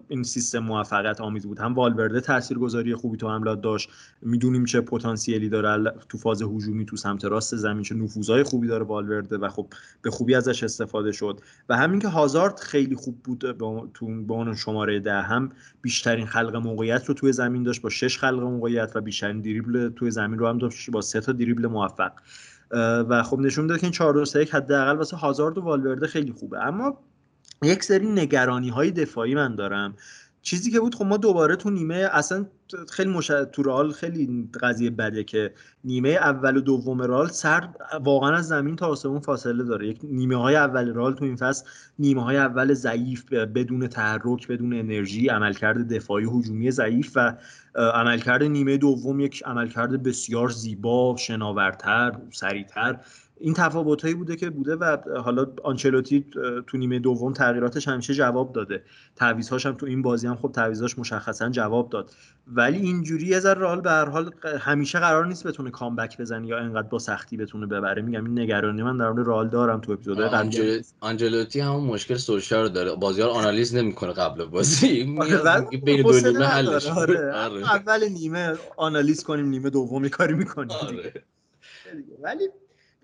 این 0.08 0.24
سیستم 0.24 0.60
موفقیت 0.60 1.22
آمیز 1.22 1.46
بود. 1.46 1.60
هم 1.60 1.74
والورده 1.74 2.22
تاثیرگذاری 2.22 2.96
خوبی 2.96 3.18
تو 3.18 3.30
حملات 3.30 3.62
داشت. 3.62 3.90
می‌دونیم 4.22 4.66
چه 4.66 4.82
پتانسیلی 4.82 5.50
داره 5.50 5.94
تو 6.10 6.18
فاز 6.18 6.42
هجومی 6.42 6.86
تو 6.86 6.98
سمت 6.98 7.26
راست 7.26 7.56
زمین 7.56 7.84
چه 7.84 7.96
نفوذهای 7.96 8.44
خوبی 8.44 8.68
داره 8.68 8.84
والورده 8.84 9.38
و 9.38 9.50
خب 9.50 9.68
به 10.02 10.12
خوبی 10.12 10.36
ازش 10.36 10.64
استفاده 10.64 11.12
شد. 11.12 11.40
و 11.70 11.78
همین 11.78 12.00
که 12.00 12.08
هازارد 12.08 12.60
خیلی 12.60 12.96
خوب 12.96 13.24
بود 13.24 13.40
تو 13.94 14.06
به 14.06 14.34
عنوان 14.34 14.56
شماره 14.56 15.00
ده. 15.00 15.22
هم 15.22 15.52
بیشترین 15.82 16.26
خلق 16.26 16.56
موقعیت 16.56 17.06
رو 17.06 17.14
توی 17.14 17.32
زمین 17.32 17.64
داشت 17.64 17.82
با 17.82 17.90
شش 17.90 18.18
خلق 18.18 18.40
موقعیت 18.40 18.92
و 18.96 19.02
بیشترین 19.02 19.42
دریبل 19.42 19.90
توی 19.90 20.12
زمین 20.12 20.40
رو 20.40 20.48
هم 20.48 20.58
داشت 20.58 20.92
با 20.92 21.02
سه 21.02 21.22
تا 21.22 21.32
دریبل 21.32 21.68
موفق. 21.68 22.12
و 23.10 23.24
خب 23.24 23.40
نشون 23.40 23.66
میده 23.66 23.78
که 23.78 23.84
این 23.84 23.92
4 23.92 24.14
2 24.14 24.26
3 24.26 24.40
1 24.42 24.56
حداقل 24.56 24.98
واسه 24.98 25.18
هازارد 25.18 25.58
و 25.58 25.62
والورده 25.62 26.08
خیلی 26.08 26.32
خوبه. 26.32 26.60
اما 26.60 26.98
یک 27.64 27.84
سری 27.84 28.08
نگرانی 28.08 28.70
های 28.70 28.92
دفاعی 28.92 29.36
من 29.36 29.56
دارم. 29.56 29.96
چیزی 30.42 30.72
که 30.72 30.80
بود 30.80 30.96
خب 30.96 31.06
ما 31.06 31.18
دوباره 31.18 31.56
تو 31.56 31.70
نیمه 31.70 32.10
اصلا 32.12 32.46
خیلی 32.90 33.10
مش... 33.10 33.28
تو 33.28 33.64
رال 33.64 33.92
خیلی 33.92 34.50
قضیه 34.62 34.90
بده 34.90 35.24
که 35.24 35.54
نیمه 35.84 36.10
اول 36.10 36.58
و 36.58 36.62
دوم 36.62 37.02
رال 37.02 37.28
سر 37.28 37.70
واقعا 38.04 38.36
از 38.36 38.48
زمین 38.48 38.76
تا 38.76 38.88
آسمون 38.88 39.20
فاصله 39.20 39.64
داره. 39.64 39.88
یک 39.88 40.00
نیمه 40.04 40.36
های 40.36 40.56
اول 40.56 40.94
رال 40.94 41.14
تو 41.14 41.26
این 41.26 41.36
فصل 41.36 41.66
نیمه 42.00 42.24
های 42.24 42.38
اول 42.38 42.74
ضعیف 42.74 43.34
بدون 43.34 43.88
تحرک 43.88 44.48
بدون 44.48 44.74
انرژی 44.74 45.28
عملکرد 45.28 45.94
دفاعی 45.94 46.26
حجومی 46.26 46.72
ضعیف 46.72 47.12
و 47.16 47.38
عملکرد 47.76 48.44
نیمه 48.44 48.78
دوم 48.78 49.20
یک 49.20 49.44
عملکرد 49.46 50.04
بسیار 50.04 50.50
زیبا 50.50 51.16
شناورتر 51.18 52.12
سریعتر. 52.32 53.00
این 53.42 53.54
تفاوتایی 53.54 54.14
بوده 54.14 54.36
که 54.36 54.50
بوده 54.50 54.76
و 54.76 54.98
حالا 55.22 55.48
آنچلوتی 55.64 56.26
تو 56.68 56.78
نیمه 56.78 57.00
دوم 57.00 57.34
تغییراتش 57.34 57.88
همیشه 57.88 58.14
جواب 58.14 58.54
داده. 58.54 58.84
تعویضهاش 59.16 59.66
هم 59.66 59.74
تو 59.74 59.86
این 59.86 60.02
بازی 60.02 60.28
هم 60.28 60.36
خب 60.36 60.52
تعویضاش 60.52 61.00
مشخصا 61.00 61.50
جواب 61.50 61.90
داد. 61.90 62.12
ولی 62.48 62.78
اینجوری 62.78 63.28
یه 63.28 63.40
ذره 63.40 63.62
رئال 63.62 63.82
به 63.82 63.90
هر 63.90 64.10
حال 64.10 64.32
همیشه 64.60 65.00
قرار 65.00 65.26
نیست 65.26 65.48
بتونه 65.48 65.70
کامبک 65.70 66.18
بزنه 66.18 66.48
یا 66.48 66.60
انقدر 66.60 66.88
با 66.88 67.00
سختی 67.00 67.38
بتونه 67.38 67.66
ببره. 67.66 68.02
میگم 68.02 68.26
این 68.26 68.40
نگرانی 68.40 68.84
من 68.84 68.98
در 68.98 69.12
مورد 69.12 69.28
رئال 69.28 69.50
دارم 69.50 69.82
تو 69.82 69.92
اپیزود 69.92 70.20
قبل 70.20 70.82
آنجلوتی 71.00 71.60
همون 71.60 71.84
مشکل 71.84 72.16
سوشال 72.16 72.62
رو 72.64 72.70
داره 72.70 72.96
بازیار 72.96 73.30
آنالیز 73.30 73.76
نمی‌کنه 73.76 74.12
قبل 74.12 74.46
بازی. 74.46 75.18
آره، 75.20 75.80
بین 75.84 76.02
دو 76.02 76.12
نیمه 76.12 76.46
حلش 76.46 76.88
آره. 76.88 77.32
آره. 77.32 77.76
اول 77.76 78.10
نیمه 78.10 78.54
آنالیز 78.78 79.24
کنیم 79.24 79.46
نیمه 79.46 79.70
دومی 79.70 80.10
کاری 80.10 80.34
می‌کنیم 80.34 80.78
ولی 82.22 82.48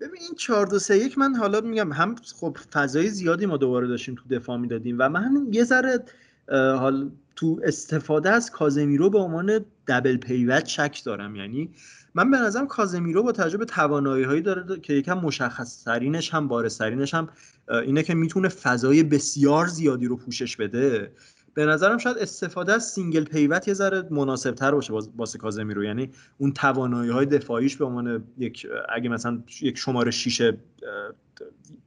ببین 0.00 0.22
این 0.22 0.34
4 0.36 0.66
2 0.66 0.78
3 0.78 0.96
1 0.96 1.18
من 1.18 1.34
حالا 1.34 1.60
میگم 1.60 1.92
هم 1.92 2.14
خب 2.40 2.58
فضای 2.72 3.08
زیادی 3.08 3.46
ما 3.46 3.56
دوباره 3.56 3.86
داشتیم 3.86 4.14
تو 4.14 4.34
دفاع 4.36 4.56
می‌دادیم 4.56 4.96
و 4.98 5.08
من 5.08 5.48
یه 5.52 5.64
ذره 5.64 6.04
حال 6.52 7.10
تو 7.36 7.60
استفاده 7.64 8.30
از 8.30 8.50
کازمیرو 8.50 9.10
به 9.10 9.18
عنوان 9.18 9.64
double 9.88 10.16
pivot 10.16 10.66
شک 10.66 11.02
دارم. 11.04 11.36
یعنی 11.36 11.70
من 12.14 12.30
به 12.30 12.36
نظرم 12.36 12.66
کازمیرو 12.66 13.22
با 13.22 13.32
تجربه 13.32 13.64
توانایی 13.64 14.24
هایی 14.24 14.42
داره 14.42 14.80
که 14.80 14.92
یکم 14.92 15.18
مشخص 15.18 15.84
ترینش 15.84 16.34
هم 16.34 16.48
بارزترینش 16.48 17.14
هم 17.14 17.28
اینه 17.68 18.02
که 18.02 18.14
می‌تونه 18.14 18.48
فضای 18.48 19.02
بسیار 19.02 19.66
زیادی 19.66 20.06
رو 20.06 20.16
پوشش 20.16 20.56
بده. 20.56 21.12
به 21.54 21.66
نظرم 21.66 21.98
شاید 21.98 22.18
استفاده 22.18 22.72
از 22.72 22.84
single 22.84 23.24
pivot 23.24 23.68
یه 23.68 23.74
ذره 23.74 24.08
مناسب 24.10 24.54
تر 24.54 24.70
باشه 24.70 24.92
واسه 25.16 25.38
کازمیرو 25.38 25.84
یعنی 25.84 26.10
اون 26.38 26.52
توانایی 26.52 27.10
های 27.10 27.26
دفاعیش 27.26 27.76
به 27.76 27.84
عنوان 27.84 28.24
یک 28.38 28.66
اگه 28.88 29.08
مثلا 29.08 29.42
یک 29.60 29.78
شماره 29.78 30.10
شیشه 30.10 30.56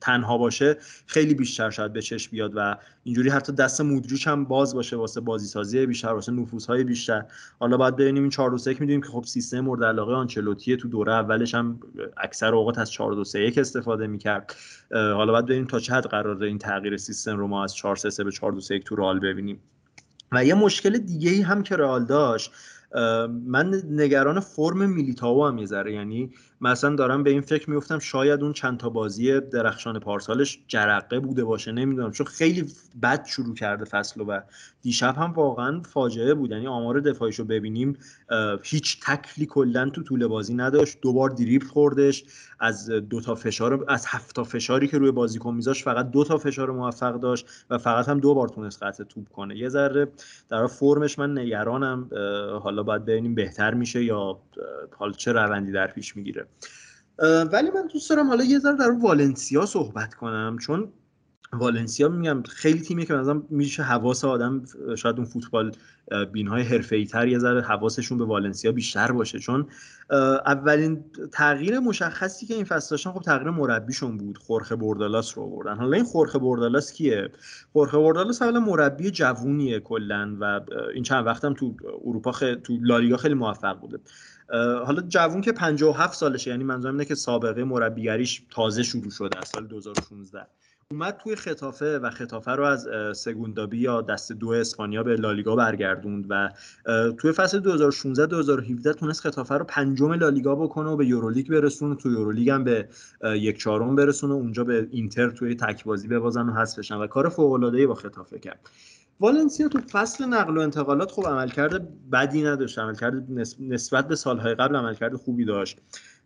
تنها 0.02 0.38
باشه 0.38 0.78
خیلی 1.06 1.34
بیشتر 1.34 1.70
شاید 1.70 1.94
به 1.94 2.02
چشم 2.02 2.32
بیاد 2.32 2.52
و 2.56 2.78
اینجوری 3.04 3.30
حتی 3.30 3.54
دست 3.54 3.82
مودریچ 3.82 4.28
هم 4.28 4.46
باز 4.46 4.76
باشه 4.76 4.96
واسه 4.96 5.22
بازی 5.22 5.48
سازی 5.48 5.86
بیشتر 5.86 6.08
واسه 6.08 6.32
نفوذ 6.32 6.66
های 6.66 6.84
بیشتر. 6.84 7.26
حالا 7.60 7.78
باید 7.78 7.96
ببینیم 7.96 8.24
این 8.24 8.30
4 8.30 8.52
2 8.52 8.58
3 8.58 8.72
می‌دونیم 8.72 9.02
که 9.02 9.08
خب 9.08 9.24
سیستم 9.28 9.60
مورد 9.60 9.84
علاقه 9.84 10.14
آنچلوتی 10.14 10.78
تو 10.78 10.88
دوره 10.88 11.14
اولش 11.14 11.56
هم 11.56 11.80
اکثر 12.18 12.56
اوقات 12.56 12.78
از 12.78 12.92
4 12.92 13.14
2 13.14 13.24
3 13.24 13.40
1 13.40 13.58
استفاده 13.58 14.08
می‌کرد. 14.08 14.56
حالا 14.92 15.32
باید 15.32 15.46
ببینیم 15.46 15.68
تا 15.68 15.80
چه 15.80 15.94
حد 15.94 16.06
قراره 16.06 16.48
این 16.48 16.58
تغییر 16.58 16.98
سیستم 16.98 17.38
رو 17.38 17.48
ما 17.48 17.64
از 17.64 17.76
4 17.76 17.96
3 17.96 18.10
3 18.10 18.24
به 18.24 18.32
4 18.32 18.52
2 18.52 18.62
3 18.62 18.76
1 18.76 18.84
تو 18.84 18.96
رئال 18.96 19.20
ببینیم. 19.20 19.60
و 20.32 20.46
یه 20.46 20.54
مشکل 20.54 20.98
دیگه 20.98 21.32
ای 21.32 21.42
هم 21.42 21.64
که 21.64 21.76
رئال 21.76 22.06
داشت 22.06 22.52
من 23.46 23.82
نگران 23.90 24.40
فرم 24.40 24.90
میلیتاو 24.90 25.48
هم 25.48 25.58
یه 25.58 25.68
یعنی 25.92 26.32
مثلا 26.62 26.96
دارم 26.96 27.24
به 27.24 27.30
این 27.30 27.42
فکر 27.42 27.70
میفتم 27.70 28.00
شاید 28.00 28.44
اون 28.44 28.54
چند 28.54 28.78
تا 28.78 28.90
بازی 28.90 29.40
درخشان 29.40 30.00
پارسالش 30.00 30.60
جرقه 30.68 31.20
بوده 31.20 31.44
باشه 31.44 31.72
نمی‌دونم. 31.72 32.12
چون 32.12 32.26
خیلی 32.26 32.66
بد 33.02 33.26
شروع 33.26 33.56
کرده 33.56 33.86
فصل 33.86 34.22
و 34.22 34.42
دیشب 34.82 35.16
هم 35.18 35.32
واقعا 35.32 35.82
فاجعه 35.82 36.34
بود. 36.34 36.52
یعنی 36.52 36.68
آمار 36.68 37.00
دفاعیش 37.00 37.40
رو 37.40 37.46
ببینیم 37.46 37.98
هیچ 38.64 39.00
تکلی 39.06 39.46
کلا 39.46 39.90
تو 39.90 40.04
طول 40.04 40.28
بازی 40.28 40.54
نداشت. 40.54 40.98
دوبار 41.02 41.30
دریبل 41.30 41.66
خوردش 41.66 42.24
از 42.60 42.90
دو 42.90 43.22
تا 43.22 43.36
فشار 43.36 43.86
از 43.88 44.06
هفت 44.08 44.36
تا 44.36 44.44
فشاری 44.44 44.88
که 44.88 44.98
روی 44.98 45.12
بازیکن 45.12 45.54
میذاش 45.54 45.84
فقط 45.84 46.12
دو 46.12 46.24
تا 46.24 46.38
فشار 46.38 46.72
موفق 46.72 47.20
داشت 47.20 47.46
و 47.70 47.78
فقط 47.78 48.10
هم 48.10 48.20
دو 48.20 48.34
بار 48.34 48.48
تونست 48.48 48.84
قطع 48.84 49.04
توپ 49.04 49.30
کنه. 49.30 49.58
یه 49.58 49.70
ذره 49.70 50.08
در 50.50 50.68
فرمش 50.68 51.20
من 51.20 51.38
نگرانم. 51.38 52.10
حالا 52.64 52.84
باید 52.84 53.06
ببینیم 53.06 53.36
بهتر 53.36 53.74
میشه 53.74 54.04
یا 54.04 54.40
حال 54.98 55.14
چه 55.14 55.32
روندی 55.32 55.72
در 55.72 55.88
پیش 55.88 56.18
می‌گیره. 56.18 56.46
ولی 57.52 57.70
من 57.70 57.88
دوست 57.94 58.10
دارم 58.10 58.28
حالا 58.28 58.44
یه 58.44 58.60
ذره 58.60 58.76
در 58.76 58.92
والنسیا 58.92 59.66
صحبت 59.66 60.14
کنم 60.14 60.58
چون 60.62 60.94
والنسیا 61.54 62.10
میگم 62.10 62.44
خیلی 62.44 62.82
تیمی 62.82 63.06
که 63.06 63.14
مثلا 63.14 63.44
میشه 63.50 63.84
حواس 63.84 64.26
آدم 64.26 64.64
شاید 64.98 65.16
اون 65.16 65.26
فوتبال 65.26 65.72
بینهای 66.32 66.64
حرفه‌ای 66.64 67.06
تر 67.06 67.28
یه 67.28 67.40
ذره 67.40 67.62
حواسشون 67.62 68.18
به 68.18 68.26
والنسیا 68.26 68.72
بیشتر 68.72 69.12
باشه 69.12 69.40
چون 69.40 69.68
اولین 70.46 71.04
تغییر 71.32 71.80
مشخصی 71.80 72.46
که 72.46 72.54
این 72.54 72.64
فصل 72.64 72.90
داشتن 72.90 73.12
خب 73.12 73.22
تغییر 73.22 73.50
مربیشون 73.50 74.18
بود 74.18 74.38
خورخه 74.38 74.76
بردالاس 74.76 75.38
رو 75.38 75.44
آوردن. 75.44 75.76
حالا 75.76 75.96
این 75.96 76.06
خورخه 76.06 76.40
بردالاس 76.40 76.94
کیه؟ 76.94 77.30
خورخه 77.74 77.98
بردالاس 77.98 78.42
اولا 78.42 78.60
مربی 78.60 79.12
جوونیه 79.12 79.80
کلا 79.80 80.38
و 80.40 80.62
این 80.94 81.04
چند 81.04 81.26
وقتم 81.26 81.54
تو 81.54 81.76
اروپا 82.06 82.32
خ... 82.32 82.44
تو 82.64 82.78
لالیگا 82.82 83.18
خیلی 83.18 83.34
موفق 83.34 83.80
بوده. 83.80 84.00
حالا 84.86 85.02
جوون 85.02 85.42
که 85.42 85.52
57 85.52 86.18
سالشه 86.18 86.52
یعنی 86.52 86.64
منظورم 86.64 86.94
اینه 86.94 87.06
که 87.06 87.16
سابقه 87.16 87.64
مربیگریش 87.64 88.44
تازه 88.50 88.84
شروع 88.84 89.12
شده 89.12 89.38
از 89.38 89.48
سال 89.48 89.68
2016 89.68 90.48
اومد 90.92 91.18
توی 91.24 91.36
خطافه 91.36 92.00
و 92.00 92.10
خطافه 92.10 92.52
رو 92.52 92.64
از 92.64 92.88
سگوندابی 93.18 93.78
یا 93.78 94.02
دست 94.02 94.32
دو 94.32 94.50
اسپانیا 94.50 95.04
به 95.04 95.16
لالیگا 95.16 95.56
برگردوند 95.56 96.26
و 96.30 96.50
توی 97.18 97.32
فصل 97.32 97.60
2016 97.60 98.26
2017 98.26 98.94
تونست 98.94 99.22
خطافه 99.22 99.56
رو 99.56 99.66
پنجم 99.66 100.14
لالیگا 100.14 100.56
بکنه 100.56 100.90
و 100.90 100.96
به 100.96 101.06
یورولیگ 101.06 101.50
برسونه. 101.50 101.96
تو 101.96 102.12
یورولیگ 102.12 102.50
هم 102.50 102.64
به 102.64 102.88
یک 103.24 103.60
چهارم 103.60 103.96
برسونه 103.96 104.34
اونجا 104.34 104.64
به 104.64 104.88
اینتر 104.92 105.30
توی 105.30 105.56
تکبازی 105.56 106.08
ببازن 106.08 106.50
و 106.50 106.54
حذف 106.54 106.80
بشن 106.80 106.96
و 106.96 107.08
کار 107.08 107.30
فوق 107.30 107.52
العاده 107.52 107.88
با 107.88 107.96
خطافه 107.96 108.40
کرد. 108.40 108.70
والنسیا 109.22 109.68
تو 109.68 109.80
فصل 109.80 110.26
نقل 110.26 110.58
و 110.58 110.62
انتقالات 110.62 111.12
خوب 111.12 111.28
عملکرد 111.28 112.10
بدی 112.10 112.44
نداشت. 112.44 112.80
عملکرد 112.80 113.24
نسبت 113.60 114.08
به 114.08 114.16
سالهای 114.16 114.56
قبل 114.56 114.76
عملکرد 114.76 115.16
خوبی 115.16 115.46
داشت. 115.46 115.78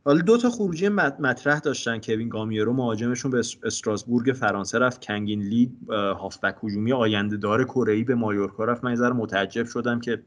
حالا 0.06 0.22
دو 0.22 0.38
تا 0.38 0.50
خروجی 0.50 0.90
مطرح 0.90 1.60
داشتن. 1.60 2.00
کوین 2.00 2.30
گامیرو 2.30 2.74
مهاجمشون 2.74 3.32
به 3.32 3.40
استراسبورگ 3.64 4.34
فرانسه 4.34 4.80
رفت. 4.80 5.06
کنگین 5.06 5.42
لی 5.42 5.72
هافبک 5.90 6.56
هجومی 6.64 6.94
آینده 6.94 7.38
دار 7.38 7.64
کره 7.64 8.04
به 8.04 8.16
مایورکا 8.16 8.66
رفت. 8.66 8.84
من 8.84 9.12
متعجب 9.12 9.66
شدم 9.66 10.00
که 10.00 10.24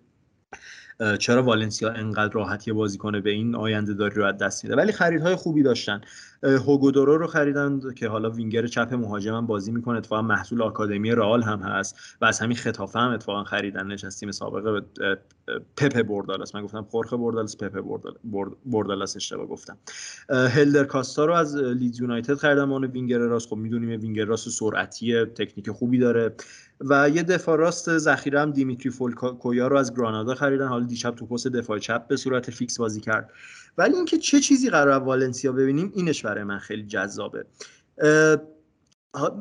چرا 1.18 1.42
والنسیا 1.42 1.90
انقدر 1.90 2.32
راحتی 2.32 2.72
بازی 2.72 2.98
کنه 2.98 3.20
به 3.20 3.30
این 3.30 3.54
آینده 3.54 3.94
داری 3.94 4.14
رو 4.14 4.24
از 4.24 4.38
دست 4.38 4.64
میده؟ 4.64 4.76
ولی 4.76 4.92
خریدهای 4.92 5.36
خوبی 5.36 5.62
داشتن. 5.62 6.00
هوگو 6.42 6.80
دورو 6.80 7.18
رو 7.18 7.26
خریدن 7.26 7.80
که 7.96 8.08
حالا 8.08 8.30
وینگر 8.30 8.66
چپ 8.66 8.94
مهاجم 8.94 9.46
بازی 9.46 9.72
می‌کنه 9.72 9.98
اتفاقا 9.98 10.22
محصول 10.22 10.62
آکادمی 10.62 11.10
رئال 11.10 11.42
هم 11.42 11.58
هست 11.58 11.96
و 12.20 12.24
از 12.24 12.40
همین 12.40 12.56
ختافه 12.56 12.98
هم 12.98 13.10
اتفاقا 13.10 13.44
خریدن. 13.44 13.86
نشست 13.86 14.20
تیم 14.20 14.30
سابق 14.30 14.86
پپ 15.76 16.02
بردالاس. 16.02 16.54
من 16.54 16.62
گفتم 16.62 16.82
خورخه 16.82 17.16
بردالاس 17.16 17.56
پپ 17.56 18.00
بردالاس 18.66 19.16
اشتباه 19.16 19.46
گفتم. 19.46 19.76
هلدر 20.30 20.84
کاستا 20.84 21.24
رو 21.24 21.34
از 21.34 21.56
لیدز 21.56 22.00
یونایتد 22.00 22.34
خریدن 22.34 22.70
اون 22.70 22.84
وینگر 22.84 23.18
راست. 23.18 23.48
خب 23.48 23.56
می‌دونیم 23.56 24.00
وینگر 24.00 24.24
راست 24.24 24.48
سرعتی 24.48 25.24
تکنیک 25.24 25.70
خوبی 25.70 25.98
داره. 25.98 26.34
و 26.80 27.08
یه 27.08 27.22
دفاع 27.22 27.56
راست 27.56 27.98
ذخیره 27.98 28.40
هم 28.40 28.50
دیمیتری 28.50 28.90
فولکویا 28.90 29.68
رو 29.68 29.76
از 29.76 29.94
گرانادا 29.94 30.34
خریدن. 30.34 30.66
حالا 30.66 30.86
دیشب 30.86 31.14
تو 31.14 31.26
پست 31.26 31.46
دفاع 31.46 31.78
چپ 31.78 32.06
به 32.06 32.16
صورت 32.16 32.50
فیکس 32.50 32.78
بازی 32.78 33.00
کرد. 33.00 33.30
ولی 33.78 33.94
اینکه 33.94 34.18
چه 34.18 34.40
چیزی 34.40 34.70
قراره 34.70 35.02
والنسیا 35.02 35.52
ببینیم 35.52 35.92
اینش 35.94 36.24
برای 36.24 36.44
من 36.44 36.58
خیلی 36.58 36.82
جذابه. 36.82 37.44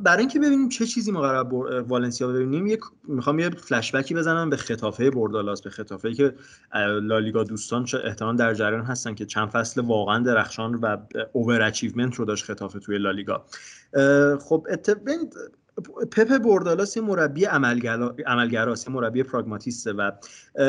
برای 0.03 0.19
اینکه 0.19 0.39
ببینیم 0.39 0.69
چه 0.69 0.85
چیزی 0.85 1.11
ما 1.11 1.21
قراره 1.21 1.43
والنسیا 1.81 2.27
ببینیم 2.27 2.67
یک 2.67 2.79
می‌خوام 3.07 3.39
یه 3.39 3.49
فلش 3.49 3.95
بزنم 3.95 4.49
به 4.49 4.57
ختافه 4.57 5.09
بردالاس 5.09 5.61
به 5.61 5.69
ختافه 5.69 6.13
که 6.13 6.35
لالیگا 7.01 7.43
دوستان 7.43 7.87
احتمال 8.03 8.35
در 8.35 8.53
جریان 8.53 8.85
هستن 8.85 9.13
که 9.13 9.25
چند 9.25 9.47
فصل 9.47 9.81
واقعا 9.81 10.23
درخشان 10.23 10.75
و 10.75 10.97
overachievement 11.33 12.15
رو 12.15 12.25
داشت 12.25 12.45
ختافه 12.45 12.79
توی 12.79 12.97
لالیگا. 12.97 13.45
خب 14.39 14.67
پپ 16.11 16.37
بردالاس 16.37 16.97
یه 16.97 17.03
مربی 17.03 17.45
عملگراست 18.25 18.87
یه 18.87 18.93
مربی 18.93 19.23
پراگماتیسته 19.23 19.93
و 19.93 20.11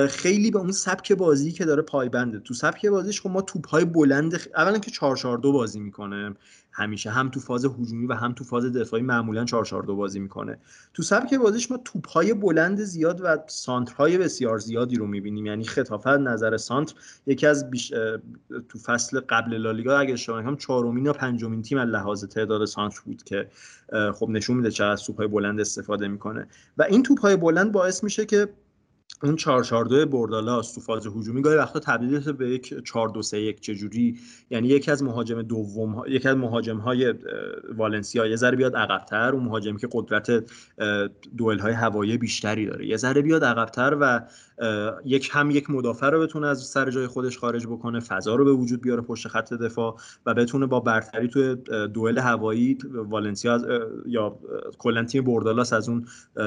خیلی 0.09 0.51
به 0.51 0.59
اون 0.59 0.73
سبک 0.73 1.13
بازی 1.13 1.53
که 1.53 1.65
داره 1.65 1.83
پایبنده. 1.83 2.41
تو 2.41 2.55
سبک 2.55 2.87
بازیش 2.87 3.21
خب 3.21 3.31
ما 3.31 3.43
توپ 3.43 3.69
های 3.69 3.85
بلند 3.85 4.41
اولا 4.57 4.79
که 4.79 4.91
442 4.91 5.53
بازی 5.53 5.81
می‌کنه. 5.81 6.35
همیشه. 6.79 7.11
هم 7.11 7.29
تو 7.29 7.41
فاز 7.41 7.65
هجومی 7.65 8.07
و 8.07 8.13
هم 8.13 8.33
تو 8.33 8.45
فاز 8.45 8.65
دفاعی 8.65 9.03
معمولا 9.03 9.45
442 9.45 9.97
بازی 9.97 10.21
می‌کنه. 10.21 10.59
تو 10.95 11.03
سبک 11.03 11.35
بازیش 11.35 11.71
ما 11.71 11.81
توپ 11.85 12.09
های 12.09 12.35
بلند 12.35 12.81
زیاد 12.81 13.21
و 13.25 13.39
سانترهای 13.47 14.19
بسیار 14.19 14.59
زیادی 14.59 14.97
رو 14.97 15.07
می‌بینیم. 15.07 15.47
یعنی 15.47 15.65
خطافت 15.65 16.07
نظر 16.07 16.57
سانتر. 16.57 16.95
یکی 17.27 17.47
از 17.47 17.71
بیش... 17.71 17.93
تو 18.69 18.79
فصل 18.79 19.21
قبل 19.21 19.57
لالیگا 19.57 19.99
اگه 19.99 20.13
اشتباه 20.13 20.41
نکنم 20.41 20.57
چهارمین 20.57 21.07
یا 21.07 21.13
پنجمین 21.13 21.63
تیم 21.63 21.79
از 21.79 21.89
لحاظ 21.89 22.25
تعداد 22.25 22.65
سانتر 22.65 23.01
بود 23.05 23.23
که 23.23 23.49
خب 24.15 24.29
نشون 24.31 24.57
میده 24.57 24.71
چقدر 24.71 25.03
توپ 25.07 25.17
های 25.17 25.27
بلند 25.27 25.61
استفاده 25.61 26.09
می‌کنه. 26.09 26.49
و 26.79 26.83
این 26.83 27.03
توپ 27.03 27.21
های 27.21 27.37
بلند 27.37 27.73
باعث 27.73 28.05
میشه 28.05 28.27
که 28.27 28.49
اون 29.23 29.37
442 29.37 30.07
بردالاس 30.07 30.73
تو 30.73 30.81
فاز 30.81 31.07
هجومی. 31.07 31.43
گاهی 31.43 31.57
وقتا 31.57 31.81
تبدیل 31.81 32.33
به 32.33 32.51
یک 32.51 32.75
4 32.85 33.09
2 33.09 33.23
3 33.23 33.39
1 33.39 33.61
چجوری. 33.61 34.19
یعنی 34.51 34.69
یکی 34.69 34.91
از 34.91 35.03
مهاجم 35.03 35.43
دوم 35.43 36.03
یکی 36.09 36.29
از 36.29 36.37
مهاجم 36.37 36.77
های 36.77 37.15
والنسیا 37.77 38.27
یه 38.27 38.37
ذره 38.37 38.57
بیاد 38.57 38.77
عقبتر. 38.77 39.33
اون 39.33 39.45
مهاجمی 39.45 39.79
که 39.79 39.89
قدرت 39.93 40.45
دوئل 41.37 41.59
های 41.59 41.73
هوایی 41.73 42.19
بیشتری 42.19 42.67
داره 42.67 42.87
یه 42.87 42.97
ذره 42.97 43.23
بیاد 43.23 43.45
عقبتر 43.45 43.97
و 44.01 44.21
یک 45.05 45.31
هم 45.33 45.51
یک 45.51 45.71
مدافع 45.71 46.11
رو 46.11 46.21
بتونه 46.21 46.47
از 46.47 46.63
سر 46.63 46.91
جای 46.91 47.07
خودش 47.07 47.39
خارج 47.39 47.67
بکنه 47.67 48.01
فضا 48.01 48.35
رو 48.35 48.45
به 48.45 48.53
وجود 48.53 48.81
بیاره 48.81 49.03
پشت 49.03 49.29
خط 49.29 49.55
دفاع 49.55 49.97
و 50.27 50.35
بتونه 50.35 50.67
با 50.67 50.81
برتری 50.81 51.29
توی 51.29 51.55
دوئل 51.95 52.19
هوایی 52.19 52.79
والنسیا 52.95 53.61
یا 54.07 54.39
کلا 54.79 55.05
تیم 55.05 55.25
بردالاس 55.25 55.73
از 55.73 55.89
اون 55.89 56.07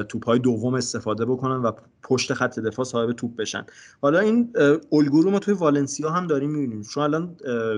توپای 0.09 0.39
دوم 0.39 0.74
استفاده 0.74 1.26
بکنن 1.26 1.55
و 1.55 1.72
پشت 2.03 2.34
خط 2.34 2.59
دفاع 2.59 2.86
صاحب 2.86 3.12
توپ 3.12 3.36
بشن. 3.36 3.66
حالا 4.01 4.20
این 4.20 4.53
الگو 4.91 5.22
رو 5.22 5.32
ما 5.32 5.39
توی 5.39 5.53
والنسیا 5.53 6.09
هم 6.09 6.28
داریم 6.28 6.49
می‌بینیم. 6.51 6.82
چون 6.82 7.03
الان 7.03 7.36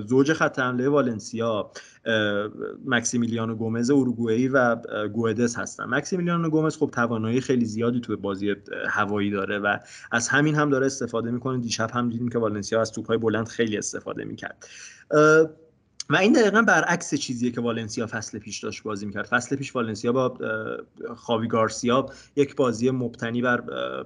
زوج 0.08 0.34
خط 0.34 0.60
حمله 0.60 0.90
والنسیا 0.90 1.72
مکسیمیلیانو 2.86 3.56
گومز 3.56 3.92
اروگوئه 3.92 4.50
و 4.50 4.76
گوئدس 5.08 5.58
هستن. 5.58 5.86
مکسیمیلیانو 5.86 6.50
گومز 6.50 6.78
خب 6.78 6.90
توانایی 6.94 7.42
خیلی 7.42 7.66
زیادی 7.66 8.00
توی 8.00 8.16
بازی 8.16 8.56
هوایی 8.90 9.32
داره 9.32 9.60
و 9.60 9.78
از 10.12 10.28
همین 10.28 10.56
هم 10.56 10.70
داره 10.70 10.86
استفاده 10.86 11.32
می‌کنه. 11.32 11.58
دیشب 11.58 11.92
هم 11.94 12.10
دیدیم 12.10 12.30
که 12.30 12.40
والنسیا 12.40 12.82
از 12.82 12.92
توپهای 12.92 13.18
بلند 13.18 13.48
خیلی 13.48 13.78
استفاده 13.78 14.24
می‌کرد. 14.24 14.68
و 16.10 16.16
این 16.16 16.34
دقیقا 16.34 16.62
برعکس 16.62 17.16
چیزیه 17.16 17.52
که 17.52 17.62
والنسیا 17.62 18.08
فصل 18.08 18.40
پیش 18.40 18.60
داشت 18.60 18.84
بازی 18.84 19.06
می‌کرد. 19.06 19.26
فصل 19.26 19.56
پیش 19.56 19.76
والنسیا 19.76 20.12
با 20.12 20.38
خاوی 21.16 21.48
گارسیا 21.48 22.06
یک 22.36 22.56
بازی 22.56 22.92
مبتنی 22.92 23.42
بر 23.42 23.62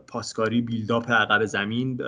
پاسکاری 0.08 0.62
بیلداپ 0.62 1.12
عقب 1.12 1.46
زمین 1.46 2.00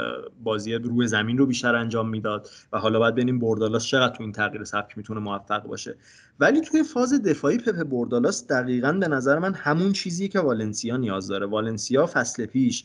بازی 0.43 0.73
روی 0.73 1.07
زمین 1.07 1.37
رو 1.37 1.45
بیشتر 1.45 1.75
انجام 1.75 2.09
می‌داد 2.09 2.49
و 2.73 2.77
حالا 2.77 2.99
باید 2.99 3.13
ببینیم 3.15 3.39
بردالاس 3.39 3.85
چقدر 3.85 4.15
تو 4.15 4.23
این 4.23 4.31
تغییر 4.31 4.63
سبک 4.63 4.97
می‌تونه 4.97 5.19
موفق 5.19 5.63
باشه. 5.63 5.95
ولی 6.39 6.61
توی 6.61 6.83
فاز 6.83 7.21
دفاعی 7.21 7.57
پپ 7.57 7.83
بردالاس 7.83 8.47
دقیقا 8.47 8.91
به 8.91 9.07
نظر 9.07 9.39
من 9.39 9.53
همون 9.53 9.93
چیزیه 9.93 10.27
که 10.27 10.39
والنسیا 10.39 10.97
نیاز 10.97 11.27
داره. 11.27 11.45
والنسیا 11.45 12.09
فصل 12.13 12.45
پیش 12.45 12.83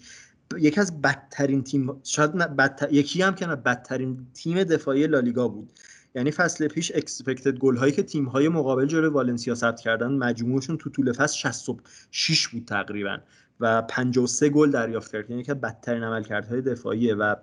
یکی 0.59 0.80
از 0.80 1.00
بدترین 1.02 1.62
تیم 1.62 2.00
شاید 2.05 2.32
بدتر... 2.32 2.92
یکی 2.92 3.22
هم 3.22 3.34
که 3.34 3.46
نه 3.46 3.57
بدترین 3.57 4.26
تیم 4.34 4.64
دفاعی 4.64 5.07
لالیگا 5.07 5.48
بود. 5.48 5.70
یعنی 6.15 6.31
فصل 6.31 6.69
پیش 6.69 6.93
expected 6.95 7.59
goal 7.59 7.76
هایی 7.77 7.93
که 7.93 8.03
تیم 8.03 8.25
های 8.25 8.49
مقابل 8.49 8.87
جلوی 8.87 9.09
والنسیا 9.09 9.55
ثبت 9.55 9.81
کردن 9.81 10.12
مجموعشون 10.12 10.77
تو 10.79 10.91
طول 10.91 11.12
فصل 11.12 11.37
66 11.37 12.49
بود 12.49 12.65
تقریبا 12.65 13.19
و 13.61 13.83
53 13.83 14.49
گل 14.49 14.71
دریافت 14.71 15.12
کرد. 15.12 15.31
یعنی 15.31 15.43
که 15.43 15.55
بدترین 15.55 16.03
عملکردهای 16.03 16.61
دفاعیه 16.61 17.15
و 17.15 17.35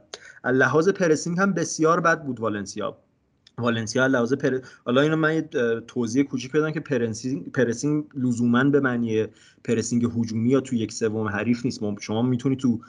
لحاظ 0.45 0.89
pressing 0.89 1.39
هم 1.39 1.53
بسیار 1.53 1.99
بد 1.99 2.23
بود 2.23 2.39
والنسیا. 2.39 2.97
والنسیا 3.57 4.07
لحاظ 4.07 4.33
پر... 4.33 4.59
حالا 4.85 5.01
اینو 5.01 5.15
من 5.15 5.35
یه 5.35 5.41
توضیح 5.87 6.23
کوچیک 6.23 6.51
بدم 6.51 6.71
که 6.71 6.79
pressing 6.79 7.51
pressing 7.51 8.05
لزوما 8.15 8.63
به 8.63 8.79
معنی 8.79 9.27
pressing 9.63 10.05
هجومی 10.05 10.49
یا 10.49 10.61
تو 10.61 10.75
یک 10.75 10.93
سوم 10.93 11.27
حریف 11.27 11.65
نیست. 11.65 11.81
شما 11.99 12.21
می‌تونی 12.21 12.55
تو 12.55 12.79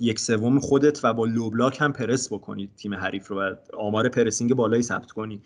یک 0.00 0.18
سوم 0.18 0.60
خودت 0.60 1.04
و 1.04 1.14
با 1.14 1.24
low 1.24 1.50
block 1.50 1.80
هم 1.80 1.92
پرس 1.92 2.32
بکنید 2.32 2.70
تیم 2.76 2.94
حریف 2.94 3.28
رو 3.28 3.40
و 3.42 3.54
آمار 3.78 4.08
pressing 4.08 4.54
بالایی 4.54 4.82
ثبت 4.82 5.10
کنی 5.10 5.42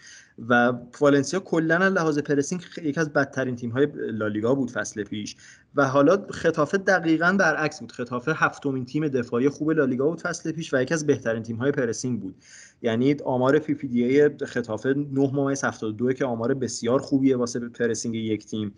و 0.49 0.73
والنسیا 1.01 1.41
کلا 1.41 1.89
لحاظ 1.89 2.19
pressing 2.19 2.63
یکی 2.83 3.01
از 3.01 3.13
بدترین 3.13 3.57
تیم 3.57 3.71
های 3.71 3.89
لالیگا 3.95 4.55
بود 4.55 4.71
فصل 4.71 5.05
پیش. 5.05 5.37
و 5.75 5.89
حالا 5.89 6.27
ختافه 6.31 6.79
دقیقا 6.79 7.37
برعکس 7.39 7.81
بود. 7.81 7.93
ختافه 7.93 8.33
هفتمین 8.35 8.85
تیم 8.85 9.09
دفاعی 9.09 9.49
خوب 9.49 9.71
لالیگا 9.71 10.09
بود 10.09 10.21
فصل 10.21 10.53
پیش 10.53 10.75
و 10.75 10.83
یکی 10.83 10.95
از 10.95 11.07
بهترین 11.07 11.43
تیم 11.43 11.57
های 11.57 11.73
pressing 11.73 12.21
بود. 12.21 12.35
یعنی 12.83 13.17
آمار 13.25 13.59
پی 13.59 13.75
پی 13.75 13.89
دی 13.89 14.05
ای 14.05 14.31
خطافه 14.47 14.95
9 14.95 15.31
ممیز 15.33 15.65
72 15.65 16.13
که 16.13 16.25
آمار 16.25 16.55
بسیار 16.55 16.99
خوبیه 16.99 17.37
واسه 17.37 17.61
pressing 17.61 18.15
یک 18.15 18.47
تیم. 18.47 18.75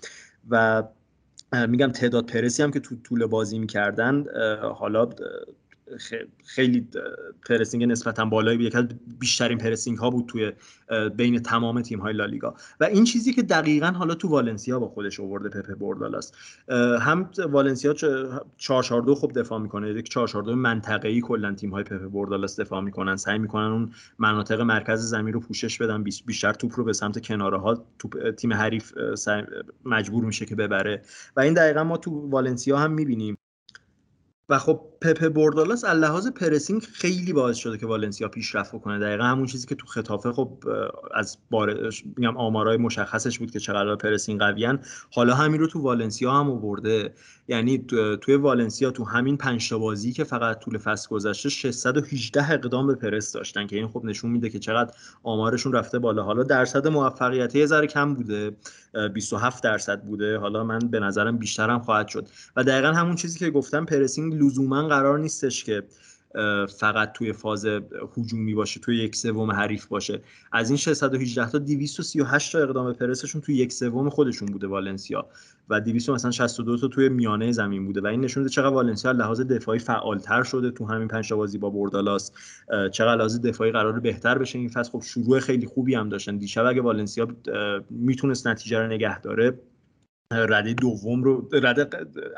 و 0.51 0.83
میگم 1.69 1.93
تعداد 1.93 2.27
پرسی 2.27 2.63
هم 2.63 2.71
که 2.71 2.81
تو 2.81 2.97
طول 3.05 3.27
بازی 3.27 3.59
می‌کردن 3.59 4.25
حالا 4.75 5.09
خیلی 6.45 6.89
pressing 7.49 7.85
نسبتا 7.85 8.25
بالایی 8.25 8.59
یکی 8.59 8.79
از 8.79 8.85
بیشترین 9.19 9.59
pressing 9.59 9.99
ها 9.99 10.11
بود 10.11 10.27
توی 10.27 10.53
بین 11.17 11.39
تمام 11.39 11.83
تیم 11.83 12.01
های 12.01 12.13
لالیگا 12.15 12.55
و 12.81 12.85
این 12.85 13.05
چیزی 13.05 13.33
که 13.33 13.43
دقیقا 13.43 13.87
حالا 13.87 14.15
تو 14.15 14.29
والنسیا 14.29 14.79
با 14.79 14.89
خودش 14.89 15.21
آورده 15.21 15.49
پپ 15.49 15.79
بردالاس 15.79 16.33
هم 17.01 17.31
والنسیا 17.39 17.95
4 18.57 19.15
خوب 19.15 19.33
دفاع 19.39 19.59
می‌کنه. 19.59 19.91
یک 19.91 20.09
4 20.09 20.55
منطقه 20.55 21.09
ای 21.09 21.21
کلا 21.21 21.55
تیم 21.55 21.71
های 21.71 21.85
پپ 21.85 22.11
بردالاس 22.11 22.61
دفاع 22.61 22.81
می‌کنن. 22.81 23.17
سعی 23.17 23.39
می‌کنن 23.39 23.67
اون 23.67 23.91
مناطق 24.19 24.61
مرکز 24.61 25.01
زمین 25.01 25.35
رو 25.35 25.41
پوشش 25.41 25.79
بدن. 25.79 26.03
بیشتر 26.03 26.53
توپ 26.53 26.73
رو 26.77 26.85
به 26.85 26.93
سمت 26.93 27.27
کناره 27.27 27.59
ها 27.59 27.87
تیم 28.37 28.53
حریف 28.53 28.93
مجبور 29.85 30.25
میشه 30.25 30.47
که 30.47 30.55
ببره. 30.55 31.03
و 31.37 31.41
این 31.41 31.55
دقیقا 31.55 31.85
ما 31.85 31.97
تو 31.97 32.11
والنسیا 32.31 32.79
هم 32.79 32.93
می‌بینیم. 32.93 33.39
و 34.49 34.59
خب 34.59 34.81
پپ 35.01 35.29
بردالاس 35.29 35.85
از 35.85 35.99
لحاظ 35.99 36.29
پرسینگ 36.29 36.83
خیلی 36.83 37.33
باعث 37.33 37.57
شده 37.57 37.79
که 37.79 37.87
والنسیا 37.87 38.29
پیشرفت 38.29 38.81
کنه 38.81 38.99
دقیقا 38.99 39.25
همون 39.25 39.47
چیزی 39.47 39.67
که 39.67 39.75
تو 39.75 39.87
خطافه 39.87 40.33
خب 40.33 40.65
از 41.15 41.39
بار 41.51 41.91
میگم 42.17 42.37
آمارای 42.37 42.77
مشخصش 42.77 43.39
بود 43.39 43.51
که 43.51 43.61
چقدر 43.61 43.97
پرسینگ 43.97 44.41
قویان 44.41 44.81
حالا 45.15 45.35
همین 45.35 45.61
رو 45.61 45.67
تو 45.67 45.81
والنسیا 45.81 46.33
هم 46.33 46.51
آورده. 46.51 47.15
یعنی 47.49 47.79
توی 48.21 48.35
والنسیا 48.35 48.91
تو 48.91 49.05
همین 49.05 49.37
پنج 49.37 49.75
بازی 49.75 50.13
که 50.13 50.25
فقط 50.25 50.59
طول 50.59 50.79
فصل 50.79 51.09
گذشته 51.09 51.49
618 51.49 52.53
اقدام 52.53 52.87
به 52.87 52.95
پرس 52.95 53.33
داشتن 53.33 53.67
که 53.67 53.77
این 53.77 53.89
خب 53.89 54.05
نشون 54.05 54.31
میده 54.31 54.51
که 54.51 54.59
چقدر 54.59 54.95
آمارشون 55.23 55.73
رفته 55.73 55.99
بالا. 55.99 56.23
حالا 56.23 56.43
درصد 56.43 56.89
موفقیت 56.89 57.55
یه 57.55 57.67
ذره 57.67 57.87
کم 57.87 58.15
بوده 58.15 58.57
27 59.15 59.63
درصد 59.63 60.03
بوده. 60.03 60.39
حالا 60.39 60.65
من 60.65 60.79
به 60.79 61.01
نظرم 61.01 61.39
بیشترم 61.39 61.79
خواهد 61.79 62.09
شد. 62.09 62.29
و 62.57 62.65
دقیقا 62.65 62.93
همون 62.93 63.17
چیزی 63.17 63.39
که 63.39 63.51
گفتم 63.51 63.85
پرسینگ 63.85 64.36
لزوما 64.39 64.89
قرار 64.89 65.19
نیستش 65.19 65.65
که 65.65 65.83
فقط 66.79 67.13
توی 67.13 67.33
فاز 67.33 67.67
هجومی 68.17 68.55
باشه 68.55 68.81
توی 68.81 68.97
یک 68.97 69.17
سوم 69.17 69.51
حریف 69.51 69.87
باشه. 69.87 70.21
از 70.53 70.71
این 70.71 70.77
618 70.77 71.51
تا 71.51 71.59
238 71.59 72.53
تا 72.53 72.59
اقدام 72.59 72.93
پرسشون 72.93 73.41
توی 73.41 73.57
یک 73.57 73.73
سوم 73.73 74.11
خودشون 74.11 74.49
بوده 74.49 74.67
والنسیا. 74.67 75.29
و 75.69 75.81
200 75.81 76.11
مثلا 76.11 76.31
62 76.31 76.77
تا 76.77 76.89
توی 76.89 77.09
میانه 77.09 77.53
زمین 77.53 77.87
بوده. 77.87 78.01
و 78.01 78.07
این 78.07 78.21
نشون 78.21 78.43
میده 78.43 78.55
چقدر 78.55 78.75
والنسیا 78.75 79.13
لحاظ 79.13 79.41
دفاعی 79.41 79.79
فعالتر 79.79 80.43
شده 80.43 80.71
تو 80.71 80.87
همین 80.87 81.09
پنج 81.09 81.33
بازی 81.33 81.59
با 81.59 81.71
بردالاس. 81.71 82.33
چقدر 82.93 83.17
لحاظ 83.17 83.41
دفاعی 83.41 83.73
قرار 83.73 84.01
بهتر 84.01 84.39
بشه 84.39 84.59
این 84.59 84.69
فصل. 84.69 84.91
خب 84.91 85.03
شروع 85.03 85.41
خیلی 85.41 85.67
خوبی 85.67 85.95
هم 85.95 86.09
داشتن. 86.09 86.37
دیشب 86.37 86.67
اگه 86.67 86.81
والنسیا 86.81 87.29
می‌تونست 87.91 88.47
نتیجه 88.47 88.79
رو 88.79 88.87
نگه 88.87 89.21
داره 89.21 89.59
رده 90.31 90.75
دوم 90.75 91.23
رو 91.23 91.49
رده 91.53 91.89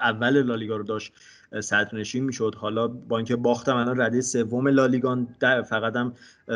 اول 0.00 0.42
لالیگا 0.42 0.76
رو 0.76 0.82
داشت. 0.82 1.12
صدرنشین 1.60 2.24
می‌شد. 2.24 2.54
حالا 2.58 2.88
با 2.88 3.16
اینکه 3.16 3.36
باختم 3.36 3.76
الان 3.76 4.00
رده 4.00 4.20
سوم 4.20 4.68
لالیگان 4.68 5.28
فقط 5.40 5.96
هم 5.96 6.12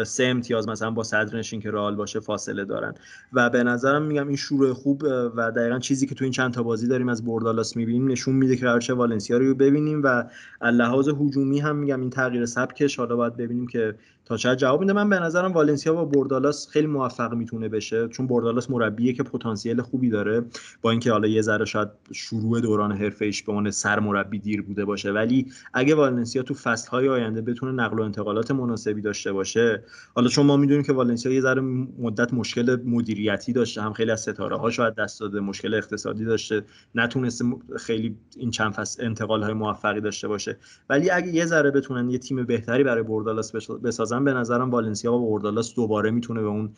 سه 0.07 0.25
امتیاز 0.25 0.69
مثلا 0.69 0.91
با 0.91 1.03
صدرنشین 1.03 1.61
که 1.61 1.71
رئال 1.71 1.97
باشه 1.97 2.21
فاصله 2.21 2.65
دارن. 2.65 2.95
و 3.33 3.51
به 3.51 3.63
نظرم 3.63 4.03
میگم 4.03 4.29
این 4.29 4.37
شروع 4.37 4.73
خوب 4.73 5.03
و 5.37 5.53
دقیقا 5.57 5.79
چیزی 5.79 6.07
که 6.07 6.15
تو 6.15 6.25
این 6.25 6.33
چند 6.33 6.53
تا 6.53 6.63
بازی 6.63 6.89
داریم 6.89 7.09
از 7.09 7.25
بردالاس 7.25 7.77
می‌بینیم 7.77 8.11
نشون 8.11 8.35
میده 8.35 8.57
که 8.57 8.67
قرارشه 8.67 8.93
والنسیا 8.93 9.39
رو 9.39 9.55
ببینیم. 9.55 10.03
و 10.05 10.25
لحاظ 10.63 11.09
هجومی 11.09 11.61
هم 11.61 11.77
میگم 11.77 12.01
این 12.01 12.11
تغییر 12.11 12.47
سبکش. 12.47 12.99
حالا 12.99 13.17
باید 13.17 13.37
ببینیم 13.37 13.67
که 13.67 13.95
تا 14.25 14.37
چه 14.37 14.57
جواب 14.57 14.81
میده. 14.81 14.93
من 14.93 15.09
به 15.09 15.19
نظرم 15.19 15.53
والنسیا 15.53 15.95
با 15.95 16.05
بردالاس 16.05 16.69
خیلی 16.69 16.87
موفق 16.87 17.35
می‌تونه 17.35 17.69
بشه 17.69 18.09
چون 18.09 18.27
بردالاس 18.27 18.71
مربیه 18.71 19.13
که 19.13 19.23
پتانسیل 19.23 19.83
خوبی 19.83 20.11
داره. 20.11 20.43
با 20.83 20.91
اینکه 20.91 21.13
حالا 21.13 21.29
یه 21.29 21.43
ذره 21.43 21.65
شاید 21.65 21.89
شروع 22.13 22.61
دوران 22.61 22.93
حرفه 22.93 23.25
ایش 23.25 23.43
به 23.43 23.53
عنوان 23.53 23.71
سرمربی 23.71 24.39
دیر 24.39 24.63
بوده 24.63 24.85
باشه. 24.85 25.13
ولی 25.13 25.47
اگه 25.75 25.95
والنسیا 25.95 26.43
تو 26.43 26.55
فصل‌های 26.55 27.09
آینده 27.09 27.41
بتونه 27.41 27.73
نقل 27.73 27.99
و 27.99 28.03
انتقالات 28.03 28.51
مناسبی 28.51 29.03
داشته 29.03 29.33
باشه 29.33 29.82
حالا 30.15 30.29
چون 30.29 30.47
ما 30.47 30.57
می‌دونیم 30.57 30.83
که 30.83 30.93
والنسیا 30.93 31.33
یه 31.33 31.41
ذره 31.41 31.61
مدت 31.99 32.35
مشکل 32.35 32.77
مدیریتی 32.85 33.53
داشته 33.53 33.83
هم 33.83 33.93
خیلی 33.93 34.11
از 34.11 34.21
ستاره 34.21 34.57
ها 34.57 34.71
شاید 34.71 34.95
دست 34.95 35.21
داده 35.21 35.41
مشکل 35.41 35.75
اقتصادی 35.75 36.25
داشته 36.25 36.65
نتونسته 36.95 37.45
خیلی 37.77 38.17
این 38.37 38.51
چند 38.51 38.73
فصل 38.73 39.05
انتقال 39.05 39.43
های 39.43 39.53
موفقی 39.53 40.01
داشته 40.01 40.29
باشه. 40.29 40.57
ولی 40.89 41.11
اگه 41.11 41.29
یه 41.29 41.47
ذره 41.47 41.71
بتونن 41.71 42.11
یه 42.11 42.19
تیم 42.19 42.45
بهتری 42.45 42.85
برای 42.85 43.03
بردالاس 43.03 43.53
بسازن 43.85 44.25
به 44.25 44.33
نظرم 44.33 44.71
والنسیا 44.71 45.13
و 45.13 45.31
بردالاس 45.31 45.75
دوباره 45.75 46.11
می‌تونه 46.11 46.41
به 46.41 46.49
اون 46.49 46.73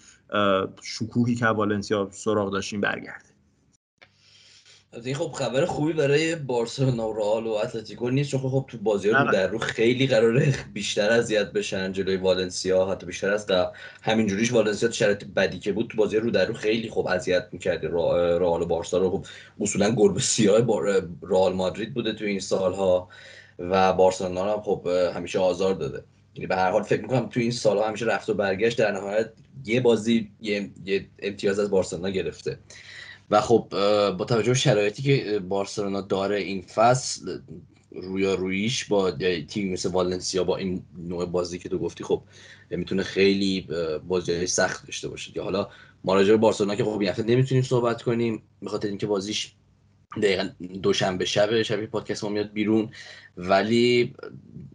شکوهی 0.82 1.34
که 1.34 1.46
والنسیا 1.46 2.08
سراغ 2.12 2.52
داشتیم 2.52 2.80
برگرده. 2.80 3.33
از 4.96 5.06
این 5.06 5.14
خب 5.14 5.32
خبر 5.32 5.64
خوبی 5.64 5.92
برای 5.92 6.36
بارسلونا 6.36 7.08
و 7.08 7.12
رئال 7.12 7.46
و 7.46 7.50
اتلتیکو 7.50 8.10
نیست 8.10 8.30
چون 8.30 8.40
خب 8.40 8.64
تو 8.68 8.78
بازی 8.78 9.10
رو 9.10 9.32
در 9.32 9.46
رو 9.46 9.58
خیلی 9.58 10.06
قراره 10.06 10.54
بیشتر 10.72 11.10
اذیت 11.10 11.52
بشن. 11.52 11.92
جلوی 11.92 12.16
والنسیا 12.16 12.86
حتی 12.86 13.06
بیشتر 13.06 13.30
از 13.30 13.46
قبل. 13.46 13.76
همینجوریش 14.02 14.52
والنسیا 14.52 14.90
شرایط 14.90 15.24
بدی 15.24 15.58
که 15.58 15.72
بود 15.72 15.88
تو 15.88 15.96
بازی 15.96 16.16
رو 16.16 16.30
در 16.30 16.44
رو 16.44 16.54
خیلی 16.54 16.88
خوب 16.88 17.06
اذیت 17.06 17.48
می‌کرد 17.52 17.84
رئال 17.84 18.62
و 18.62 18.66
بارسا 18.66 18.98
رو 18.98 19.10
خب 19.10 19.26
اصولا 19.60 19.90
گربه 19.90 20.20
سیاه 20.20 20.66
رئال 21.22 21.52
مادرید 21.52 21.94
بوده 21.94 22.12
تو 22.12 22.24
این 22.24 22.40
سالها 22.40 23.08
و 23.58 23.92
بارسلونا 23.92 24.52
هم 24.52 24.62
خب 24.62 24.88
همیشه 25.14 25.38
آزار 25.38 25.74
داده. 25.74 26.04
یعنی 26.34 26.46
به 26.46 26.56
هر 26.56 26.70
حال 26.70 26.82
فکر 26.82 27.02
می‌کنم 27.02 27.28
تو 27.28 27.40
این 27.40 27.50
سالها 27.50 27.88
همیشه 27.88 28.06
رفت 28.06 28.30
و 28.30 28.34
برگشت. 28.34 28.78
در 28.78 28.92
نهایت 28.92 29.30
یه 29.64 29.80
بازی 29.80 30.30
یه, 30.40 30.70
یه 30.84 31.06
امتیاز 31.18 31.58
از 31.58 31.70
بارسلونا 31.70 32.10
گرفته. 32.10 32.58
و 33.30 33.40
خب 33.40 33.66
با 34.18 34.24
توجه 34.24 34.48
به 34.48 34.54
شرایطی 34.54 35.02
که 35.02 35.38
بارسلونا 35.38 36.00
داره 36.00 36.36
این 36.36 36.62
فصل 36.62 37.38
رویا 37.92 38.34
رویش 38.34 38.84
با 38.84 39.10
تیم 39.48 39.72
مثل 39.72 39.90
والنسیا 39.90 40.44
با 40.44 40.56
این 40.56 40.82
نوع 40.98 41.26
بازی 41.26 41.58
که 41.58 41.68
تو 41.68 41.78
گفتی 41.78 42.04
خب 42.04 42.22
می‌تونه 42.70 43.02
خیلی 43.02 43.68
بازی 44.08 44.46
سخت 44.46 44.86
داشته 44.86 45.08
باشه. 45.08 45.32
که 45.32 45.42
حالا 45.42 45.68
ما 46.04 46.36
بارسلونا 46.36 46.74
که 46.74 46.84
خب 46.84 46.98
این 46.98 47.08
هفته 47.08 47.22
نمی‌تونیم 47.22 47.62
صحبت 47.62 48.02
کنیم 48.02 48.42
به 48.62 48.70
خاطر 48.70 48.88
اینکه 48.88 49.06
بازیش 49.06 49.52
دقیقا 50.22 50.48
دوشنبه 50.82 51.24
شب 51.24 51.62
شبیه 51.62 51.86
پادکست 51.86 52.24
ما 52.24 52.30
میاد 52.30 52.52
بیرون. 52.52 52.90
ولی 53.36 54.14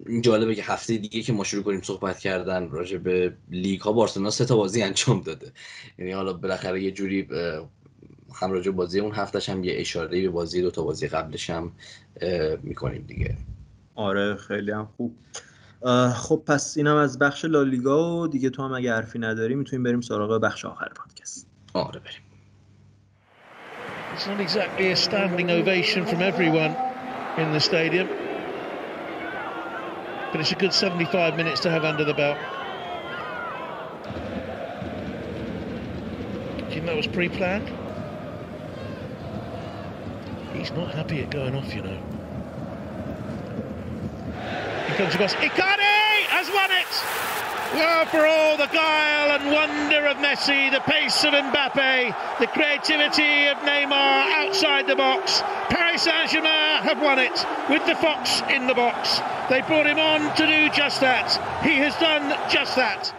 این 0.05 0.21
جالبه 0.21 0.55
که 0.55 0.63
هفته 0.63 0.97
دیگه 0.97 1.21
که 1.21 1.33
ما 1.33 1.43
شروع 1.43 1.63
کنیم 1.63 1.81
صحبت 1.81 2.19
کردن 2.19 2.69
راجع 2.69 2.97
به 2.97 3.33
لیگ 3.49 3.81
ها 3.81 3.91
بارسلونا 3.91 4.29
سه 4.29 4.45
تا 4.45 4.55
بازی 4.55 4.81
انجام 4.81 5.21
داده. 5.21 5.51
یعنی 5.97 6.11
حالا 6.11 6.33
بالاخره 6.33 6.83
یه 6.83 6.91
جوری 6.91 7.27
هم 8.35 8.51
راجع 8.51 8.71
بازی 8.71 8.99
اون 8.99 9.11
هفتهش 9.15 9.49
هم 9.49 9.63
یه 9.63 9.73
اشاره 9.77 10.21
به 10.21 10.29
بازی 10.29 10.61
دو 10.61 10.71
تا 10.71 10.83
بازی 10.83 11.07
قبلش 11.07 11.49
هم 11.49 11.71
می‌کنیم 12.63 13.05
دیگه 13.07 13.35
آره 13.95 14.35
خیلی 14.35 14.71
هم 14.71 14.89
خوب 14.97 15.15
خب 16.13 16.43
پس 16.47 16.77
اینم 16.77 16.95
از 16.95 17.19
بخش 17.19 17.45
لالیگا 17.45 18.17
و 18.17 18.27
دیگه 18.27 18.49
تو 18.49 18.63
هم 18.63 18.73
اگه 18.73 18.93
حرفی 18.93 19.19
نداری 19.19 19.55
می‌تونیم 19.55 19.83
بریم 19.83 20.01
سراغ 20.01 20.41
بخش 20.41 20.65
آخر 20.65 20.89
پادکست 20.95 21.47
آره 21.73 21.99
بریم 21.99 22.21
It's 24.15 24.27
not 24.27 24.41
exactly 24.41 24.89
a 24.89 24.95
standing 24.95 25.49
ovation 25.51 26.05
from 26.05 26.21
everyone 26.21 26.75
in 27.37 27.53
the 27.53 27.59
stadium. 27.59 28.07
But 30.31 30.41
it's 30.41 30.51
a 30.51 30.55
good 30.55 30.73
75 30.73 31.37
minutes 31.37 31.61
to 31.61 31.69
have 31.69 31.85
under 31.85 32.03
the 32.03 32.13
belt. 32.13 32.37
Do 36.57 36.63
you 36.65 36.71
think 36.71 36.85
that 36.87 36.95
was 36.95 37.07
pre-planned? 37.07 37.78
He's 40.59 40.71
not 40.71 40.93
happy 40.93 41.21
at 41.21 41.31
going 41.31 41.55
off, 41.55 41.73
you 41.73 41.81
know. 41.81 41.97
He 44.87 44.93
comes 44.95 45.15
across. 45.15 45.33
Icardi 45.35 46.27
has 46.27 46.49
won 46.51 46.69
it! 46.75 47.39
Well, 47.73 48.05
for 48.07 48.25
all 48.25 48.57
the 48.57 48.67
guile 48.67 49.39
and 49.39 49.53
wonder 49.53 50.05
of 50.07 50.17
Messi, 50.17 50.69
the 50.69 50.81
pace 50.81 51.23
of 51.23 51.31
Mbappe, 51.31 52.39
the 52.39 52.47
creativity 52.47 53.47
of 53.47 53.57
Neymar 53.59 54.33
outside 54.43 54.85
the 54.85 54.97
box, 54.97 55.41
Paris 55.69 56.01
Saint-Germain 56.01 56.83
have 56.83 57.01
won 57.01 57.19
it 57.19 57.45
with 57.69 57.85
the 57.85 57.95
fox 57.95 58.41
in 58.51 58.67
the 58.67 58.73
box. 58.73 59.21
They 59.49 59.61
brought 59.61 59.87
him 59.87 59.99
on 59.99 60.35
to 60.35 60.45
do 60.45 60.69
just 60.75 60.99
that. 60.99 61.31
He 61.63 61.77
has 61.77 61.95
done 61.97 62.37
just 62.51 62.75
that. 62.75 63.13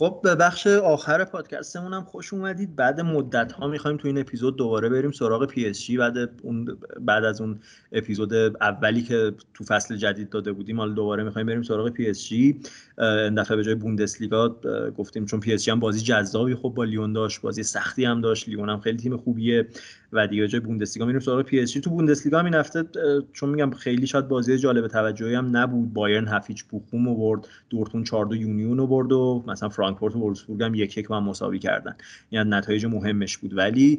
خب 0.00 0.20
به 0.24 0.34
بخش 0.34 0.66
آخر 0.66 1.24
پادکستمون 1.24 1.92
هم 1.92 2.04
خوش 2.04 2.32
اومدید. 2.32 2.76
بعد 2.76 3.00
مدت 3.00 3.52
ها 3.52 3.66
می‌خوایم 3.66 3.96
تو 3.96 4.08
این 4.08 4.18
اپیزود 4.18 4.56
دوباره 4.56 4.88
بریم 4.88 5.10
سراغ 5.10 5.46
پی 5.46 5.66
اس 5.66 5.80
جی. 5.80 5.96
بعد 5.96 6.16
اون 6.42 6.78
بعد 7.00 7.24
از 7.24 7.40
اون 7.40 7.60
اپیزود 7.92 8.34
اولی 8.34 9.02
که 9.02 9.34
تو 9.54 9.64
فصل 9.64 9.96
جدید 9.96 10.30
داده 10.30 10.52
بودیم 10.52 10.78
حالا 10.80 10.92
دوباره 10.92 11.24
می‌خوایم 11.24 11.46
بریم 11.46 11.62
سراغ 11.62 11.88
پی 11.88 12.10
اس 12.10 12.28
جی. 12.28 12.60
این 13.00 13.34
دفعه 13.34 13.56
به 13.56 13.64
جای 13.64 13.74
بوندسلیگا 13.74 14.56
گفتیم 14.96 15.24
چون 15.24 15.40
پی 15.40 15.52
اس 15.52 15.68
هم 15.68 15.80
بازی 15.80 16.00
جذابی 16.00 16.54
خب 16.54 16.72
با 16.76 16.84
لیون 16.84 17.12
داشت 17.12 17.40
بازی 17.40 17.62
سختی 17.62 18.04
هم 18.04 18.20
داشت 18.20 18.48
لیون 18.48 18.68
هم 18.68 18.80
خیلی 18.80 18.98
تیم 18.98 19.16
خوبیه 19.16 19.66
و 20.12 20.26
دیگه 20.26 20.48
جای 20.48 20.60
بوندسلیگا. 20.60 21.06
میریم 21.06 21.20
سراغ 21.20 21.42
پی 21.42 21.60
اس 21.60 21.72
تو 21.72 21.90
بوندسلیگا 21.90 22.38
هم 22.38 22.44
این 22.44 22.54
هفته 22.54 22.84
چون 23.32 23.48
میگم 23.48 23.70
خیلی 23.70 24.06
شاید 24.06 24.28
بازی 24.28 24.58
جالب 24.58 24.88
توجهی 24.88 25.34
هم 25.34 25.56
نبود. 25.56 25.92
بایرن 25.92 26.28
هفت 26.28 26.43
هیچ 26.43 26.64
بوخوم 26.64 27.08
رو 27.08 27.14
برد 27.14 27.48
دورتموند 27.70 28.04
4 28.04 28.26
2 28.26 28.36
یونیون 28.36 28.78
رو 28.78 28.86
برد 28.86 29.12
و 29.12 29.44
مثلا 29.46 29.68
فرانکفورت 29.68 30.16
و 30.16 30.18
وولفسبورگ 30.18 30.62
هم 30.62 30.74
یک 30.74 30.98
یک 30.98 31.08
با 31.08 31.12
هم 31.12 31.20
مساوی 31.20 31.58
کردن. 31.58 31.96
یعنی 32.30 32.50
نتایج 32.50 32.86
مهمش 32.86 33.38
بود. 33.38 33.56
ولی 33.56 33.98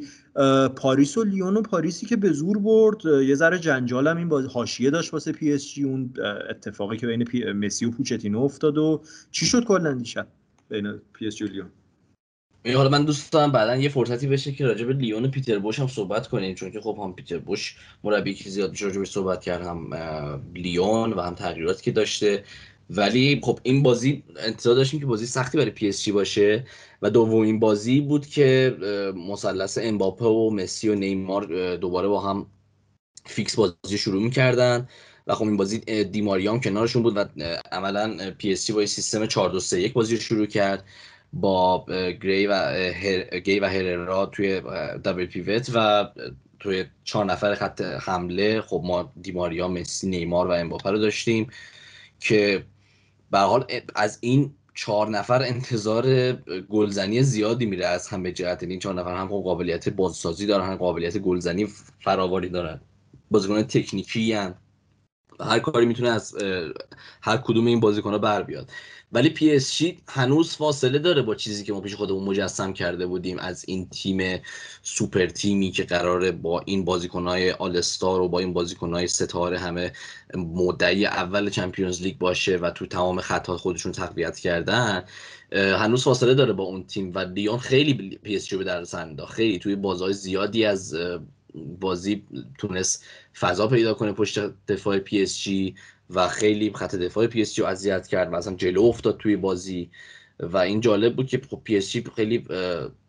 پاریس 0.75 1.17
و 1.17 1.23
لیون 1.23 1.57
و 1.57 1.61
پاریسی 1.61 2.05
که 2.05 2.15
به 2.15 2.31
زور 2.31 2.57
برد 2.57 3.05
یه 3.05 3.35
ذره 3.35 3.59
جنجال 3.59 4.07
هم 4.07 4.17
این 4.17 4.29
باز 4.29 4.45
حاشیه 4.45 4.89
داشت 4.89 5.13
واسه 5.13 5.31
پی 5.31 5.53
اس 5.53 5.73
جی. 5.73 5.83
اون 5.83 6.13
اتفاقی 6.49 6.97
که 6.97 7.07
بین. 7.07 7.21
مسی 7.53 7.85
و 7.85 7.91
پوچتینو 7.91 8.39
افتاد 8.39 8.77
و 8.77 8.90
چی 9.31 9.45
شد 9.45 9.65
کلا 9.65 9.93
دیشب 9.93 10.27
بین 10.69 11.01
پی 11.13 11.27
اس 11.27 11.35
جی 11.35 11.45
لیون؟ 11.45 11.69
حالا 12.65 12.89
من 12.89 13.05
دوست 13.05 13.31
دارم 13.31 13.51
بعدا 13.51 13.75
یه 13.75 13.89
فرصتی 13.89 14.27
بشه 14.27 14.51
که 14.51 14.65
راجع 14.65 14.85
به 14.85 14.93
لیون 14.93 15.25
و 15.25 15.27
پیتر 15.27 15.59
بوش 15.59 15.79
هم 15.79 15.87
صحبت 15.87 16.27
کنیم 16.27 16.55
چون 16.55 16.71
که 16.71 16.81
خب 16.81 16.97
هم 17.03 17.13
پیتر 17.13 17.37
بوش 17.37 17.77
مربی 18.03 18.33
که 18.33 18.49
زیاد 18.49 18.81
راجع 18.81 19.03
صحبت 19.03 19.41
کرد 19.41 19.65
هم 19.65 19.93
لیون 20.55 21.13
و 21.13 21.21
هم 21.21 21.35
تغییراتی 21.35 21.83
که 21.83 21.91
داشته. 21.91 22.43
ولی 22.89 23.39
خب 23.43 23.59
این 23.63 23.83
بازی 23.83 24.23
انتظار 24.37 24.75
داشتیم 24.75 24.99
که 24.99 25.05
بازی 25.05 25.25
سختی 25.25 25.57
برای 25.57 25.71
پی 25.71 25.89
اس 25.89 26.03
جی 26.03 26.11
باشه 26.11 26.65
و 27.01 27.09
دومین 27.09 27.59
بازی 27.59 28.01
بود 28.01 28.25
که 28.25 28.77
مثلث 29.15 29.77
امباپه 29.81 30.25
و 30.25 30.49
مسی 30.49 30.89
و 30.89 30.95
نیمار 30.95 31.75
دوباره 31.75 32.07
با 32.07 32.21
هم 32.21 32.47
فیکس 33.25 33.55
بازی 33.55 33.97
شروع 33.97 34.23
می‌کردن. 34.23 34.87
خب 35.33 35.43
این 35.43 35.57
بازی 35.57 36.03
دی 36.03 36.19
ماریا 36.19 36.43
هم 36.43 36.59
کنارشون 36.59 37.03
بود 37.03 37.17
و 37.17 37.25
عملا 37.71 38.31
پی 38.37 38.51
اس 38.51 38.71
با 38.71 38.85
سیستم 38.85 39.25
4 39.25 39.49
2 39.49 39.59
3 39.59 39.81
1 39.81 39.93
بازی 39.93 40.17
شروع 40.17 40.45
کرد 40.45 40.85
با 41.33 41.85
گری 42.21 42.47
و 42.47 42.53
هر... 42.53 43.39
گی 43.39 43.59
و 43.59 43.65
هررا 43.65 44.25
توی 44.25 44.59
double 45.05 45.25
pivot 45.25 45.71
و 45.73 46.07
توی 46.59 46.85
چهار 47.03 47.25
نفر 47.25 47.55
خط 47.55 47.81
حمله. 47.81 48.61
خب 48.61 48.81
ما 48.85 49.13
دی 49.21 49.39
ماریا 49.39 49.67
مسی 49.67 50.09
نیمار 50.09 50.47
و 50.47 50.51
امباپه 50.51 50.91
رو 50.91 50.97
داشتیم 50.97 51.47
که 52.19 52.65
به 53.31 53.35
هر 53.35 53.39
حال 53.39 53.65
از 53.95 54.17
این 54.21 54.53
چهار 54.73 55.09
نفر 55.09 55.43
انتظار 55.43 56.31
گلزنی 56.69 57.23
زیادی 57.23 57.65
میره 57.65 57.85
از 57.85 58.07
هم 58.07 58.23
به 58.23 58.31
جهت 58.31 58.63
این 58.63 58.79
چهار 58.79 58.95
نفر 58.95 59.15
هم 59.15 59.27
خب 59.27 59.41
قابلیت 59.43 59.89
بازیسازی 59.89 60.45
دارن 60.45 60.67
هم 60.67 60.75
قابلیت 60.75 61.17
گلزنی 61.17 61.67
فراوانی 61.99 62.49
دارن. 62.49 62.81
بازیکن 63.31 63.63
تکنیکی 63.63 64.33
هم. 64.33 64.55
هر 65.43 65.59
کاری 65.59 65.85
می‌تونه 65.85 66.09
از 66.09 66.35
هر 67.21 67.37
کدوم 67.37 67.65
این 67.65 67.79
بازیکن 67.79 68.11
ها 68.11 68.17
بر 68.17 68.43
بیاد. 68.43 68.69
ولی 69.13 69.29
پی 69.29 69.51
اس 69.55 69.75
جی 69.75 69.97
هنوز 70.07 70.55
فاصله 70.55 70.99
داره 70.99 71.21
با 71.21 71.35
چیزی 71.35 71.63
که 71.63 71.73
ما 71.73 71.81
پیش 71.81 71.95
خودمون 71.95 72.23
مجسم 72.23 72.73
کرده 72.73 73.07
بودیم. 73.07 73.39
از 73.39 73.65
این 73.67 73.89
تیم 73.89 74.41
سوپر 74.83 75.25
تیمی 75.25 75.71
که 75.71 75.83
قراره 75.83 76.31
با 76.31 76.59
این 76.65 76.85
بازیکنهای 76.85 77.51
all-star 77.51 78.21
و 78.21 78.29
با 78.29 78.39
این 78.39 78.53
بازیکنهای 78.53 79.07
ستاره 79.07 79.59
همه 79.59 79.93
مدعی 80.35 81.05
اول 81.05 81.49
Champions 81.49 82.01
League 82.01 82.17
باشه 82.17 82.57
و 82.57 82.69
تو 82.69 82.85
تمام 82.85 83.21
خطوط 83.21 83.59
خودشون 83.59 83.91
تقویت 83.91 84.39
کردن 84.39 85.03
هنوز 85.51 86.03
فاصله 86.03 86.33
داره 86.33 86.53
با 86.53 86.63
اون 86.63 86.83
تیم. 86.83 87.11
و 87.15 87.19
لیون 87.19 87.57
خیلی 87.57 88.19
پی 88.23 88.35
اس 88.35 88.47
جی 88.47 88.57
به 88.57 88.63
دردسر 88.63 88.95
انداخت. 88.95 89.33
خیلی 89.33 89.59
توی 89.59 89.75
بازه‌های 89.75 90.13
زیادی 90.13 90.65
از 90.65 90.95
بازی 91.79 92.23
تونست 92.57 93.05
فضا 93.39 93.67
پیدا 93.67 93.93
کنه 93.93 94.11
پشت 94.11 94.39
دفاع 94.67 94.99
پی 94.99 95.21
اس 95.21 95.39
جی 95.41 95.75
و 96.09 96.27
خیلی 96.27 96.71
خط 96.75 96.95
دفاع 96.95 97.27
پی 97.27 97.41
اس 97.41 97.53
جی 97.53 97.63
اذیت 97.63 98.07
کرد 98.07 98.29
مثلا 98.29 98.55
جلو 98.55 98.81
افتاد 98.81 99.17
توی 99.17 99.35
بازی. 99.35 99.89
و 100.39 100.57
این 100.57 100.81
جالب 100.81 101.15
بود 101.15 101.27
که 101.27 101.37
پی 101.37 101.77
اس 101.77 101.91
جی 101.91 102.03
خیلی 102.15 102.45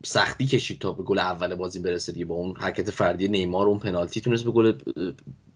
سختی 0.04 0.46
کشید 0.46 0.78
تا 0.78 0.92
به 0.92 1.02
گل 1.02 1.18
اول 1.18 1.54
بازی 1.54 1.78
برسه 1.78 2.12
دیگه. 2.12 2.24
با 2.24 2.34
اون 2.34 2.56
حرکت 2.56 2.90
فردی 2.90 3.28
نیمار 3.28 3.66
اون 3.66 3.78
پنالتی 3.78 4.20
تونست 4.20 4.44
به 4.44 4.50
گل 4.50 4.72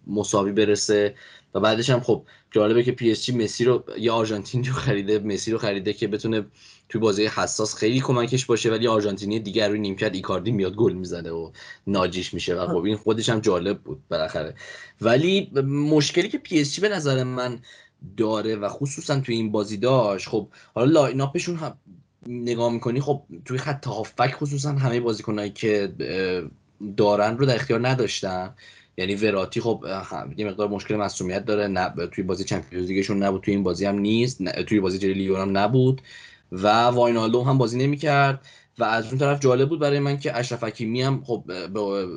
مساوی 0.06 0.52
برسه. 0.52 1.14
و 1.54 1.60
بعدش 1.60 1.90
هم 1.90 2.00
خب 2.00 2.26
جالبه 2.50 2.82
که 2.82 2.92
پی 2.92 3.10
اس 3.10 3.24
جی 3.24 3.32
مسی 3.32 3.64
رو 3.64 3.84
یه 3.98 4.12
آرژانتینی 4.12 4.68
رو 4.68 4.74
خریده 4.74 5.18
مسی 5.18 5.52
رو 5.52 5.58
خریده 5.58 5.92
که 5.92 6.08
بتونه 6.08 6.46
توی 6.88 7.00
بازی 7.00 7.26
حساس 7.26 7.74
خیلی 7.74 8.00
کمکش 8.00 8.44
باشه 8.44 8.70
ولی 8.70 8.86
آرژانتینی 8.86 9.40
دیگر 9.40 9.68
روی 9.68 9.78
نیمکت 9.78 10.14
ایکاردی 10.14 10.50
میاد 10.50 10.74
گل 10.74 10.92
می‌زنه 10.92 11.30
و 11.30 11.50
ناجیش 11.86 12.34
میشه. 12.34 12.54
و 12.54 12.66
خب 12.66 12.84
این 12.84 12.96
خودش 12.96 13.28
هم 13.28 13.40
جالب 13.40 13.78
بود 13.78 14.02
بالاخره. 14.08 14.54
ولی 15.00 15.50
مشکلی 15.66 16.28
که 16.28 16.38
پی 16.38 16.60
اس 16.60 16.80
به 16.80 16.88
نظر 16.88 17.24
من 17.24 17.58
داره 18.16 18.56
و 18.56 18.68
خصوصا 18.68 19.20
توی 19.20 19.34
این 19.34 19.52
بازی 19.52 19.76
داشت 19.76 20.28
خب 20.28 20.48
حالا 20.74 20.90
lineup 20.90 21.30
شون 21.30 21.56
هم 21.56 21.78
نگاه 22.26 22.72
می‌کنی 22.72 23.00
خب 23.00 23.22
توی 23.44 23.58
خط 23.58 23.86
هافبک 23.86 24.34
خصوصا 24.34 24.72
همه 24.72 25.00
بازیکنایی 25.00 25.50
که 25.50 25.92
دارن 26.96 27.38
رو 27.38 27.46
در 27.46 27.54
اختیار 27.54 27.88
نداشتن. 27.88 28.54
یعنی 28.98 29.14
وراتی 29.14 29.60
خب 29.60 29.84
یه 30.36 30.46
مقدار 30.46 30.68
مشکل 30.68 30.96
مسئولیت 30.96 31.44
داره 31.44 31.66
نه 31.66 31.92
توی 32.12 32.24
بازی 32.24 32.44
چمپیونز 32.44 32.88
لیگشون 32.88 33.22
نبود 33.22 33.42
توی 33.42 33.54
این 33.54 33.62
بازی 33.62 33.84
هم 33.84 33.98
نیست 33.98 34.44
توی 34.44 34.80
بازی 34.80 34.98
جری 34.98 35.14
لیون 35.14 35.40
هم 35.40 35.58
نبود. 35.58 36.02
و 36.52 36.68
واینالدو 36.68 37.44
هم 37.44 37.58
بازی 37.58 37.78
نمی‌کرد 37.78 38.46
و 38.78 38.84
از 38.84 39.06
اون 39.06 39.18
طرف 39.18 39.40
جالب 39.40 39.68
بود 39.68 39.78
برای 39.78 39.98
من 39.98 40.18
که 40.18 40.36
اشرف 40.36 40.64
حکیمی 40.64 41.02
هم 41.02 41.24
خب 41.24 41.44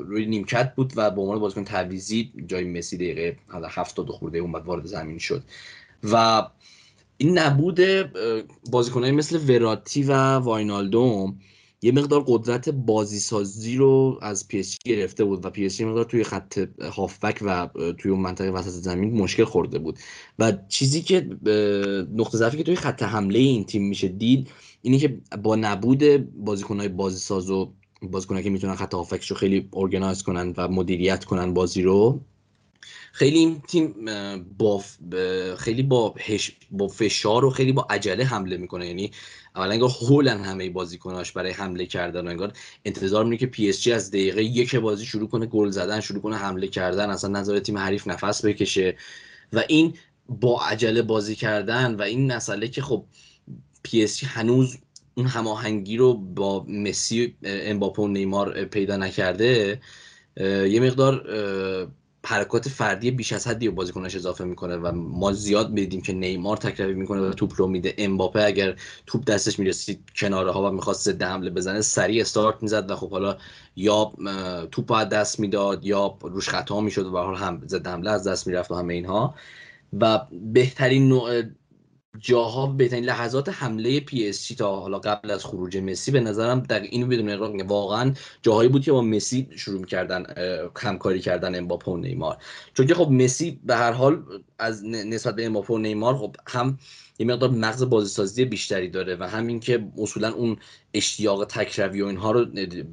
روی 0.07 0.25
نیمکت 0.25 0.75
بود 0.75 0.93
و 0.95 1.11
به 1.11 1.21
عنوان 1.21 1.39
بازیکن 1.39 1.63
تعویضی 1.63 2.31
جای 2.47 2.63
مسی 2.63 2.97
دقیقه 2.97 3.37
حالا 3.47 3.67
70 3.71 4.09
خورده 4.09 4.37
اون 4.37 4.51
بعد 4.51 4.65
وارد 4.65 4.85
زمین 4.85 5.17
شد 5.17 5.43
و 6.03 6.43
این 7.17 7.37
نبود 7.37 7.79
بازیکنایی 8.71 9.11
مثل 9.11 9.49
وراتی 9.49 10.03
و 10.03 10.13
واینالدو 10.37 11.33
یه 11.81 11.91
مقدار 11.91 12.23
قدرت 12.27 12.69
بازی 12.69 13.19
سازی 13.19 13.77
رو 13.77 14.19
از 14.21 14.47
پی 14.47 14.63
گرفته 14.85 15.23
بود 15.23 15.45
و 15.45 15.49
پی 15.49 15.65
اس 15.65 15.81
مقدار 15.81 16.05
توی 16.05 16.23
خط 16.23 16.59
هافبک 16.81 17.39
و 17.41 17.69
توی 17.97 18.11
اون 18.11 18.19
منطقه 18.19 18.49
وسط 18.49 18.69
زمین 18.69 19.13
مشکل 19.13 19.43
خورده 19.43 19.79
بود. 19.79 19.99
و 20.39 20.53
چیزی 20.67 21.01
که 21.01 21.29
نقطه 22.13 22.37
ضعفی 22.37 22.57
که 22.57 22.63
توی 22.63 22.75
خط 22.75 23.03
حمله 23.03 23.39
این 23.39 23.63
تیم 23.63 23.87
میشه 23.87 24.07
دید 24.07 24.49
اینه 24.81 24.97
که 24.97 25.21
با 25.43 25.55
نبود 25.55 26.03
بازیکنهای 26.45 26.89
بازی 26.89 27.17
ساز 27.17 27.49
و 27.49 27.73
بازیکنایی 28.01 28.43
که 28.43 28.49
می‌تونن 28.49 28.75
خط 28.75 28.93
هافبکش 28.93 29.31
رو 29.31 29.37
خیلی 29.37 29.69
organize 29.73 30.23
کنن 30.23 30.53
و 30.57 30.67
مدیریت 30.67 31.25
کنن 31.25 31.53
بازی 31.53 31.81
رو 31.81 32.21
خیلی 33.11 33.39
این 33.39 33.61
تیم 33.61 33.95
با 34.57 34.83
خیلی 35.57 35.83
با, 35.83 36.15
با 36.71 36.87
فشار 36.87 37.45
و 37.45 37.49
خیلی 37.49 37.71
با 37.71 37.87
عجله 37.89 38.23
حمله 38.23 38.57
می‌کنه. 38.57 38.87
یعنی 38.87 39.11
اولا 39.55 39.71
انگار 39.71 39.89
هولن 39.89 40.43
همه 40.43 40.69
بازیکناش 40.69 41.31
برای 41.31 41.51
حمله 41.51 41.85
کردن 41.85 42.27
انگار 42.27 42.53
انتظار 42.85 43.25
میره 43.25 43.37
که 43.37 43.45
پی 43.45 43.69
اس 43.69 43.81
جی 43.81 43.91
از 43.91 44.11
دقیقه 44.11 44.43
یک 44.43 44.75
بازی 44.75 45.05
شروع 45.05 45.29
کنه 45.29 45.45
گل 45.45 45.69
زدن 45.69 45.99
شروع 45.99 46.21
کنه 46.21 46.35
حمله 46.35 46.67
کردن 46.67 47.09
اصلا 47.09 47.39
نذاره 47.39 47.59
تیم 47.59 47.77
حریف 47.77 48.07
نفس 48.07 48.45
بکشه. 48.45 48.97
و 49.53 49.63
این 49.67 49.93
با 50.29 50.61
عجله 50.61 51.01
بازی 51.01 51.35
کردن 51.35 51.95
و 51.95 52.01
این 52.01 52.33
مسئله 52.33 52.67
که 52.67 52.81
خب 52.81 53.05
پی 53.83 54.03
اس 54.03 54.17
جی 54.17 54.25
هنوز 54.25 54.77
اون 55.15 55.27
هماهنگی 55.27 55.97
رو 55.97 56.13
با 56.13 56.65
مسی 56.67 57.35
امباپه 57.43 58.01
و 58.01 58.07
نیمار 58.07 58.65
پیدا 58.65 58.97
نکرده 58.97 59.81
یه 60.37 60.79
مقدار 60.79 61.25
حرکات 62.25 62.69
فردی 62.69 63.11
بیش 63.11 63.33
از 63.33 63.47
حدی 63.47 63.69
بازیکنش 63.69 64.15
اضافه 64.15 64.43
می‌کنه 64.43 64.77
و 64.77 64.91
ما 64.91 65.33
زیاد 65.33 65.69
می‌دیدیم 65.69 66.01
که 66.01 66.13
نیمار 66.13 66.57
تکروی 66.57 66.93
می‌کنه 66.93 67.21
و 67.21 67.33
توپ 67.33 67.53
رو 67.55 67.67
میده. 67.67 67.93
امباپه 67.97 68.43
اگر 68.43 68.75
توپ 69.05 69.25
دستش 69.25 69.59
می‌رسید 69.59 69.99
کناره 70.15 70.51
ها 70.51 70.69
و 70.69 70.71
می‌خواست 70.71 71.11
ضد 71.11 71.23
حمله 71.23 71.49
بزنه 71.49 71.81
سریع 71.81 72.21
استارت 72.21 72.63
می‌زد 72.63 72.91
و 72.91 72.95
خب 72.95 73.11
حالا 73.11 73.37
یا 73.75 74.11
توپ 74.71 74.91
از 74.91 75.09
دست 75.09 75.39
می‌داد 75.39 75.85
یا 75.85 76.17
روش 76.21 76.49
خطا 76.49 76.81
می‌شد 76.81 77.05
و 77.05 77.11
به 77.11 77.37
هم 77.37 77.61
ضد 77.67 77.87
حمله 77.87 78.11
از 78.11 78.27
دست 78.27 78.47
می‌رفت 78.47 78.71
و 78.71 78.75
همه 78.75 78.93
اینها. 78.93 79.35
و 79.99 80.19
بهترین 80.53 81.07
نوع 81.07 81.41
جاها 82.19 82.67
بهترین 82.67 83.03
لحظات 83.03 83.49
حمله 83.49 83.99
پی 83.99 84.29
اس 84.29 84.47
تا 84.47 84.79
حالا 84.79 84.99
قبل 84.99 85.31
از 85.31 85.45
خروج 85.45 85.77
مسی 85.77 86.11
به 86.11 86.19
نظرم 86.19 86.59
در 86.59 86.81
اینو 86.81 87.07
بدون 87.07 87.61
واقعا 87.61 88.13
جاهایی 88.41 88.69
بود 88.69 88.83
که 88.83 88.91
با 88.91 89.01
مسی 89.01 89.47
شروع 89.55 89.85
کردن 89.85 90.25
همکاری 90.77 91.19
کردن 91.19 91.55
امباپه 91.55 91.91
و 91.91 91.97
نیمار. 91.97 92.37
چون 92.73 92.87
که 92.87 92.95
خب 92.95 93.11
مسی 93.11 93.59
به 93.63 93.75
هر 93.75 93.91
حال 93.91 94.23
از 94.59 94.85
نسبت 94.85 95.35
به 95.35 95.45
امباپه 95.45 95.73
و 95.73 95.77
نیمار 95.77 96.17
خب 96.17 96.35
هم 96.47 96.79
یه 97.19 97.25
مقدار 97.25 97.49
مغز 97.49 97.83
بازیسازی 97.83 98.45
بیشتری 98.45 98.89
داره 98.89 99.15
و 99.15 99.23
همین 99.23 99.59
که 99.59 99.87
اصولا 99.97 100.33
اون 100.33 100.57
اشتیاق 100.93 101.45
تکروی 101.45 102.01
و 102.01 102.05
اینها 102.05 102.31
رو 102.31 102.45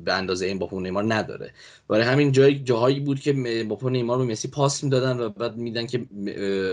به 0.04 0.12
اندازه 0.12 0.46
این 0.46 0.62
و 0.62 0.80
نیمار 0.80 1.14
نداره. 1.14 1.52
برای 1.88 2.04
همین 2.04 2.32
جای 2.32 2.58
جاهایی 2.58 3.00
بود 3.00 3.20
که 3.20 3.34
امباپه 3.46 3.86
و 3.86 3.88
نیمار 3.88 4.18
به 4.18 4.24
مسی 4.24 4.48
پاس 4.48 4.84
می‌دادن 4.84 5.20
و 5.20 5.28
بعد 5.28 5.56
میدن 5.56 5.86
که 5.86 6.06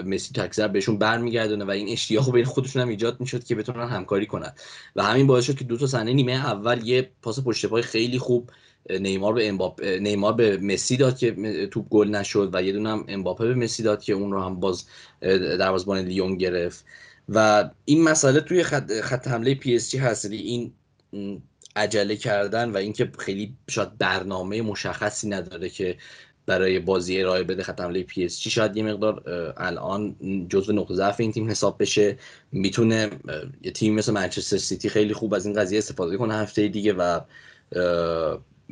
مسی 0.06 0.34
تکزر 0.34 0.68
بهشون 0.68 0.98
برمیگردونه 0.98 1.66
و 1.66 1.70
این 1.70 1.90
اشتیاق 1.90 2.32
بین 2.32 2.46
خودشون 2.46 2.82
هم 2.82 2.90
ایجاد 2.90 3.20
می‌شد 3.20 3.44
که 3.44 3.56
بتونن 3.56 3.88
همکاری 3.88 4.26
کنن. 4.26 4.54
و 4.96 5.04
همین 5.04 5.28
باعث 5.28 5.46
شد 5.46 5.58
که 5.58 5.64
دو 5.64 5.78
تا 5.78 5.88
صحنه 5.88 6.14
نیمه 6.14 6.32
اول 6.32 6.88
یه 6.88 7.12
پاس 7.22 7.40
پشت 7.40 7.66
پای 7.66 7.82
خیلی 7.82 8.20
خوب 8.20 8.50
نیمار 8.90 9.34
به 9.34 9.50
امباپ 9.50 9.84
نیمار 9.84 10.34
به 10.34 10.58
مسی 10.58 10.98
داد 10.98 11.18
که 11.18 11.68
توپ 11.72 11.90
گل 11.90 12.08
نشد 12.08 12.50
و 12.54 12.64
یه 12.64 12.72
دونه 12.72 12.90
هم 12.90 13.06
امباپه 13.08 13.48
به 13.48 13.56
مسی 13.56 13.84
داد 13.84 14.04
که 14.04 14.14
اون 14.14 14.32
رو 14.32 14.42
هم 14.42 14.60
باز 14.60 14.86
دروازه‌بان 15.60 16.00
لیون 16.00 16.38
گرفت. 16.38 16.86
و 17.30 17.70
این 17.86 18.04
مسئله 18.04 18.40
توی 18.40 18.64
خط, 18.64 18.92
خط 18.92 19.28
حمله 19.28 19.56
پی 19.56 19.76
اس 19.76 19.92
جی 19.92 19.98
هست. 19.98 20.26
یعنی 20.26 20.38
این 20.38 20.72
عجله 21.76 22.16
کردن 22.16 22.72
و 22.72 22.78
اینکه 22.78 23.12
خیلی 23.20 23.56
شاید 23.70 23.98
برنامه 23.98 24.62
مشخصی 24.62 25.30
نداره 25.30 25.70
که 25.70 25.98
برای 26.46 26.80
بازی 26.80 27.22
ارائه 27.22 27.44
بده 27.44 27.64
خط 27.64 27.82
حمله 27.82 28.04
پی 28.04 28.26
اس 28.26 28.42
جی. 28.42 28.50
شاید 28.50 28.78
یه 28.78 28.84
مقدار 28.84 29.24
الان 29.58 30.16
جزو 30.50 30.74
نقطه 30.74 30.94
ضعف 30.96 31.20
این 31.20 31.32
تیم 31.32 31.50
حساب 31.50 31.82
بشه. 31.82 32.18
می‌تونه 32.52 33.10
یه 33.62 33.72
تیم 33.72 33.96
مثل 33.96 34.12
منچستر 34.12 34.58
سیتی 34.58 34.90
خیلی 34.90 35.14
خوب 35.14 35.34
از 35.34 35.46
این 35.46 35.56
قضیه 35.56 35.78
استفاده 35.78 36.18
کنه 36.18 36.36
هفته 36.36 36.68
دیگه 36.68 36.94
و 36.94 37.20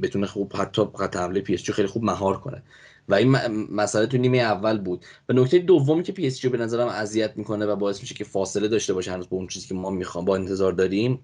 بتونه 0.02 0.28
خوب 0.28 0.54
حتی 0.56 0.82
خط 1.00 1.16
حمله 1.16 1.42
پی 1.42 1.54
اس 1.54 1.70
خیلی 1.70 1.88
خوب 1.88 2.04
مهار 2.04 2.40
کنه. 2.40 2.64
و 3.10 3.14
این 3.14 3.30
مسئله 3.72 4.06
تو 4.06 4.18
نیمه 4.18 4.38
اول 4.38 4.78
بود. 4.78 5.06
و 5.30 5.34
نکته 5.34 5.60
دومی 5.60 6.04
که 6.04 6.12
پی 6.12 6.28
اس 6.28 6.46
به 6.46 6.58
نظرم 6.58 6.88
اذیت 6.88 7.34
می‌کنه 7.36 7.66
و 7.66 7.76
باعث 7.76 8.02
میشه 8.02 8.16
که 8.16 8.24
فاصله 8.24 8.68
داشته 8.68 8.94
باشه 8.94 9.12
هنوز 9.12 9.30
با 9.30 9.38
اون 9.38 9.48
چیزی 9.48 9.68
که 9.68 9.74
ما 9.74 9.90
می‌خوام 9.90 10.26
با 10.26 10.36
انتظار 10.36 10.72
داریم 10.72 11.20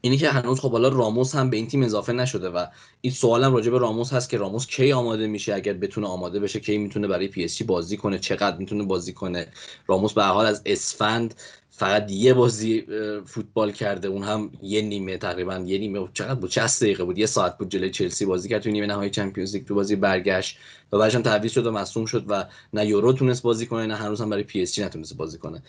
اینه 0.00 0.16
که 0.16 0.28
هنوز 0.28 0.60
خب 0.60 0.72
حالا 0.72 0.88
راموس 0.88 1.34
هم 1.34 1.50
به 1.50 1.56
این 1.56 1.66
تیم 1.66 1.82
اضافه 1.82 2.12
نشده 2.12 2.48
و 2.48 2.66
این 3.00 3.12
سوالم 3.12 3.54
راجع 3.54 3.70
به 3.70 3.78
راموس 3.78 4.12
هست 4.12 4.30
که 4.30 4.38
راموس 4.38 4.66
کی 4.66 4.92
آماده 4.92 5.26
میشه 5.26 5.54
اگر 5.54 5.72
بتونه 5.72 6.06
آماده 6.06 6.40
بشه 6.40 6.60
کی 6.60 6.78
می‌تونه 6.78 7.08
برای 7.08 7.28
پی 7.28 7.44
اس 7.44 7.62
بازی 7.62 7.96
کنه 7.96 8.18
چقدر 8.18 8.56
می‌تونه 8.56 8.84
بازی 8.84 9.12
کنه. 9.12 9.46
راموس 9.86 10.12
به 10.12 10.22
حال 10.22 10.46
از 10.46 10.62
اسفند 10.66 11.34
فقط 11.76 12.10
یه 12.10 12.34
بازی 12.34 12.86
فوتبال 13.26 13.72
کرده 13.72 14.08
اون 14.08 14.22
هم 14.22 14.50
یه 14.62 14.82
نیمه 14.82 15.16
تقریبا 15.16 15.54
یه 15.54 15.78
نیمه 15.78 16.08
چقدر 16.14 16.34
بود؟ 16.34 16.50
60 16.50 16.82
دقیقه 16.82 17.04
بود. 17.04 17.18
یه 17.18 17.26
ساعت 17.26 17.58
بود 17.58 17.68
جلوی 17.68 17.90
چلسی 17.90 18.26
بازی 18.26 18.48
کرد. 18.48 18.62
تو 18.62 18.70
نیمه 18.70 18.86
نهایی 18.86 19.10
Champions 19.10 19.54
League 19.54 19.66
تو 19.66 19.74
بازی 19.74 19.96
برگشت. 19.96 20.58
و 20.92 20.98
بعدش 20.98 21.14
هم 21.14 21.22
تعویض 21.22 21.52
شد 21.52 21.66
و 21.66 21.70
مصدوم 21.70 22.06
شد 22.06 22.24
و 22.28 22.44
نه 22.72 22.86
یورو 22.86 23.12
تونست 23.12 23.42
بازی 23.42 23.66
کنه 23.66 23.86
نه 23.86 23.94
هنوز 23.94 24.20
هم 24.20 24.30
برای 24.30 24.42
پی 24.42 24.62
اس 24.62 24.74
جی 24.74 24.84
نتونست 24.84 25.16
بازی 25.16 25.38
کنه. 25.38 25.62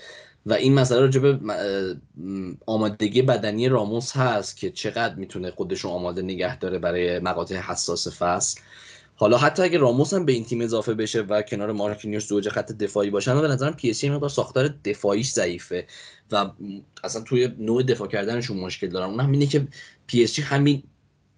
و 0.45 0.53
این 0.53 0.73
مسئله 0.73 0.99
راجع 0.99 1.19
به 1.19 1.39
آمادگی 2.65 3.21
بدنی 3.21 3.69
راموس 3.69 4.17
هست 4.17 4.57
که 4.57 4.71
چقدر 4.71 5.15
می‌تونه 5.15 5.51
خودش 5.51 5.79
رو 5.79 5.89
آماده 5.89 6.21
نگه 6.21 6.59
داره 6.59 6.79
برای 6.79 7.19
مقاطع 7.19 7.55
حساس 7.55 8.07
فصل. 8.21 8.61
حالا 9.17 9.37
حتی 9.37 9.63
اگه 9.63 9.77
راموس 9.77 10.13
هم 10.13 10.25
به 10.25 10.31
این 10.31 10.45
تیم 10.45 10.61
اضافه 10.61 10.93
بشه 10.93 11.21
و 11.21 11.41
کنار 11.41 11.71
مارکینیوس 11.71 12.27
زوج 12.27 12.49
خط 12.49 12.71
دفاعی 12.71 13.09
باشن 13.09 13.41
به 13.41 13.47
نظرم 13.47 13.73
پی 13.73 13.89
اس 13.89 14.03
مقدار 14.03 14.29
ساختار 14.29 14.67
دفاعیش 14.67 15.31
ضعیفه 15.31 15.87
و 16.31 16.51
اصلا 17.03 17.21
توی 17.21 17.49
نوع 17.59 17.83
دفاع 17.83 18.07
کردنشون 18.07 18.57
مشکل 18.57 18.87
دارن. 18.87 19.09
اون 19.09 19.19
هم 19.19 19.31
اینه 19.31 19.45
که 19.45 19.67
پی 20.07 20.23
اس 20.23 20.39
همین 20.39 20.83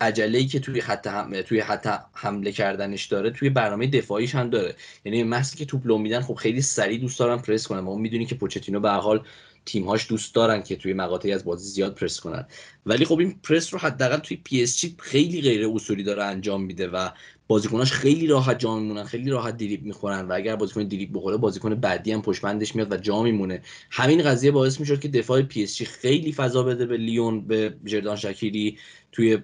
عجله 0.02 0.46
که 0.46 0.60
توی 0.60 0.82
خط 0.82 1.08
هم... 1.08 1.42
توی 1.42 1.64
خط 1.64 2.00
حمله 2.14 2.52
کردنش 2.52 3.06
داره 3.06 3.32
توی 3.32 3.50
برنامه 3.50 3.88
دفاعیش 3.88 4.36
هم 4.36 4.50
داره. 4.50 4.76
یعنی 5.06 5.24
محضی 5.24 5.58
که 5.58 5.66
توپ 5.66 5.88
لو 5.88 5.98
میدن 5.98 6.22
خب 6.22 6.34
خیلی 6.34 6.62
سریع 6.62 7.00
دوست 7.00 7.20
دارن 7.20 7.38
پرس 7.38 7.68
کنن 7.68 7.80
ما 7.80 7.96
می‌دونی 7.96 8.26
که 8.26 8.36
پوچتینو 8.36 8.80
به 8.80 8.90
حال 8.90 9.24
تیمهاش 9.66 10.10
دوست 10.10 10.36
دارن 10.36 10.64
که 10.64 10.76
توی 10.76 10.94
مقاطعی 10.94 11.34
از 11.34 11.46
بازی 11.46 11.70
زیاد 11.70 11.96
پرس 11.96 12.20
کنن. 12.20 12.46
ولی 12.86 13.06
خب 13.06 13.20
این 13.20 13.40
پرس 13.44 13.74
رو 13.74 13.80
حداقل 13.80 14.18
توی 14.18 14.38
پی 14.38 14.64
اس 14.64 14.86
خیلی 15.00 15.42
غیر 15.42 15.68
اصولی 15.74 16.04
داره 16.04 16.24
انجام 16.24 16.64
میده 16.64 16.88
و 16.88 17.10
بازیکناش 17.48 17.92
خیلی 17.92 18.28
راحت 18.28 18.60
جا 18.60 18.76
میمونن 18.76 19.04
خیلی 19.04 19.30
راحت 19.30 19.58
دریب 19.58 19.84
می‌خورن 19.84 20.28
و 20.28 20.34
اگر 20.34 20.56
بازیکن 20.56 20.84
دریب 20.84 21.10
بخوره 21.14 21.38
بازیکن 21.38 21.76
بعدی 21.76 22.12
هم 22.12 22.22
پشت 22.22 22.46
میاد 22.76 22.92
و 22.92 22.98
جا 22.98 23.24
میمونه. 23.24 23.62
همین 23.92 24.24
قضیه 24.24 24.52
باعث 24.52 24.80
می‌شد 24.80 25.00
که 25.00 25.08
دفاع 25.08 25.42
پی 25.42 25.64
اس 25.64 25.82
خیلی 25.82 26.32
فضا 26.32 26.64
بده 26.64 26.86
به 26.86 26.98
لیون 26.98 27.42
به 27.42 27.76
جردان 27.86 28.16
شکیری 28.16 28.78
توی 29.12 29.38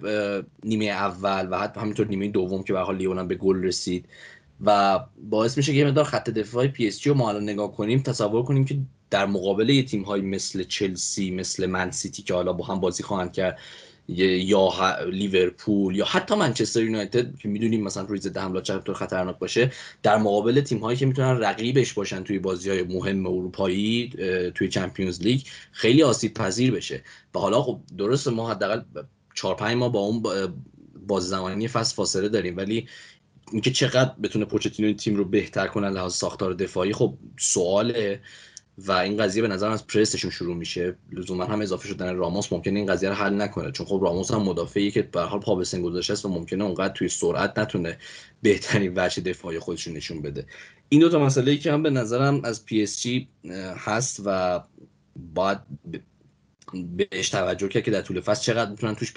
نیمه 0.64 0.84
اول 0.84 1.48
و 1.50 1.58
حتی 1.58 1.80
همینطور 1.80 2.06
نیمه 2.06 2.28
دوم 2.28 2.62
که 2.62 2.72
به 2.72 2.80
حال 2.80 2.96
لیون 2.96 3.18
هم 3.18 3.28
به 3.28 3.34
گل 3.34 3.62
رسید. 3.62 4.06
و 4.64 5.00
باعث 5.30 5.56
میشه 5.56 5.74
که 5.74 5.84
مقدار 5.84 6.04
خط 6.04 6.30
دفاع 6.30 6.66
پی 6.66 6.86
اس 6.86 7.06
رو 7.06 7.14
ما 7.14 7.28
الان 7.28 7.42
نگاه 7.42 7.72
کنیم 7.72 8.02
تصور 8.02 8.42
کنیم 8.42 8.64
که 8.64 8.78
در 9.10 9.26
مقابل 9.26 9.70
یه 9.70 9.82
تیم 9.82 10.02
های 10.02 10.20
مثل 10.20 10.62
چلسی 10.62 11.30
مثل 11.30 11.66
من 11.66 11.90
سیتی 11.90 12.22
که 12.22 12.34
حالا 12.34 12.52
با 12.52 12.64
هم 12.64 12.80
بازی 12.80 13.02
خواهند 13.02 13.32
کرد 13.32 13.58
یا 14.08 14.98
لیورپول 15.04 15.96
یا 15.96 16.04
حتی 16.04 16.34
منچستر 16.34 16.82
یونایتد 16.82 17.38
که 17.38 17.48
می‌دونیم 17.48 17.82
مثلا 17.82 18.02
روی 18.02 18.20
ضد 18.20 18.38
حمله 18.38 18.60
چقدر 18.62 18.92
خطرناک 18.92 19.38
باشه 19.38 19.72
در 20.02 20.18
مقابل 20.18 20.60
تیم 20.60 20.78
هایی 20.78 20.98
که 20.98 21.06
می‌تونن 21.06 21.38
رقیبش 21.38 21.92
باشن 21.92 22.22
توی 22.22 22.38
بازی 22.38 22.70
های 22.70 22.82
مهم 22.82 23.26
اروپایی 23.26 24.10
توی 24.54 24.68
Champions 24.68 25.22
League 25.22 25.40
خیلی 25.72 26.02
آسیب 26.02 26.34
پذیر 26.34 26.70
بشه. 26.70 27.04
و 27.34 27.38
حالا 27.38 27.62
خب 27.62 27.80
درسته 27.98 28.30
ما 28.30 28.50
حداقل 28.50 28.82
4 29.34 29.54
5 29.56 29.76
ما 29.76 29.88
با 29.88 30.00
اون 30.00 30.22
باز 31.06 31.28
زمانی 31.28 31.68
فصل 31.68 31.94
فاصله 31.94 32.28
داریم 32.28 32.56
ولی 32.56 32.88
اینکه 33.52 33.70
چقدر 33.70 34.14
بتونه 34.22 34.44
پوچتینو 34.44 34.92
تیم 34.92 35.16
رو 35.16 35.24
بهتر 35.24 35.66
کنن 35.66 35.88
لحاظ 35.88 36.14
ساختار 36.14 36.54
دفاعی 36.54 36.92
خب 36.92 37.14
سواله. 37.38 38.20
و 38.78 38.92
این 38.92 39.16
قضیه 39.16 39.42
به 39.42 39.48
نظر 39.48 39.70
از 39.70 39.86
پرسشون 39.86 40.30
شروع 40.30 40.56
میشه. 40.56 40.96
لزوما 41.12 41.44
هم 41.44 41.60
اضافه 41.60 41.88
شدن 41.88 42.16
راموس 42.16 42.52
ممکنه 42.52 42.78
این 42.78 42.86
قضیه 42.88 43.08
رو 43.08 43.14
حل 43.14 43.42
نکنه 43.42 43.72
چون 43.72 43.86
خب 43.86 44.00
راموس 44.02 44.30
هم 44.30 44.42
مدافعی 44.42 44.90
که 44.90 45.02
به 45.02 45.20
حال 45.20 45.40
پا 45.40 45.54
به 45.54 45.64
سن 45.64 45.82
گذاشته 45.82 46.12
است 46.12 46.24
و 46.24 46.28
ممکنه 46.28 46.64
اونقدر 46.64 46.94
توی 46.94 47.08
سرعت 47.08 47.58
نتونه 47.58 47.98
بهترین 48.42 48.92
وجه 48.96 49.22
دفاعی 49.22 49.58
خودش 49.58 49.88
نشون 49.88 50.22
بده. 50.22 50.46
این 50.88 51.00
دو 51.00 51.08
تا 51.08 51.18
مسئله 51.18 51.50
ای 51.50 51.58
که 51.58 51.72
هم 51.72 51.82
به 51.82 51.90
نظرم 51.90 52.44
از 52.44 52.64
پی 52.64 52.82
اس 52.82 53.02
جی 53.02 53.28
هست 53.76 54.22
و 54.24 54.60
باید 55.34 55.58
بهش 56.96 57.28
توجه 57.28 57.68
کرد 57.68 57.82
که 57.82 57.90
در 57.90 58.02
طول 58.02 58.20
فصل 58.20 58.42
چقدر 58.42 58.70
می‌تونن 58.70 58.94
توش 58.94 59.12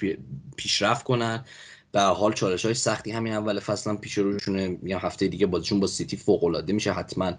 پیشرفت 0.58 1.03
کنن. 1.03 1.45
به 1.92 2.02
حال 2.02 2.34
چالش 2.34 2.66
های 2.66 2.74
سختی 2.74 3.12
همین 3.12 3.34
اول 3.34 3.60
فصل 3.60 3.90
هم 3.90 3.98
پیش 3.98 4.18
روشونه. 4.18 4.68
میگم 4.82 4.98
هفته 4.98 5.28
دیگه 5.28 5.46
بازیشون 5.46 5.80
با 5.80 5.88
سیتی 5.88 6.18
فوق 6.18 6.44
العاده 6.44 6.74
میشه 6.74 6.92
حتما 6.92 7.34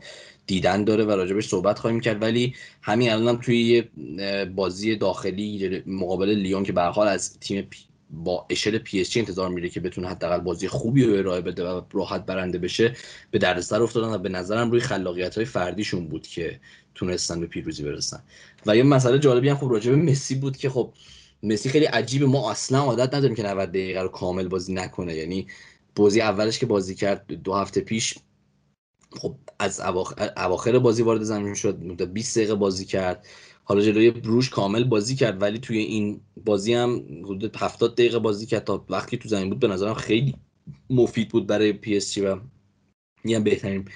دیدن 0.47 0.85
داره 0.85 1.05
و 1.05 1.11
راجبش 1.11 1.49
صحبت 1.49 1.79
خواهیم 1.79 2.01
کرد. 2.01 2.23
ولی 2.23 2.55
همین 2.83 3.11
الان 3.11 3.29
هم 3.29 3.37
توی 3.37 3.83
بازی 4.57 4.97
داخلی 4.97 5.83
مقابل 5.87 6.29
لیون 6.29 6.63
که 6.65 6.73
به 6.73 6.83
حال 6.83 7.09
از 7.09 7.39
تیم 7.41 7.69
با 8.11 8.47
اشل 8.51 8.79
پی 8.79 9.01
اس 9.01 9.17
انتظار 9.17 9.49
میره 9.49 9.69
که 9.69 9.81
بتونه 9.81 10.09
حداقل 10.09 10.39
بازی 10.39 10.69
خوبی 10.69 11.05
رو 11.05 11.15
ارائه 11.15 11.41
بده 11.41 11.65
و 11.65 11.81
راحت 11.93 12.27
برنده 12.27 12.59
بشه 12.59 12.97
به 13.31 13.39
دردسر 13.39 13.83
افتادن 13.83 14.09
و 14.09 14.19
به 14.19 14.29
نظرم 14.29 14.71
روی 14.71 14.81
خلاقیت 14.81 15.35
های 15.35 15.45
فردیشون 15.45 16.09
بود 16.09 16.27
که 16.27 16.61
تونستن 16.95 17.41
به 17.41 17.47
پیروزی 17.47 17.83
برسن. 17.83 18.23
و 18.67 18.77
یه 18.77 18.83
مسئله 18.83 19.19
جالبی 19.19 19.49
هم 19.49 19.57
خب 19.57 19.69
راجع 19.71 19.95
مسی 19.95 20.35
بود 20.35 20.57
که 20.57 20.71
خب 20.71 20.93
مسی 21.43 21.69
خیلی 21.69 21.85
عجیبه. 21.85 22.27
ما 22.27 22.51
اصلا 22.51 22.79
عادت 22.79 23.15
نداریم 23.15 23.37
که 23.37 23.43
90 23.43 23.69
دقیقه 23.69 24.03
رو 24.03 24.09
کامل 24.09 24.49
بازی 24.49 24.73
نکنه. 24.73 25.15
یعنی 25.15 25.47
بازی 25.97 26.21
اولش 26.21 26.59
که 26.59 26.67
بازی 26.67 26.95
کرد 26.95 27.33
دو 27.33 27.55
هفته 27.55 27.81
پیش 27.81 28.15
خب 29.17 29.37
از 29.59 29.81
اواخر 30.37 30.79
بازی 30.79 31.03
وارد 31.03 31.23
زمین 31.23 31.55
شد 31.55 32.13
20 32.13 32.39
دقیقه 32.39 32.55
بازی 32.55 32.85
کرد. 32.85 33.27
حالا 33.65 33.81
جلوی 33.81 34.11
بروش 34.11 34.51
کامل 34.51 34.85
بازی 34.85 35.15
کرد 35.17 35.43
ولی 35.43 35.59
توی 35.59 35.79
این 35.79 36.21
بازی 36.45 36.75
هم 36.75 37.05
حدود 37.25 37.57
70 37.57 37.95
دقیقه 37.95 38.19
بازی 38.19 38.47
کرد 38.47 38.65
تا 38.65 38.87
وقتی 38.89 39.17
تو 39.17 39.29
زمین 39.29 39.51
بود. 39.51 39.59
به 39.59 39.69
نظرم 39.69 39.95
خیلی 39.95 40.35
مفید 40.91 41.29
بود 41.29 41.47
برای 41.47 41.73
پی 41.73 41.97
اس 41.97 42.13
جی 42.13 42.21
و 42.21 42.41
یه 43.25 43.41
بهترین 43.41 43.89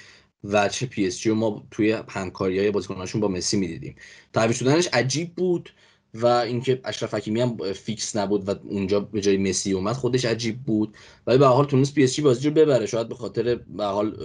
وجه 0.44 0.86
پی 0.86 1.06
اس 1.06 1.18
جی. 1.18 1.30
ما 1.30 1.66
توی 1.70 1.92
همکاری 2.08 2.58
های 2.58 2.70
بازیکناشون 2.70 3.20
با 3.20 3.28
مسی 3.28 3.56
می‌دیدیم. 3.56 3.94
تعویض 4.32 4.56
شدنش 4.56 4.88
عجیب 4.92 5.34
بود. 5.34 5.70
و 6.14 6.26
اینکه 6.26 6.80
اشرف 6.84 7.14
حکیمی 7.14 7.40
هم 7.40 7.72
فیکس 7.72 8.16
نبود 8.16 8.48
و 8.48 8.54
اونجا 8.64 9.00
به 9.00 9.20
جای 9.20 9.36
مسی 9.36 9.72
اومد 9.72 9.94
خودش 9.96 10.24
عجیب 10.24 10.62
بود. 10.62 10.94
ولی 11.26 11.38
به 11.38 11.46
حال 11.46 11.64
تونست 11.64 11.94
پی 11.94 12.04
اس 12.04 12.20
بازی 12.20 12.48
رو 12.48 12.54
ببره. 12.54 12.86
شاید 12.86 13.08
به 13.08 13.14
خاطر 13.14 13.54
به 13.54 13.84
حال 13.84 14.16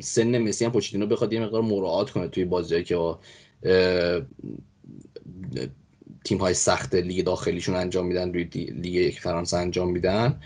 سن 0.00 0.38
مسی 0.38 0.64
هم 0.64 0.72
پوچتینو 0.72 1.06
بخواد 1.06 1.32
یه 1.32 1.40
مقدار 1.40 1.62
مراعات 1.62 2.10
کنه 2.10 2.28
توی 2.28 2.44
بازیایی 2.44 2.84
که 2.84 2.96
با 2.96 3.20
تیم 6.24 6.38
های 6.38 6.54
سخت 6.54 6.94
لیگ 6.94 7.24
داخلیشون 7.24 7.74
انجام 7.74 8.06
میدن 8.06 8.32
روی 8.32 8.44
لیگ 8.54 8.94
یک 8.94 9.20
فرانسه 9.20 9.56
انجام 9.56 9.90
میدن. 9.90 10.40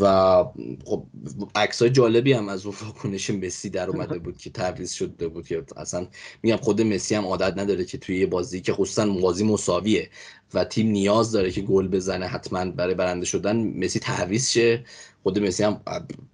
و 0.00 0.44
خب 0.84 1.06
عکس 1.54 1.82
های 1.82 1.90
جالبی 1.90 2.32
هم 2.32 2.48
از 2.48 2.66
اون 2.66 2.74
واکنش 2.82 3.30
مسی 3.30 3.70
در 3.70 3.90
اومده 3.90 4.18
بود 4.18 4.38
که 4.38 4.50
تعویض 4.50 4.92
شده 4.92 5.28
بود 5.28 5.46
که 5.46 5.64
اصلا 5.76 6.06
میگم 6.42 6.56
خود 6.56 6.82
مسی 6.82 7.14
هم 7.14 7.24
عادت 7.26 7.58
نداره 7.58 7.84
که 7.84 7.98
توی 7.98 8.18
یه 8.20 8.26
بازی 8.26 8.60
که 8.60 8.72
خصوصا 8.72 9.06
بازی 9.06 9.44
مساویه 9.44 10.10
و 10.54 10.64
تیم 10.64 10.86
نیاز 10.88 11.32
داره 11.32 11.50
که 11.50 11.60
گل 11.60 11.88
بزنه 11.88 12.26
حتما 12.26 12.64
برای 12.70 12.94
برنده 12.94 13.26
شدن 13.26 13.56
مسی 13.56 13.98
تعویض 13.98 14.50
شه. 14.50 14.84
خود 15.22 15.38
مسی 15.38 15.62
هم 15.64 15.80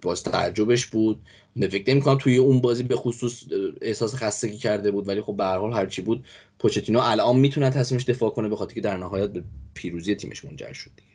باز 0.01 0.23
تعجبش 0.23 0.85
بود. 0.85 1.21
فکر 1.61 1.99
کنم 1.99 2.17
توی 2.17 2.37
اون 2.37 2.61
بازی 2.61 2.83
به 2.83 2.95
خصوص 2.95 3.43
احساس 3.81 4.15
خستگی 4.15 4.57
کرده 4.57 4.91
بود 4.91 5.07
ولی 5.07 5.21
خب 5.21 5.37
به 5.37 5.43
هر 5.43 5.57
حال 5.57 5.73
هرچی 5.73 6.01
بود 6.01 6.25
پوچتینو 6.59 6.99
الان 6.99 7.39
می‌تونه 7.39 7.69
تصمیمش 7.69 8.05
دفاع 8.05 8.29
کنه 8.29 8.49
به 8.49 8.55
خاطر 8.55 8.73
که 8.73 8.81
در 8.81 8.97
نهایت 8.97 9.29
به 9.29 9.43
پیروزی 9.73 10.15
تیمش 10.15 10.45
منجر 10.45 10.73
شد 10.73 10.91
دیگه. 10.95 11.12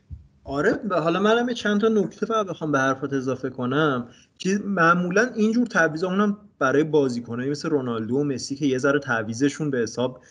آره 0.48 0.80
حالا 0.90 1.20
منم 1.20 1.52
چند 1.52 1.80
تا 1.80 1.88
نکته 1.88 2.26
فقط 2.26 2.46
بخوام 2.46 2.72
به 2.72 2.78
حرفات 2.78 3.12
اضافه 3.12 3.50
کنم 3.50 4.08
که 4.38 4.60
معمولا 4.64 5.30
اینجور 5.34 5.66
تعویض 5.66 6.04
اونم 6.04 6.36
برای 6.58 6.84
بازیکنایی 6.84 7.50
مثل 7.50 7.68
رونالدو 7.68 8.16
و 8.16 8.24
مسی 8.24 8.56
که 8.56 8.66
یه 8.66 8.78
ذره 8.78 8.98
تعویزشون 8.98 9.70
به 9.70 9.78
حساب 9.78 10.22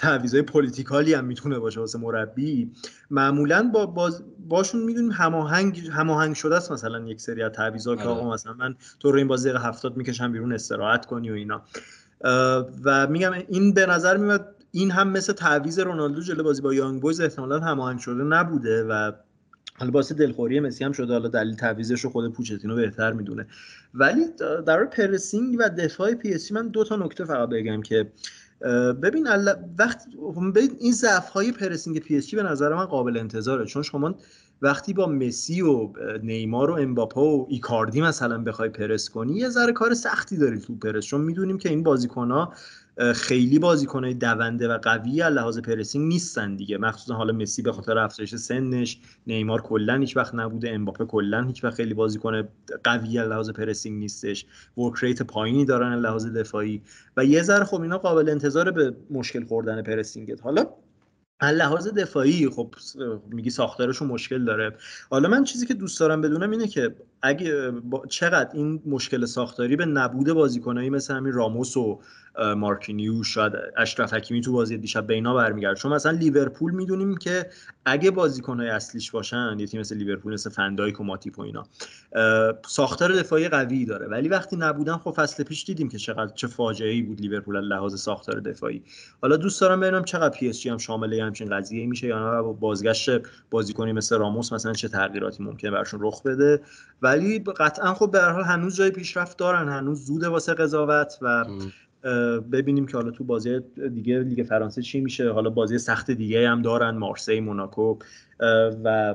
تعویضای 0.00 0.42
politically 0.42 1.14
هم 1.14 1.24
می‌تونه 1.24 1.58
باشه 1.58 1.80
واسه 1.80 1.98
مربی 1.98 2.70
معمولا 3.10 3.70
با 3.74 3.86
باز 3.86 4.22
باشون 4.48 4.82
می‌دونیم 4.82 5.10
هماهنگ 5.10 5.88
هماهنگ 5.92 6.34
شده 6.34 6.56
است 6.56 6.72
مثلا 6.72 7.00
یک 7.00 7.20
سری 7.20 7.42
از 7.42 7.52
تعویضا 7.52 7.96
که 7.96 8.02
آقا 8.02 8.20
آره. 8.20 8.34
مثلا 8.34 8.52
من 8.52 8.74
تو 9.00 9.12
رو 9.12 9.18
این 9.18 9.28
بازی 9.28 9.48
دقیقه 9.48 9.68
70 9.68 9.96
می‌کشم 9.96 10.32
بیرون 10.32 10.52
استراحت 10.52 11.06
کنی 11.06 11.30
و 11.30 11.34
اینا 11.34 11.62
و 12.84 13.06
میگم 13.06 13.32
این 13.48 13.74
به 13.74 13.86
نظر 13.86 14.16
میاد 14.16 14.54
این 14.72 14.90
هم 14.90 15.08
مثل 15.08 15.32
تعویض 15.32 15.78
رونالدو 15.78 16.20
جلو 16.20 16.42
بازی 16.42 16.62
با 16.62 16.74
یانگ 16.74 17.02
بویز 17.02 17.20
احتمالا 17.20 17.60
هماهنگ 17.60 17.98
شده 17.98 18.22
نبوده 18.22 18.84
و 18.84 19.12
حالا 19.80 19.90
باعث 19.90 20.12
دلخوری 20.12 20.60
مسی 20.60 20.84
هم 20.84 20.92
شده 20.92 21.12
حالا 21.12 21.28
دلیل 21.28 21.56
تعویضش 21.56 22.00
رو 22.00 22.10
خود 22.10 22.32
پوچتینو 22.32 22.76
بهتر 22.76 23.12
می‌دونه. 23.12 23.46
ولی 23.94 24.24
در 24.66 24.84
پرسینگ 24.84 25.56
و 25.58 25.68
دفاع 25.68 26.14
پی 26.14 26.34
اس 26.34 26.40
جی 26.40 26.52
من 26.52 26.68
دو 26.68 26.84
تا 26.84 26.96
نکته 26.96 27.24
فقط 27.24 27.48
بگم 27.48 27.82
که 27.82 28.12
ببین 29.02 29.28
وقت 29.78 30.06
این 30.80 30.92
ضعف 30.92 31.28
های 31.28 31.52
پرسینگ 31.52 31.98
پی 31.98 32.16
اس 32.16 32.22
جی 32.22 32.34
به 32.34 32.42
نظر 32.42 32.74
من 32.74 32.84
قابل 32.84 33.16
انتظاره. 33.16 33.66
چون 33.66 33.82
شما 33.82 34.14
وقتی 34.62 34.92
با 34.92 35.06
مسی 35.06 35.62
و 35.62 35.92
نیمار 36.22 36.70
و 36.70 36.74
امباپه 36.74 37.24
و 37.24 37.46
ایکاردی 37.50 38.00
مثلا 38.00 38.38
بخوای 38.38 38.68
پرس 38.68 39.08
کنی 39.08 39.36
یه 39.36 39.48
ذره 39.48 39.72
کار 39.72 39.94
سختی 39.94 40.36
داری 40.36 40.60
تو 40.60 40.74
پرس. 40.74 41.04
چون 41.04 41.20
می‌دونیم 41.20 41.58
که 41.58 41.68
این 41.68 41.82
بازیکن 41.82 42.30
ها 42.30 42.52
خیلی 43.00 43.58
بازیکنای 43.58 44.14
دونده 44.14 44.68
و 44.68 44.78
قوی 44.78 45.22
از 45.22 45.32
لحاظ 45.32 45.58
پرسینگ 45.58 46.08
نیستن 46.08 46.56
دیگه. 46.56 46.78
مخصوصا 46.78 47.14
حالا 47.14 47.32
مسی 47.32 47.62
به 47.62 47.72
خاطر 47.72 47.98
افزایش 47.98 48.34
سنش 48.34 49.00
نیمار 49.26 49.62
کلا 49.62 49.96
هیچ 49.96 50.16
وقت 50.16 50.34
نبوده 50.34 50.70
امباپه 50.70 51.04
کلا 51.04 51.42
هیچ 51.42 51.64
وقت 51.64 51.74
خیلی 51.74 51.94
بازیکن 51.94 52.48
قوی 52.84 53.18
از 53.18 53.28
لحاظ 53.28 53.50
پرسینگ 53.50 53.98
نیستش. 53.98 54.46
work 54.78 54.94
rate 55.00 55.22
پایینی 55.22 55.64
دارن 55.64 55.92
از 55.92 56.00
لحاظ 56.00 56.26
دفاعی. 56.26 56.82
و 57.16 57.24
یه 57.24 57.42
ذره 57.42 57.64
خب 57.64 57.80
اینا 57.80 57.98
قابل 57.98 58.28
انتظار 58.28 58.70
به 58.70 58.96
مشکل 59.10 59.44
خوردن 59.44 59.82
پرسینگت. 59.82 60.40
حالا 60.40 60.66
از 61.40 61.56
لحاظ 61.56 61.88
دفاعی 61.88 62.48
خب 62.48 62.74
میگی 63.30 63.50
ساختارشون 63.50 64.08
مشکل 64.08 64.44
داره. 64.44 64.76
حالا 65.10 65.28
من 65.28 65.44
چیزی 65.44 65.66
که 65.66 65.74
دوست 65.74 66.00
دارم 66.00 66.20
بدونم 66.20 66.50
اینه 66.50 66.68
که 66.68 66.94
اگه 67.22 67.72
چقدر 68.08 68.50
این 68.52 68.82
مشکل 68.86 69.24
ساختاری 69.24 69.76
به 69.76 69.86
نبود 69.86 70.32
بازیکنایی 70.32 70.90
مثل 70.90 71.14
همین 71.14 71.32
راموس 71.32 71.76
و 71.76 72.00
مارکینیو 72.56 73.22
شاید 73.22 73.52
اشرف 73.76 74.14
حکیمی 74.14 74.40
تو 74.40 74.52
بازی 74.52 74.78
دیشب 74.78 75.06
بینا 75.06 75.34
برمیگرد 75.34 75.76
چون 75.76 75.92
مثلا 75.92 76.12
لیورپول 76.12 76.72
می‌دونیم 76.72 77.16
که 77.16 77.46
اگه 77.84 78.10
بازیکنهای 78.10 78.68
اصلیش 78.68 79.10
باشن 79.10 79.56
یه 79.58 79.66
تیم 79.66 79.80
مثل 79.80 79.96
لیورپول 79.96 80.32
مثل 80.32 80.50
فندایک 80.50 81.00
و 81.00 81.04
ماتیپ 81.04 81.38
و 81.38 81.42
اینا 81.42 81.66
ساختار 82.68 83.12
دفاعی 83.12 83.48
قوی 83.48 83.84
داره. 83.84 84.06
ولی 84.06 84.28
وقتی 84.28 84.56
نبودن 84.56 84.96
خب 84.96 85.10
فصل 85.10 85.44
پیش 85.44 85.64
دیدیم 85.64 85.88
که 85.88 85.98
چقدر 85.98 86.32
چه 86.34 86.46
فاجعه 86.46 86.90
ای 86.90 87.02
بود 87.02 87.20
لیورپول 87.20 87.56
از 87.56 87.64
لحاظ 87.64 88.00
ساختار 88.00 88.40
دفاعی. 88.40 88.82
حالا 89.22 89.36
دوست 89.36 89.60
دارم 89.60 89.80
ببینم 89.80 90.04
چقدر 90.04 90.38
پی 90.38 90.48
اس 90.48 90.60
جی 90.60 90.68
هم 90.68 90.78
شامل 90.78 91.20
همچین 91.20 91.56
قضیه 91.56 91.86
میشه 91.86 92.06
یا 92.06 92.42
نه 92.42 92.52
بازگشت 92.52 93.10
بازیکنی 93.50 93.92
مثل 93.92 94.18
راموس 94.18 94.52
مثلا 94.52 94.72
چه 94.72 94.88
تغییراتی 94.88 95.42
ممکنه 95.42 95.70
براشون 95.70 96.00
رخ 96.02 96.22
بده. 96.22 96.60
ولی 97.10 97.38
قطعا 97.38 97.94
خب 97.94 98.10
به 98.10 98.20
هر 98.20 98.30
حال 98.30 98.44
هنوز 98.44 98.76
جای 98.76 98.90
پیشرفت 98.90 99.38
دارن 99.38 99.68
هنوز 99.68 100.06
زوده 100.06 100.28
واسه 100.28 100.54
قضاوت 100.54 101.18
و 101.22 101.44
ببینیم 102.52 102.86
که 102.86 102.96
حالا 102.96 103.10
تو 103.10 103.24
بازی 103.24 103.60
دیگه 103.94 104.18
لیگ 104.18 104.46
فرانسه 104.46 104.82
چی 104.82 105.00
میشه. 105.00 105.32
حالا 105.32 105.50
بازی 105.50 105.78
سخت 105.78 106.10
دیگه 106.10 106.48
هم 106.48 106.62
دارن 106.62 106.90
مارسی 106.90 107.40
موناکو 107.40 107.96
و 108.84 109.14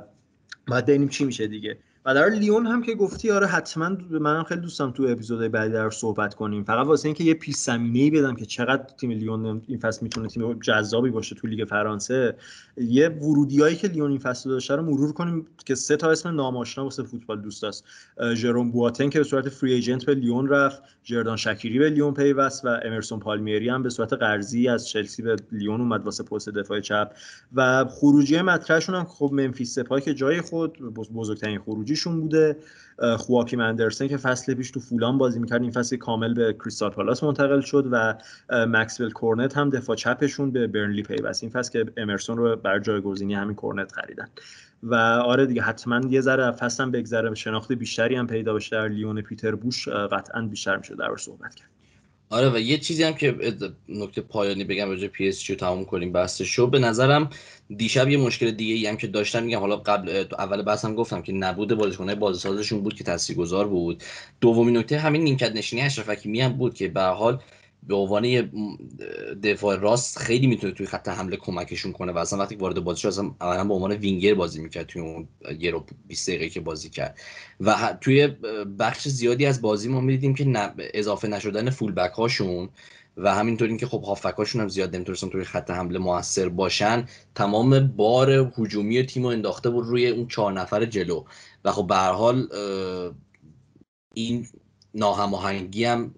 بعد 0.68 0.86
ببینیم 0.86 1.08
چی 1.08 1.26
میشه 1.26 1.48
دیگه. 1.48 1.78
و 2.06 2.14
در 2.14 2.30
لیون 2.30 2.66
هم 2.66 2.82
که 2.82 2.95
گفتی 2.95 3.32
آره 3.32 3.47
حتما 3.47 3.97
منم 4.10 4.43
خیلی 4.43 4.62
دوستم 4.62 4.91
تو 4.91 5.03
اپیزود 5.10 5.51
بعدی 5.51 5.74
در 5.74 5.89
صحبت 5.89 6.34
کنیم. 6.34 6.64
فقط 6.64 6.88
واسه 6.88 7.06
اینکه 7.06 7.24
یه 7.24 7.34
پیش 7.34 7.56
زمینه 7.56 7.99
ای 7.99 8.10
بدم 8.10 8.36
که 8.36 8.45
چقدر 8.45 8.84
تیم 8.97 9.12
لیون 9.12 9.62
این 9.68 9.80
فصل 9.80 9.99
می‌تونه 10.03 10.28
تیم 10.28 10.60
جذابی 10.60 11.10
باشه 11.10 11.36
تو 11.36 11.47
لیگ 11.47 11.68
فرانسه 11.68 12.36
یه 12.78 13.10
ورودیایی 13.10 13.76
که 13.76 13.88
لیون 13.88 14.10
این 14.10 14.20
فصل 14.20 14.49
داشته 14.49 14.76
رو 14.76 14.84
مرور 14.84 15.14
کنیم 15.14 15.47
که 15.66 15.76
سه 15.76 15.97
تا 15.97 16.12
اسم 16.12 16.30
ناماشنا 16.30 16.84
واسه 16.84 17.03
فوتبال 17.03 17.41
دوست 17.41 17.64
است 17.64 17.84
ژروم 18.34 18.72
بواتن 18.72 19.10
که 19.10 19.20
به 19.20 19.24
صورت 19.24 19.49
فری 19.49 19.74
ایجنت 19.74 20.06
به 20.06 20.16
لیون 20.16 20.47
رفت 20.47 20.82
جردان 21.03 21.38
شکیری 21.38 21.80
به 21.80 21.89
لیون 21.89 22.14
پیوست 22.14 22.66
و 22.66 22.68
امرسون 22.68 23.20
پالمیری 23.20 23.70
هم 23.70 23.84
به 23.84 23.89
صورت 23.89 24.14
قرضی 24.14 24.68
از 24.68 24.88
چلسی 24.88 25.22
به 25.22 25.36
لیون 25.51 25.82
اومد 25.82 26.06
واسه 26.06 26.24
پست 26.24 26.49
دفاع 26.49 26.80
چپ. 26.80 27.12
و 27.56 27.86
خروجی 27.86 28.41
مطرحشون 28.41 28.95
هم 28.95 29.03
خب 29.03 29.30
منفیس 29.34 29.80
سپاه 29.80 30.01
که 30.01 30.14
جای 30.14 30.41
خود 30.41 30.80
بزرگترین 31.14 31.60
خروجی 31.60 31.95
بازیشون 31.96 32.22
بوده. 32.22 32.58
خواکی 33.18 33.56
مندرسن 33.56 34.08
که 34.08 34.18
فصل 34.18 34.54
پیش 34.54 34.72
تو 34.72 34.80
فولان 34.80 35.18
بازی 35.18 35.39
می‌کرد. 35.39 35.62
این 35.62 35.72
فصل 35.72 35.98
کامل 35.98 36.34
به 36.34 36.54
کریستال 36.54 36.89
پالاس 36.89 37.24
منتقل 37.24 37.62
شد 37.62 37.88
و 37.91 38.16
مکسول 38.50 39.12
کورنت 39.12 39.58
هم 39.58 39.70
دفاع 39.70 39.96
چپشون 39.96 40.52
به 40.52 40.68
برنلی 40.68 41.04
پیوست. 41.04 41.43
این 41.43 41.52
فصل 41.52 41.72
که 41.72 41.91
امرسون 41.98 42.38
رو 42.38 42.56
بر 42.56 42.80
جایگزینی 42.80 43.34
همین 43.34 43.56
کورنت 43.56 43.91
خریدن. 43.91 44.28
و 44.84 44.96
آره 44.96 45.46
دیگه 45.46 45.62
حتما 45.62 46.02
یه 46.10 46.22
ذره 46.22 46.52
فصل 46.52 46.89
بگذره. 46.89 47.36
شناخت 47.36 47.72
بیشتری 47.72 48.16
هم 48.16 48.28
پیدا 48.28 48.54
بشه 48.54 48.76
در 48.76 48.88
لیون 48.88 49.22
پیتر 49.22 49.56
بوش. 49.56 49.88
قطعا 49.88 50.41
بیشتر 50.41 50.78
میشه 50.78 50.96
در 50.96 51.18
صحبت 51.18 51.56
کرد. 51.56 51.74
آره 52.30 52.49
و 52.49 52.59
یه 52.59 52.78
چیزی 52.78 53.03
هم 53.03 53.13
که 53.13 53.36
نکته 53.89 54.21
پایانی 54.21 54.63
بگم 54.63 54.89
راجع 54.89 55.07
پی 55.07 55.28
اس 55.28 55.43
جی 55.43 55.55
تموم 55.55 55.86
کنیم 55.86 56.28
شو. 56.28 56.67
به 56.67 56.80
نظرم 56.80 57.30
دیشب 57.78 58.09
یه 58.09 58.17
مشکل 58.17 58.51
دیگه 58.51 58.73
ای 58.73 58.88
هم 58.88 58.97
که 58.97 59.07
داشتن 59.07 59.43
میگم. 59.43 59.59
حالا 59.59 59.76
قبل 59.76 60.26
اول 60.39 60.61
بحثم 60.61 60.95
گفتم 60.95 61.21
که 61.21 61.34
نبود 61.34 61.73
بازیکن‌های 61.73 62.15
بازیسازشون 62.15 62.82
بود 62.82 62.93
که 62.93 63.03
تاثیرگذار 63.03 63.67
بود. 63.67 64.03
دومین 64.41 64.78
نکته 64.78 64.99
همین 64.99 65.23
نیمکت 65.23 65.55
نشینی 65.55 65.82
اشرف 65.82 66.09
حکیمی 66.09 66.41
هم 66.41 66.53
بود 66.53 66.73
که 66.73 66.88
به 66.88 67.01
حال 67.01 67.41
به 67.88 67.96
عنوان 67.96 68.52
دفاع 69.44 69.76
راست 69.76 70.20
خیلی 70.20 70.48
می‌تونه 70.48 70.74
توی 70.74 70.86
خط 70.86 71.10
حمله 71.10 71.38
کمکشون 71.38 71.92
کنه 71.92 72.12
و 72.12 72.18
اصلا 72.18 72.40
وقتی 72.40 72.56
وارد 72.56 72.80
بازی 72.80 73.02
شد 73.02 73.08
اصلا 73.08 73.32
اولا 73.42 73.64
به 73.64 73.74
عنوان 73.74 73.92
وینگر 73.92 74.34
بازی 74.34 74.62
می‌کرد 74.62 74.86
توی 74.86 75.02
اون 75.02 75.28
یه 75.60 75.72
رو 75.72 75.86
20 76.08 76.30
دقیقه 76.30 76.50
که 76.50 76.60
بازی 76.60 76.90
کرد. 76.90 77.20
و 77.62 77.98
توی 78.02 78.28
بخش 78.80 79.08
زیادی 79.08 79.46
از 79.46 79.62
بازی 79.62 79.90
ما 79.90 80.02
می‌دیدیم 80.02 80.36
که 80.36 80.74
اضافه 80.94 81.28
نشدن 81.28 81.70
فول 81.70 81.92
بک 81.92 82.12
هاشون 82.12 82.70
و 83.18 83.36
همینطور 83.36 83.68
اینکه 83.68 83.86
خب 83.86 84.04
هافک 84.04 84.34
هاشون 84.38 84.62
هم 84.62 84.68
زیاد 84.68 84.96
نمی‌تونستن 84.96 85.30
توی 85.30 85.44
خط 85.44 85.70
حمله 85.70 86.00
موثر 86.00 86.50
باشن 86.50 87.06
تمام 87.36 87.88
بار 87.88 88.52
هجومی 88.58 89.06
تیم 89.06 89.24
رو 89.24 89.30
انداخته 89.30 89.70
بود 89.70 89.86
روی 89.86 90.08
اون 90.08 90.28
چهار 90.28 90.54
نفر 90.54 90.86
جلو. 90.86 91.24
و 91.66 91.72
خب 91.72 91.88
به 91.88 91.96
حال 91.96 92.48
این 94.14 94.48
ناهماهنگی 94.96 95.86
هم 95.86 96.16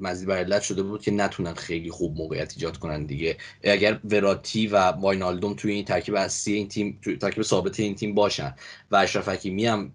مزید 0.00 0.28
بر 0.28 0.36
علت 0.36 0.62
شده 0.62 0.82
بود 0.82 1.02
که 1.02 1.10
نتونن 1.10 1.54
خیلی 1.54 1.90
خوب 1.90 2.16
موقعیت 2.16 2.52
ایجاد 2.52 2.76
کنن 2.76 3.06
دیگه. 3.06 3.36
اگر 3.62 4.00
وراتی 4.04 4.66
و 4.66 4.76
واینالدوم 4.76 5.54
توی 5.54 5.72
این 5.72 5.84
ترکیب 5.84 6.14
اصلی 6.14 6.54
این 6.54 6.68
تیم 6.68 6.98
توی 7.02 7.16
ترکیب 7.16 7.42
ثابت 7.42 7.80
این 7.80 7.94
تیم 7.94 8.14
باشن 8.14 8.54
و 8.90 8.96
اشرف 8.96 9.28
حکیمی 9.28 9.66
هم 9.66 9.92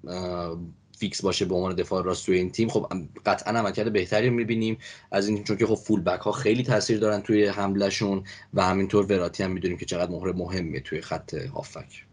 فیکس 0.97 1.21
باشه 1.21 1.45
به 1.45 1.55
عنوان 1.55 1.75
دفاع 1.75 2.03
راست 2.03 2.25
توی 2.25 2.37
این 2.37 2.51
تیم 2.51 2.69
خب 2.69 2.87
قطعا 3.25 3.59
عملکرد 3.59 3.93
بهتری 3.93 4.29
می‌بینیم 4.29 4.77
از 5.11 5.27
این 5.27 5.43
چون 5.43 5.57
که 5.57 5.65
خب 5.65 5.75
فول 5.75 6.01
بک 6.01 6.19
ها 6.19 6.31
خیلی 6.31 6.63
تاثیر 6.63 6.99
دارن 6.99 7.21
توی 7.21 7.45
حملهشون 7.45 8.23
و 8.53 8.63
همینطور 8.63 9.05
وراتی 9.05 9.43
هم 9.43 9.51
می‌دونیم 9.51 9.77
که 9.77 9.85
چقدر 9.85 10.11
مهره 10.11 10.31
مهمیه 10.31 10.79
توی 10.79 11.01
خط 11.01 11.33
هافک. 11.33 12.05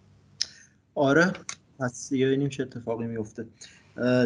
آره 0.95 1.33
پس 1.81 2.09
دیگه 2.11 2.27
ببینیم 2.27 2.49
چه 2.49 2.63
اتفاقی 2.63 3.07
میفته 3.07 3.47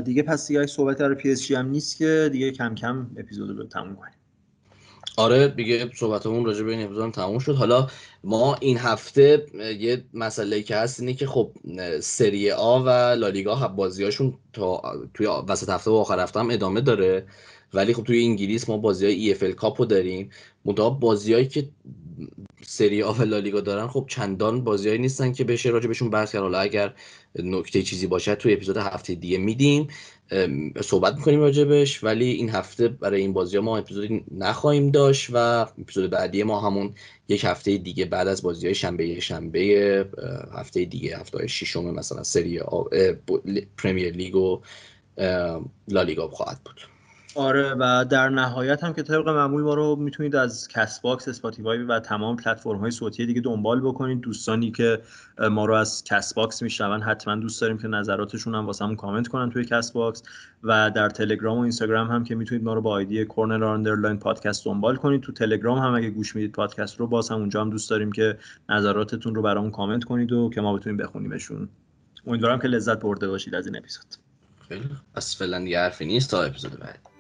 دیگه 0.05 0.23
پس 0.23 0.49
دیگه 0.49 0.67
صحبت 0.67 0.99
در 0.99 1.15
پی 1.15 1.31
اس 1.31 1.37
جی 1.37 1.51
هم 1.51 1.69
نیست 1.69 1.97
که 1.97 2.29
دیگه 2.33 2.51
کم 2.51 2.75
کم 2.75 3.07
اپیزود 3.17 3.59
رو 3.59 3.67
تموم 3.67 3.97
کنیم. 3.97 4.15
آره 5.17 5.49
دیگه 5.49 5.91
صحبتمون 5.95 6.45
راجع 6.45 6.63
به 6.63 6.73
این 6.73 6.85
اپیزود 6.87 7.13
تموم 7.13 7.39
شد. 7.39 7.55
حالا 7.55 7.87
ما 8.25 8.57
این 8.61 8.79
هفته 8.79 9.47
یه 9.79 10.05
مسئله 10.15 10.63
که 10.63 10.77
هست 10.77 11.01
اینه 11.01 11.15
که 11.15 11.27
خب 11.27 11.51
سری 12.01 12.51
آ 12.51 12.83
و 12.83 12.89
لالیگا 12.89 13.69
بازیاشون 13.69 14.35
تا 14.53 14.83
توی 15.15 15.27
وسط 15.27 15.69
هفته 15.69 15.91
و 15.91 15.95
آخر 15.95 16.21
هفته 16.21 16.41
هم 16.41 16.51
ادامه 16.51 16.81
داره. 16.81 17.27
ولی 17.75 17.95
خب 17.95 18.05
توی 18.05 18.25
انگلیس 18.25 18.69
ما 18.69 18.77
بازی 18.77 19.07
های 19.07 19.15
EFL 19.15 19.45
Cup 19.45 19.81
رو 19.81 19.87
داریم. 19.87 20.31
منتها 20.65 20.91
بازیایی 20.91 21.47
که 21.47 21.69
سری 22.63 23.03
آ 23.03 23.13
و 23.13 23.23
لالیگا 23.23 23.61
دارن 23.61 23.87
خب 23.87 24.05
چندان 24.09 24.65
بازیایی 24.65 24.99
نیستن 24.99 25.33
که 25.33 25.45
بشه 25.45 25.71
راجع 25.71 25.89
بهشون 25.89 26.11
بحث 26.11 26.33
کرد. 26.33 26.43
حالا 26.43 26.59
اگر 26.59 26.95
نکته 27.39 27.83
چیزی 27.83 28.07
باشه 28.07 28.35
توی 28.35 28.53
اپیزود 28.53 28.77
هفته 28.77 29.15
دیگه 29.15 29.39
میدیم. 29.39 29.89
صحبت 30.85 31.17
می‌کنیم 31.17 31.41
راجبش 31.41 32.05
ولی 32.05 32.31
این 32.31 32.51
هفته 32.51 32.89
برای 32.89 33.21
این 33.21 33.33
بازی 33.33 33.59
ما 33.59 33.79
اپیزودی 33.79 34.25
نخواهیم 34.31 34.91
داشت 34.91 35.31
و 35.33 35.37
اپیزود 35.81 36.11
بعدی 36.11 36.43
ما 36.43 36.61
همون 36.61 36.95
یک 37.29 37.45
هفته 37.45 37.77
دیگه 37.77 38.05
بعد 38.05 38.29
از 38.29 38.43
بازی 38.43 38.67
های 38.67 38.75
شنبه 38.75 39.21
شنبه 39.21 40.07
هفته 40.53 40.85
دیگه 40.85 41.19
هفته 41.19 41.47
ششم 41.47 41.85
مثلا 41.85 42.23
سری 42.23 42.61
پرمیر 43.79 44.13
لیگ 44.13 44.37
و 44.37 44.61
لالیگا 45.89 46.29
خواهد 46.29 46.61
بود. 46.65 46.92
آره 47.35 47.75
و 47.79 48.05
در 48.11 48.29
نهایت 48.29 48.85
هم 48.85 48.93
که 48.93 49.03
طبق 49.03 49.29
معمول 49.29 49.63
ما 49.63 49.75
رو 49.75 49.97
می‌تونید 49.97 50.37
از 50.37 50.69
کست 50.69 51.01
باکس 51.01 51.29
اسپاتیفای 51.29 51.83
و 51.83 52.01
تمام 52.01 52.37
پلتفرم 52.37 52.79
های 52.79 52.91
صوتی 52.91 53.27
دیگه 53.27 53.41
دنبال 53.41 53.81
بکنید. 53.81 54.21
دوستانی 54.21 54.71
که 54.71 55.01
ما 55.51 55.65
رو 55.65 55.75
از 55.75 56.05
کست 56.05 56.35
باکس 56.35 56.63
میشنون 56.63 57.03
حتما 57.03 57.37
دوست 57.37 57.61
داریم 57.61 57.79
که 57.79 57.89
نظراتشون 57.89 58.55
هم 58.55 58.67
واسمون 58.67 58.97
کامنت 58.97 59.29
کنن 59.29 59.51
توی 59.51 59.65
کست 59.65 59.93
باکس 59.93 60.23
و 60.63 60.91
در 60.91 61.11
تلگرام 61.11 61.59
و 61.59 61.61
اینستاگرام 61.61 62.09
هم 62.09 62.25
که 62.25 62.35
می‌تونید 62.35 62.65
ما 62.65 62.75
رو 62.75 62.81
با 62.81 62.91
آیدی 62.91 63.25
corner 63.25 63.65
underline 63.65 64.19
podcast 64.19 64.65
دنبال 64.65 64.97
کنید. 64.97 65.21
تو 65.21 65.33
تلگرام 65.33 65.79
هم 65.79 65.95
اگه 65.95 66.11
گوش 66.11 66.37
می‌دید 66.37 66.53
پادکست 66.53 67.01
رو 67.01 67.07
باز 67.07 67.29
هم 67.29 67.37
اونجا 67.37 67.61
هم 67.61 67.71
دوست 67.71 67.91
داریم 67.91 68.13
که 68.13 68.39
نظراتتون 68.69 69.35
رو 69.35 69.43
برامون 69.43 69.71
کامنت 69.71 70.05
کنید 70.05 70.33
و 70.33 70.51
که 70.55 70.61
ما 70.61 70.77
بتونیم 70.77 70.97
بخونیمشون. 70.97 71.69
امیدوارم 72.27 72.59
که 72.59 72.69
لذت 72.69 73.01
برده 73.01 73.29
باشید 73.29 73.55
از 73.55 73.67
این 73.67 73.77
اپیزود. 73.77 74.05
خیلی. 74.69 74.91
از 75.15 75.37
فعلا 75.37 75.59
دیگه 75.59 75.79
حرفی 75.79 76.07
نیست 76.07 76.31
تا 76.31 76.43
اپیزود 76.43 76.79
بعد. 76.81 77.12